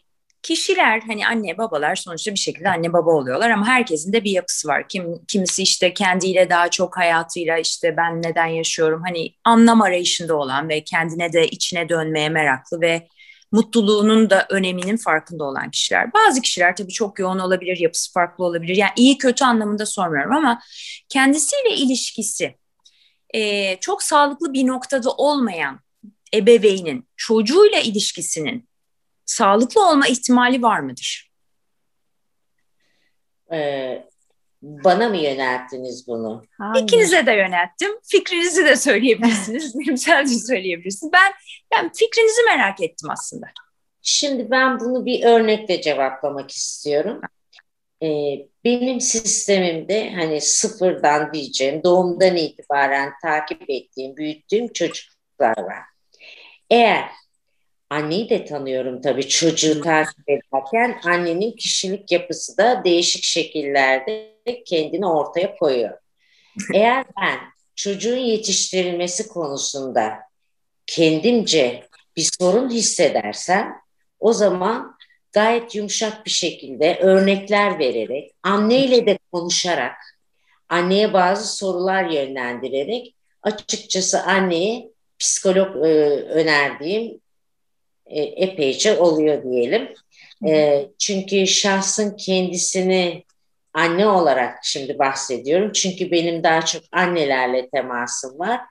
kişiler 0.43 1.01
hani 1.07 1.27
anne 1.27 1.57
babalar 1.57 1.95
sonuçta 1.95 2.31
bir 2.31 2.39
şekilde 2.39 2.69
anne 2.69 2.93
baba 2.93 3.11
oluyorlar 3.11 3.49
ama 3.49 3.67
herkesin 3.67 4.13
de 4.13 4.23
bir 4.23 4.31
yapısı 4.31 4.67
var. 4.67 4.87
Kim 4.89 5.25
kimisi 5.27 5.63
işte 5.63 5.93
kendiyle 5.93 6.49
daha 6.49 6.69
çok 6.69 6.97
hayatıyla 6.97 7.57
işte 7.57 7.97
ben 7.97 8.21
neden 8.21 8.47
yaşıyorum 8.47 9.01
hani 9.07 9.29
anlam 9.43 9.81
arayışında 9.81 10.35
olan 10.35 10.69
ve 10.69 10.83
kendine 10.83 11.33
de 11.33 11.47
içine 11.47 11.89
dönmeye 11.89 12.29
meraklı 12.29 12.81
ve 12.81 13.07
mutluluğunun 13.51 14.29
da 14.29 14.45
öneminin 14.49 14.97
farkında 14.97 15.43
olan 15.43 15.71
kişiler. 15.71 16.13
Bazı 16.13 16.41
kişiler 16.41 16.75
tabii 16.75 16.91
çok 16.91 17.19
yoğun 17.19 17.39
olabilir, 17.39 17.77
yapısı 17.79 18.13
farklı 18.13 18.45
olabilir. 18.45 18.75
Yani 18.75 18.91
iyi 18.97 19.17
kötü 19.17 19.45
anlamında 19.45 19.85
sormuyorum 19.85 20.33
ama 20.33 20.59
kendisiyle 21.09 21.75
ilişkisi 21.75 22.55
e, 23.33 23.75
çok 23.79 24.03
sağlıklı 24.03 24.53
bir 24.53 24.67
noktada 24.67 25.11
olmayan 25.11 25.79
ebeveynin 26.33 27.07
çocuğuyla 27.17 27.79
ilişkisinin 27.79 28.69
sağlıklı 29.25 29.89
olma 29.89 30.07
ihtimali 30.07 30.61
var 30.61 30.79
mıdır? 30.79 31.31
Ee, 33.51 34.07
bana 34.61 35.09
mı 35.09 35.17
yönelttiniz 35.17 36.07
bunu? 36.07 36.43
Hayır. 36.57 36.83
İkinize 36.83 37.25
de 37.25 37.31
yönelttim. 37.31 37.91
Fikrinizi 38.03 38.65
de 38.65 38.75
söyleyebilirsiniz. 38.75 39.75
Bilimsel 39.79 40.23
de 40.23 40.27
söyleyebilirsiniz. 40.27 41.13
Ben, 41.13 41.33
ben 41.71 41.91
fikrinizi 41.93 42.43
merak 42.43 42.81
ettim 42.81 43.09
aslında. 43.09 43.45
Şimdi 44.01 44.51
ben 44.51 44.79
bunu 44.79 45.05
bir 45.05 45.23
örnekle 45.23 45.81
cevaplamak 45.81 46.51
istiyorum. 46.51 47.21
Ee, 48.03 48.47
benim 48.63 49.01
sistemimde 49.01 50.11
hani 50.11 50.41
sıfırdan 50.41 51.33
diyeceğim 51.33 51.83
doğumdan 51.83 52.35
itibaren 52.35 53.13
takip 53.21 53.69
ettiğim, 53.69 54.17
büyüttüğüm 54.17 54.73
çocuklar 54.73 55.57
var. 55.57 55.83
Eğer 56.69 57.09
anneyi 57.89 58.29
de 58.29 58.45
tanıyorum 58.45 59.01
tabii 59.01 59.27
çocuğu 59.27 59.81
takip 59.81 60.29
ederken 60.29 60.99
annenin 61.03 61.51
kişilik 61.51 62.11
yapısı 62.11 62.57
da 62.57 62.81
değişik 62.83 63.23
şekillerde 63.23 64.33
kendini 64.65 65.07
ortaya 65.07 65.55
koyuyor. 65.55 65.97
Eğer 66.73 67.05
ben 67.21 67.39
çocuğun 67.75 68.17
yetiştirilmesi 68.17 69.27
konusunda 69.27 70.19
kendimce 70.87 71.83
bir 72.17 72.29
sorun 72.39 72.69
hissedersem 72.69 73.75
o 74.19 74.33
zaman 74.33 74.97
gayet 75.33 75.75
yumuşak 75.75 76.25
bir 76.25 76.31
şekilde 76.31 76.99
örnekler 77.01 77.79
vererek, 77.79 78.31
anneyle 78.43 79.05
de 79.05 79.19
konuşarak, 79.31 79.95
anneye 80.69 81.13
bazı 81.13 81.57
sorular 81.57 82.05
yönlendirerek 82.05 83.15
açıkçası 83.43 84.21
anneye 84.23 84.89
psikolog 85.19 85.75
e, 85.75 85.89
önerdiğim 86.29 87.21
e, 88.05 88.21
epeyce 88.21 88.97
oluyor 88.99 89.43
diyelim. 89.43 89.93
E, 90.47 90.85
çünkü 90.99 91.47
şahsın 91.47 92.17
kendisini 92.17 93.23
anne 93.73 94.07
olarak 94.07 94.59
şimdi 94.63 94.99
bahsediyorum. 94.99 95.71
Çünkü 95.71 96.11
benim 96.11 96.43
daha 96.43 96.61
çok 96.61 96.83
annelerle 96.91 97.69
temasım 97.69 98.39
var. 98.39 98.61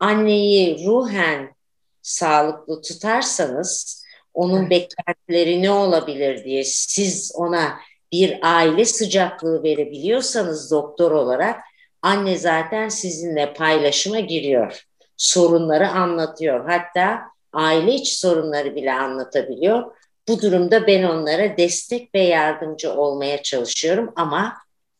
Anneyi 0.00 0.86
ruhen 0.86 1.54
sağlıklı 2.02 2.82
tutarsanız 2.82 3.97
onun 4.38 4.70
beklentileri 4.70 5.62
ne 5.62 5.70
olabilir 5.70 6.44
diye 6.44 6.64
siz 6.64 7.32
ona 7.34 7.78
bir 8.12 8.38
aile 8.42 8.84
sıcaklığı 8.84 9.62
verebiliyorsanız 9.62 10.70
doktor 10.70 11.10
olarak 11.10 11.60
anne 12.02 12.38
zaten 12.38 12.88
sizinle 12.88 13.52
paylaşıma 13.52 14.20
giriyor. 14.20 14.84
Sorunları 15.16 15.88
anlatıyor. 15.88 16.70
Hatta 16.70 17.20
aile 17.52 17.94
içi 17.94 18.18
sorunları 18.18 18.76
bile 18.76 18.92
anlatabiliyor. 18.92 19.92
Bu 20.28 20.42
durumda 20.42 20.86
ben 20.86 21.02
onlara 21.02 21.56
destek 21.56 22.14
ve 22.14 22.20
yardımcı 22.20 22.92
olmaya 22.92 23.42
çalışıyorum 23.42 24.12
ama 24.16 24.56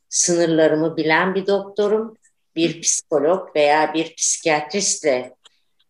sınırlarımı 0.09 0.97
bilen 0.97 1.35
bir 1.35 1.47
doktorum, 1.47 2.17
bir 2.57 2.81
psikolog 2.81 3.57
veya 3.57 3.95
bir 3.95 4.15
psikiyatristle 4.15 5.35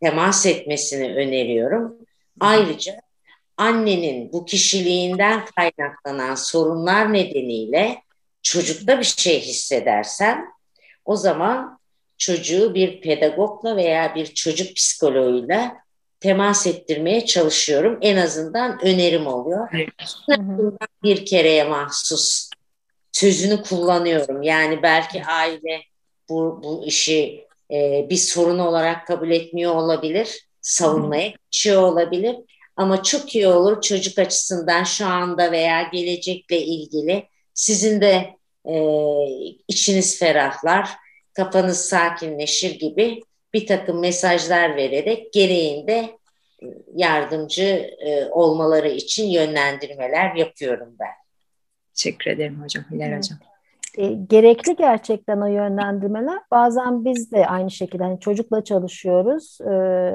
temas 0.03 0.47
etmesini 0.47 1.15
öneriyorum. 1.15 1.97
Ayrıca 2.41 3.08
annenin 3.59 4.33
bu 4.33 4.45
kişiliğinden 4.45 5.45
kaynaklanan 5.57 6.35
sorunlar 6.35 7.13
nedeniyle 7.13 8.03
çocukta 8.43 8.99
bir 8.99 9.05
şey 9.05 9.41
hissedersem 9.41 10.45
o 11.05 11.17
zaman 11.17 11.79
çocuğu 12.19 12.75
bir 12.75 13.01
pedagogla 13.01 13.77
veya 13.77 14.15
bir 14.15 14.27
çocuk 14.27 14.77
psikoloğuyla 14.77 15.77
temas 16.21 16.67
ettirmeye 16.67 17.25
çalışıyorum. 17.25 17.99
En 18.01 18.17
azından 18.17 18.85
önerim 18.85 19.27
oluyor. 19.27 19.69
bir 21.03 21.27
kereye 21.27 21.65
mahsus 21.65 22.51
sözünü 23.13 23.63
kullanıyorum. 23.63 24.43
Yani 24.43 24.83
belki 24.83 25.25
aile 25.25 25.83
bu, 26.29 26.61
bu 26.63 26.85
işi 26.87 27.47
e, 27.71 28.07
bir 28.11 28.17
sorun 28.17 28.59
olarak 28.59 29.07
kabul 29.07 29.31
etmiyor 29.31 29.75
olabilir. 29.75 30.49
Savunmaya 30.61 31.33
geçiyor 31.51 31.83
olabilir. 31.83 32.37
Ama 32.79 33.03
çok 33.03 33.35
iyi 33.35 33.49
olur 33.49 33.81
çocuk 33.83 34.19
açısından 34.19 34.85
şu 34.85 35.07
anda 35.07 35.53
veya 35.53 35.83
gelecekle 35.83 36.63
ilgili 36.63 37.29
sizin 37.55 38.01
de 38.01 38.37
e, 38.65 38.75
içiniz 39.69 40.19
ferahlar, 40.19 40.91
kafanız 41.33 41.79
sakinleşir 41.79 42.79
gibi 42.79 43.21
bir 43.55 43.67
takım 43.67 44.01
mesajlar 44.01 44.77
vererek 44.77 45.33
gereğinde 45.33 46.19
yardımcı 46.95 47.91
e, 48.07 48.25
olmaları 48.31 48.89
için 48.89 49.27
yönlendirmeler 49.27 50.35
yapıyorum 50.35 50.97
ben. 51.01 51.13
Teşekkür 51.95 52.31
ederim 52.31 52.63
hocam, 52.63 52.85
Hilal 52.91 53.09
evet. 53.09 53.19
hocam. 53.19 53.39
E, 53.99 54.13
gerekli 54.13 54.77
gerçekten 54.77 55.41
o 55.41 55.47
yönlendirmeler. 55.47 56.39
Bazen 56.51 57.05
biz 57.05 57.33
de 57.33 57.47
aynı 57.47 57.71
şekilde 57.71 58.03
hani 58.05 58.21
çocukla 58.21 58.65
çalışıyoruz 58.65 59.59
e, 59.61 59.71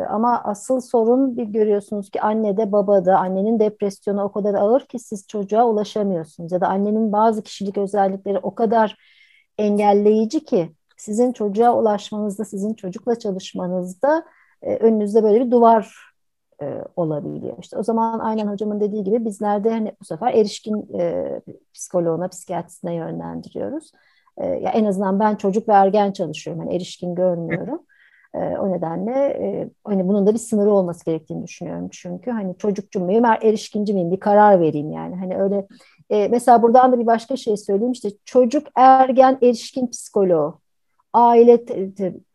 ama 0.10 0.42
asıl 0.44 0.80
sorun 0.80 1.38
bir 1.38 1.44
görüyorsunuz 1.44 2.10
ki 2.10 2.22
annede 2.22 2.72
babada 2.72 3.18
annenin 3.18 3.60
depresyonu 3.60 4.24
o 4.24 4.32
kadar 4.32 4.54
ağır 4.54 4.86
ki 4.86 5.00
siz 5.00 5.28
çocuğa 5.28 5.66
ulaşamıyorsunuz 5.66 6.52
ya 6.52 6.62
da 6.62 6.68
annenin 6.68 7.12
bazı 7.12 7.44
kişilik 7.44 7.78
özellikleri 7.78 8.40
o 8.40 8.56
kadar 8.56 8.98
engelleyici 9.58 10.46
ki 10.46 10.72
sizin 10.98 11.34
çocuğa 11.34 11.76
ulaşmanızda 11.76 12.46
sizin 12.46 12.74
çocukla 12.74 13.20
çalışmanızda 13.20 14.26
e, 14.62 14.76
önünüzde 14.76 15.24
böyle 15.24 15.46
bir 15.46 15.52
duvar 15.52 16.13
e, 16.64 16.84
olabiliyor. 16.96 17.58
İşte 17.62 17.78
o 17.78 17.84
zaman 17.84 18.20
aynen 18.20 18.48
hocamın 18.48 18.80
dediği 18.80 19.04
gibi 19.04 19.26
bizler 19.26 19.64
de 19.64 19.70
hani 19.70 19.92
bu 20.02 20.06
sefer 20.06 20.34
erişkin 20.34 21.00
e, 21.00 21.42
psikoloğuna, 21.74 22.28
psikiyatrisine 22.28 22.96
yönlendiriyoruz. 22.96 23.92
E, 24.38 24.46
ya 24.46 24.72
en 24.72 24.86
azından 24.86 25.20
ben 25.20 25.36
çocuk 25.36 25.70
ve 25.70 25.74
ergen 25.74 26.12
çalışıyorum. 26.12 26.64
Hani 26.64 26.76
erişkin 26.76 27.16
görmüyorum. 27.16 27.82
E, 28.34 28.38
o 28.38 28.72
nedenle 28.72 29.12
e, 29.12 29.70
hani 29.84 30.08
bunun 30.08 30.28
da 30.28 30.34
bir 30.34 30.40
sınırı 30.40 30.72
olması 30.72 31.06
gerektiğini 31.06 31.44
düşünüyorum. 31.44 31.90
Çünkü 31.92 32.32
hani 32.32 32.58
çocukcu 32.58 33.00
muyum, 33.00 33.26
er, 33.26 33.40
erişkinci 33.42 33.94
miyim 33.94 34.12
bir 34.12 34.20
karar 34.20 34.62
vereyim 34.62 34.92
yani. 34.92 35.16
Hani 35.16 35.38
öyle 35.38 35.68
e, 36.10 36.28
mesela 36.28 36.62
buradan 36.62 36.92
da 36.92 37.00
bir 37.00 37.06
başka 37.06 37.38
şey 37.38 37.58
söyleyeyim 37.58 37.92
işte 37.92 38.10
çocuk, 38.26 38.68
ergen, 38.76 39.38
erişkin 39.42 39.88
psikoloğu, 39.88 40.60
aile 41.14 41.68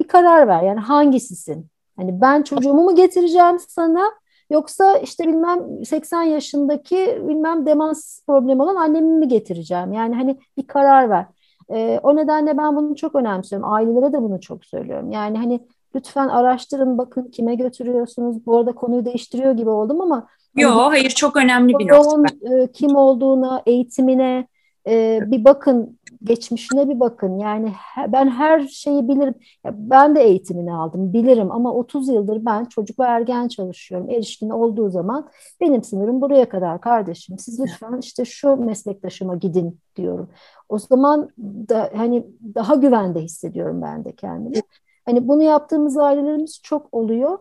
bir 0.00 0.08
karar 0.08 0.48
ver 0.48 0.62
yani 0.62 0.80
hangisisin? 0.80 1.70
Hani 1.98 2.20
ben 2.20 2.42
çocuğumu 2.42 2.82
mu 2.82 2.94
getireceğim 2.94 3.58
sana 3.68 4.04
yoksa 4.50 4.98
işte 4.98 5.28
bilmem 5.28 5.84
80 5.84 6.22
yaşındaki 6.22 7.22
bilmem 7.28 7.66
demans 7.66 8.24
problemi 8.26 8.62
olan 8.62 8.76
annemi 8.76 9.18
mi 9.18 9.28
getireceğim? 9.28 9.92
Yani 9.92 10.14
hani 10.14 10.38
bir 10.56 10.66
karar 10.66 11.10
ver. 11.10 11.26
E, 11.70 12.00
o 12.02 12.16
nedenle 12.16 12.58
ben 12.58 12.76
bunu 12.76 12.96
çok 12.96 13.14
önemsiyorum. 13.14 13.72
Ailelere 13.72 14.12
de 14.12 14.22
bunu 14.22 14.40
çok 14.40 14.64
söylüyorum. 14.64 15.10
Yani 15.10 15.38
hani 15.38 15.60
lütfen 15.94 16.28
araştırın 16.28 16.98
bakın 16.98 17.30
kime 17.30 17.54
götürüyorsunuz. 17.54 18.46
Bu 18.46 18.56
arada 18.56 18.72
konuyu 18.72 19.04
değiştiriyor 19.04 19.52
gibi 19.52 19.70
oldum 19.70 20.00
ama 20.00 20.26
Yok 20.56 20.72
hani, 20.72 20.88
hayır 20.88 21.10
çok 21.10 21.36
önemli 21.36 21.72
bir 21.78 21.88
nokta. 21.88 22.66
Kim 22.72 22.96
olduğuna, 22.96 23.62
eğitimine 23.66 24.46
e, 24.86 25.20
bir 25.26 25.44
bakın 25.44 25.97
geçmişine 26.24 26.88
bir 26.88 27.00
bakın. 27.00 27.38
Yani 27.38 27.72
ben 28.08 28.28
her 28.28 28.68
şeyi 28.68 29.08
bilirim. 29.08 29.34
Ben 29.64 30.14
de 30.14 30.22
eğitimini 30.22 30.74
aldım, 30.74 31.12
bilirim 31.12 31.50
ama 31.50 31.74
30 31.74 32.08
yıldır 32.08 32.44
ben 32.44 32.64
çocuk 32.64 32.98
ve 32.98 33.04
ergen 33.04 33.48
çalışıyorum. 33.48 34.10
Erişkin 34.10 34.50
olduğu 34.50 34.90
zaman 34.90 35.28
benim 35.60 35.82
sınırım 35.82 36.20
buraya 36.20 36.48
kadar 36.48 36.80
kardeşim. 36.80 37.38
Siz 37.38 37.60
lütfen 37.60 37.98
işte 38.02 38.24
şu 38.24 38.56
meslektaşıma 38.56 39.36
gidin 39.36 39.80
diyorum. 39.96 40.30
O 40.68 40.78
zaman 40.78 41.30
da 41.38 41.90
hani 41.96 42.26
daha 42.54 42.74
güvende 42.74 43.20
hissediyorum 43.20 43.82
ben 43.82 44.04
de 44.04 44.12
kendimi. 44.12 44.62
Hani 45.04 45.28
bunu 45.28 45.42
yaptığımız 45.42 45.96
ailelerimiz 45.96 46.60
çok 46.62 46.88
oluyor. 46.92 47.38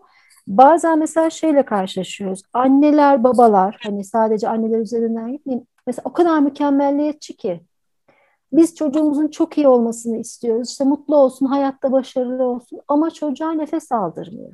Bazen 0.47 0.99
mesela 0.99 1.30
şeyle 1.30 1.65
karşılaşıyoruz. 1.65 2.41
Anneler, 2.53 3.23
babalar 3.23 3.78
hani 3.84 4.03
sadece 4.03 4.49
anneler 4.49 4.80
üzerinden 4.80 5.32
gitmeyeyim. 5.32 5.67
Mesela 5.88 6.01
o 6.05 6.13
kadar 6.13 6.39
mükemmelliyetçi 6.39 7.38
ki 7.38 7.61
biz 8.52 8.76
çocuğumuzun 8.76 9.28
çok 9.28 9.58
iyi 9.58 9.68
olmasını 9.68 10.18
istiyoruz. 10.18 10.70
İşte 10.70 10.84
mutlu 10.84 11.16
olsun, 11.16 11.45
hayatta 11.45 11.91
başarılı 11.91 12.43
olsun 12.43 12.80
ama 12.88 13.12
çocuğa 13.12 13.52
nefes 13.52 13.91
aldırmıyor. 13.91 14.52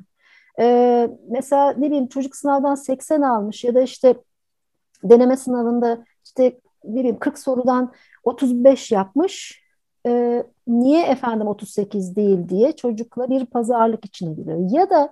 Ee, 0.60 1.10
mesela 1.28 1.72
ne 1.72 1.86
bileyim 1.86 2.06
çocuk 2.08 2.36
sınavdan 2.36 2.74
80 2.74 3.22
almış 3.22 3.64
ya 3.64 3.74
da 3.74 3.82
işte 3.82 4.14
deneme 5.04 5.36
sınavında 5.36 6.04
işte 6.24 6.60
ne 6.84 7.00
bileyim 7.00 7.18
40 7.18 7.38
sorudan 7.38 7.92
35 8.24 8.92
yapmış. 8.92 9.64
Ee, 10.06 10.44
niye 10.66 11.06
efendim 11.06 11.46
38 11.46 12.16
değil 12.16 12.48
diye 12.48 12.72
çocukla 12.72 13.30
bir 13.30 13.46
pazarlık 13.46 14.04
içine 14.04 14.32
giriyor. 14.32 14.70
Ya 14.70 14.90
da 14.90 15.10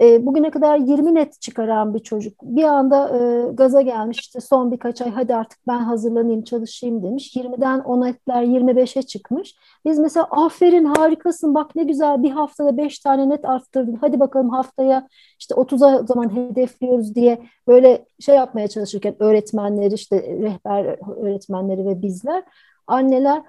e, 0.00 0.26
bugüne 0.26 0.50
kadar 0.50 0.76
20 0.76 1.14
net 1.14 1.40
çıkaran 1.40 1.94
bir 1.94 1.98
çocuk 1.98 2.42
bir 2.42 2.64
anda 2.64 3.18
e, 3.18 3.52
gaza 3.52 3.82
gelmiş 3.82 4.20
işte 4.20 4.40
son 4.40 4.72
birkaç 4.72 5.02
ay 5.02 5.10
hadi 5.10 5.34
artık 5.34 5.58
ben 5.68 5.78
hazırlanayım 5.78 6.44
çalışayım 6.44 7.02
demiş. 7.02 7.36
20'den 7.36 7.78
10 7.78 8.00
netler 8.00 8.42
25'e 8.42 9.02
çıkmış. 9.02 9.54
Biz 9.84 9.98
mesela 9.98 10.26
aferin 10.30 10.84
harikasın 10.84 11.54
bak 11.54 11.76
ne 11.76 11.84
güzel 11.84 12.22
bir 12.22 12.30
haftada 12.30 12.76
5 12.76 12.98
tane 12.98 13.28
net 13.28 13.44
arttırdın 13.44 13.98
hadi 14.00 14.20
bakalım 14.20 14.50
haftaya 14.50 15.08
işte 15.38 15.54
30'a 15.54 16.06
zaman 16.06 16.36
hedefliyoruz 16.36 17.14
diye 17.14 17.42
böyle 17.66 18.04
şey 18.20 18.34
yapmaya 18.34 18.68
çalışırken 18.68 19.14
öğretmenleri 19.18 19.94
işte 19.94 20.16
rehber 20.22 20.84
öğretmenleri 21.16 21.86
ve 21.86 22.02
bizler 22.02 22.42
anneler 22.86 23.42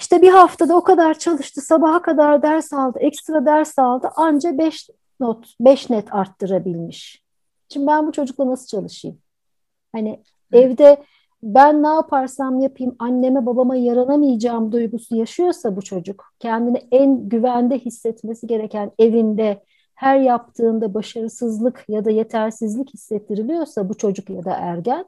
işte 0.00 0.22
bir 0.22 0.30
haftada 0.30 0.76
o 0.76 0.82
kadar 0.82 1.14
çalıştı, 1.14 1.60
sabaha 1.60 2.02
kadar 2.02 2.42
ders 2.42 2.72
aldı, 2.72 2.98
ekstra 2.98 3.46
ders 3.46 3.78
aldı. 3.78 4.08
Anca 4.16 4.58
5 4.58 4.88
not 5.20 5.54
5 5.60 5.90
net 5.90 6.14
arttırabilmiş. 6.14 7.24
Şimdi 7.68 7.86
ben 7.86 8.06
bu 8.06 8.12
çocukla 8.12 8.46
nasıl 8.46 8.66
çalışayım? 8.66 9.18
Hani 9.92 10.22
evde 10.52 11.04
ben 11.42 11.82
ne 11.82 11.88
yaparsam 11.88 12.60
yapayım 12.60 12.96
anneme 12.98 13.46
babama 13.46 13.76
yaranamayacağım 13.76 14.72
duygusu 14.72 15.16
yaşıyorsa 15.16 15.76
bu 15.76 15.82
çocuk 15.82 16.24
kendini 16.38 16.88
en 16.90 17.28
güvende 17.28 17.78
hissetmesi 17.78 18.46
gereken 18.46 18.90
evinde 18.98 19.64
her 19.94 20.18
yaptığında 20.18 20.94
başarısızlık 20.94 21.84
ya 21.88 22.04
da 22.04 22.10
yetersizlik 22.10 22.94
hissettiriliyorsa 22.94 23.88
bu 23.88 23.96
çocuk 23.96 24.30
ya 24.30 24.44
da 24.44 24.52
ergen 24.52 25.04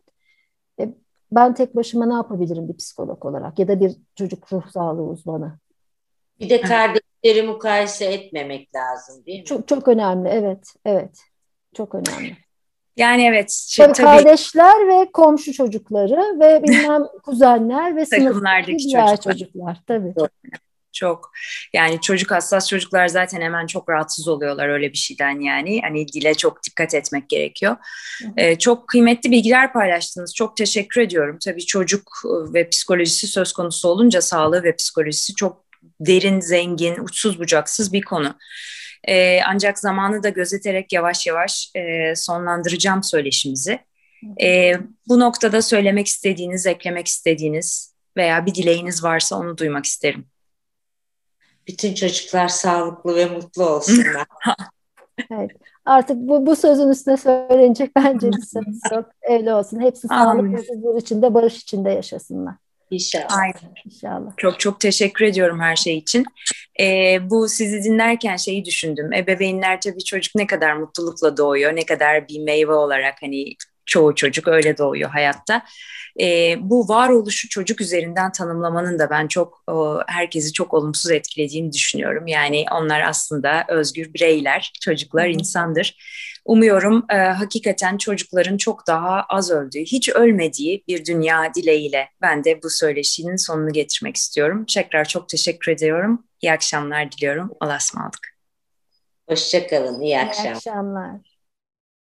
e, 0.81 0.95
ben 1.33 1.55
tek 1.55 1.77
başıma 1.77 2.07
ne 2.07 2.15
yapabilirim 2.15 2.69
bir 2.69 2.77
psikolog 2.77 3.25
olarak 3.25 3.59
ya 3.59 3.69
da 3.69 3.81
bir 3.81 3.97
çocuk 4.17 4.53
ruh 4.53 4.71
sağlığı 4.71 5.03
uzmanı? 5.03 5.59
Bir 6.41 6.51
de 6.51 6.61
kardeş 6.61 7.03
Leri 7.25 7.43
mukayese 7.43 8.05
etmemek 8.05 8.75
lazım 8.75 9.27
değil 9.27 9.39
mi? 9.39 9.45
Çok 9.45 9.69
çok 9.69 9.89
önemli 9.89 10.29
evet 10.29 10.75
evet 10.85 11.19
çok 11.75 11.95
önemli. 11.95 12.37
Yani 12.97 13.27
evet. 13.27 13.51
Şey, 13.69 13.87
tabii, 13.87 13.97
kardeşler 13.97 14.89
ve 14.89 15.13
komşu 15.13 15.53
çocukları 15.53 16.41
ve 16.41 16.63
bilmem 16.69 17.03
kuzenler 17.23 17.97
ve 17.97 18.07
sınıftaki 18.07 18.79
diğer 18.79 19.07
çocuklar. 19.17 19.33
çocuklar 19.33 19.79
tabii. 19.87 20.15
Çok. 20.19 20.31
çok 20.93 21.31
yani 21.73 22.01
çocuk 22.01 22.31
hassas 22.31 22.69
çocuklar 22.69 23.09
zaten 23.09 23.41
hemen 23.41 23.67
çok 23.67 23.89
rahatsız 23.89 24.29
oluyorlar 24.29 24.69
öyle 24.69 24.93
bir 24.93 24.99
şeyden 24.99 25.41
yani 25.41 25.81
hani 25.83 26.09
dile 26.09 26.35
çok 26.35 26.63
dikkat 26.63 26.95
etmek 26.95 27.29
gerekiyor. 27.29 27.77
Ee, 28.37 28.59
çok 28.59 28.89
kıymetli 28.89 29.31
bilgiler 29.31 29.73
paylaştınız. 29.73 30.35
Çok 30.35 30.57
teşekkür 30.57 31.01
ediyorum. 31.01 31.39
Tabii 31.45 31.67
çocuk 31.67 32.11
ve 32.55 32.69
psikolojisi 32.69 33.27
söz 33.27 33.53
konusu 33.53 33.89
olunca 33.89 34.23
sağlığı 34.23 34.63
ve 34.63 34.77
psikolojisi 34.77 35.35
çok 35.35 35.65
derin, 36.01 36.41
zengin, 36.41 36.99
uçsuz 36.99 37.39
bucaksız 37.39 37.93
bir 37.93 38.03
konu. 38.03 38.39
E, 39.09 39.41
ancak 39.43 39.79
zamanı 39.79 40.23
da 40.23 40.29
gözeterek 40.29 40.93
yavaş 40.93 41.27
yavaş 41.27 41.73
e, 41.75 42.17
sonlandıracağım 42.17 43.03
söyleşimizi. 43.03 43.79
E, 44.43 44.73
bu 45.09 45.21
noktada 45.21 45.63
söylemek 45.63 46.07
istediğiniz, 46.07 46.67
eklemek 46.67 47.07
istediğiniz 47.07 47.95
veya 48.17 48.47
bir 48.47 48.55
dileğiniz 48.55 49.05
varsa 49.05 49.37
onu 49.37 49.59
duymak 49.59 49.85
isterim. 49.85 50.27
Bütün 51.67 51.95
çocuklar 51.95 52.49
sağlıklı 52.49 53.17
ve 53.17 53.27
mutlu 53.27 53.69
olsunlar. 53.69 54.27
evet. 55.31 55.51
Artık 55.85 56.17
bu, 56.17 56.47
bu 56.47 56.57
sözün 56.57 56.89
üstüne 56.89 57.17
söylenecek 57.17 57.97
bence 57.97 58.33
bir 58.33 58.43
söz 58.43 58.93
yok. 58.93 59.11
Öyle 59.31 59.55
olsun. 59.55 59.81
Hepsi 59.81 60.09
sağlık 60.09 60.53
ve 60.53 60.57
huzur 60.57 60.99
içinde, 61.01 61.35
barış 61.35 61.57
içinde 61.57 61.91
yaşasınlar. 61.91 62.55
İnşallah. 62.95 63.39
Aynen. 63.39 63.75
İnşallah. 63.85 64.31
Çok 64.37 64.61
çok 64.61 64.81
teşekkür 64.81 65.25
ediyorum 65.25 65.61
her 65.61 65.77
şey 65.77 65.99
için. 65.99 66.25
Ee, 66.81 67.19
bu 67.31 67.49
sizi 67.49 67.85
dinlerken 67.85 68.37
şeyi 68.37 68.65
düşündüm. 68.65 69.13
Ebeveynler 69.13 69.81
tabii 69.81 70.05
çocuk 70.05 70.35
ne 70.35 70.47
kadar 70.47 70.73
mutlulukla 70.73 71.37
doğuyor, 71.37 71.77
ne 71.77 71.87
kadar 71.87 72.29
bir 72.29 72.41
meyve 72.41 72.73
olarak 72.73 73.23
hani 73.23 73.55
çoğu 73.87 74.15
çocuk 74.15 74.49
öyle 74.49 74.79
doğuyor 74.79 75.11
hayatta. 75.11 75.63
E, 76.21 76.57
bu 76.61 76.89
varoluşu 76.89 77.49
çocuk 77.49 77.81
üzerinden 77.81 78.33
tanımlamanın 78.33 78.99
da 78.99 79.11
ben 79.11 79.29
çok 79.29 79.63
o, 79.67 80.01
herkesi 80.07 80.53
çok 80.53 80.75
olumsuz 80.75 81.11
etkilediğini 81.11 81.73
düşünüyorum. 81.73 82.27
Yani 82.27 82.65
onlar 82.73 83.01
aslında 83.01 83.65
özgür 83.69 84.15
bireyler, 84.15 84.73
çocuklar 84.81 85.29
insandır. 85.29 85.97
Umuyorum 86.45 87.07
e, 87.11 87.15
hakikaten 87.17 87.97
çocukların 87.97 88.57
çok 88.57 88.87
daha 88.87 89.23
az 89.29 89.51
öldüğü, 89.51 89.81
hiç 89.81 90.09
ölmediği 90.09 90.85
bir 90.89 91.05
dünya 91.05 91.55
dileğiyle 91.55 92.09
ben 92.23 92.45
de 92.45 92.63
bu 92.63 92.71
söyleşinin 92.71 93.37
sonunu 93.37 93.73
getirmek 93.73 94.17
istiyorum. 94.17 94.65
Tekrar 94.75 95.05
çok 95.05 95.29
teşekkür 95.29 95.73
ediyorum. 95.73 96.25
İyi 96.43 96.53
akşamlar 96.53 97.13
diliyorum. 97.13 97.51
Allah'a 97.61 97.77
ısmarladık. 97.77 98.35
Hoşçakalın. 99.29 100.01
İyi 100.01 100.19
akşamlar. 100.19 100.51
İyi 100.51 100.57
akşamlar. 100.57 101.34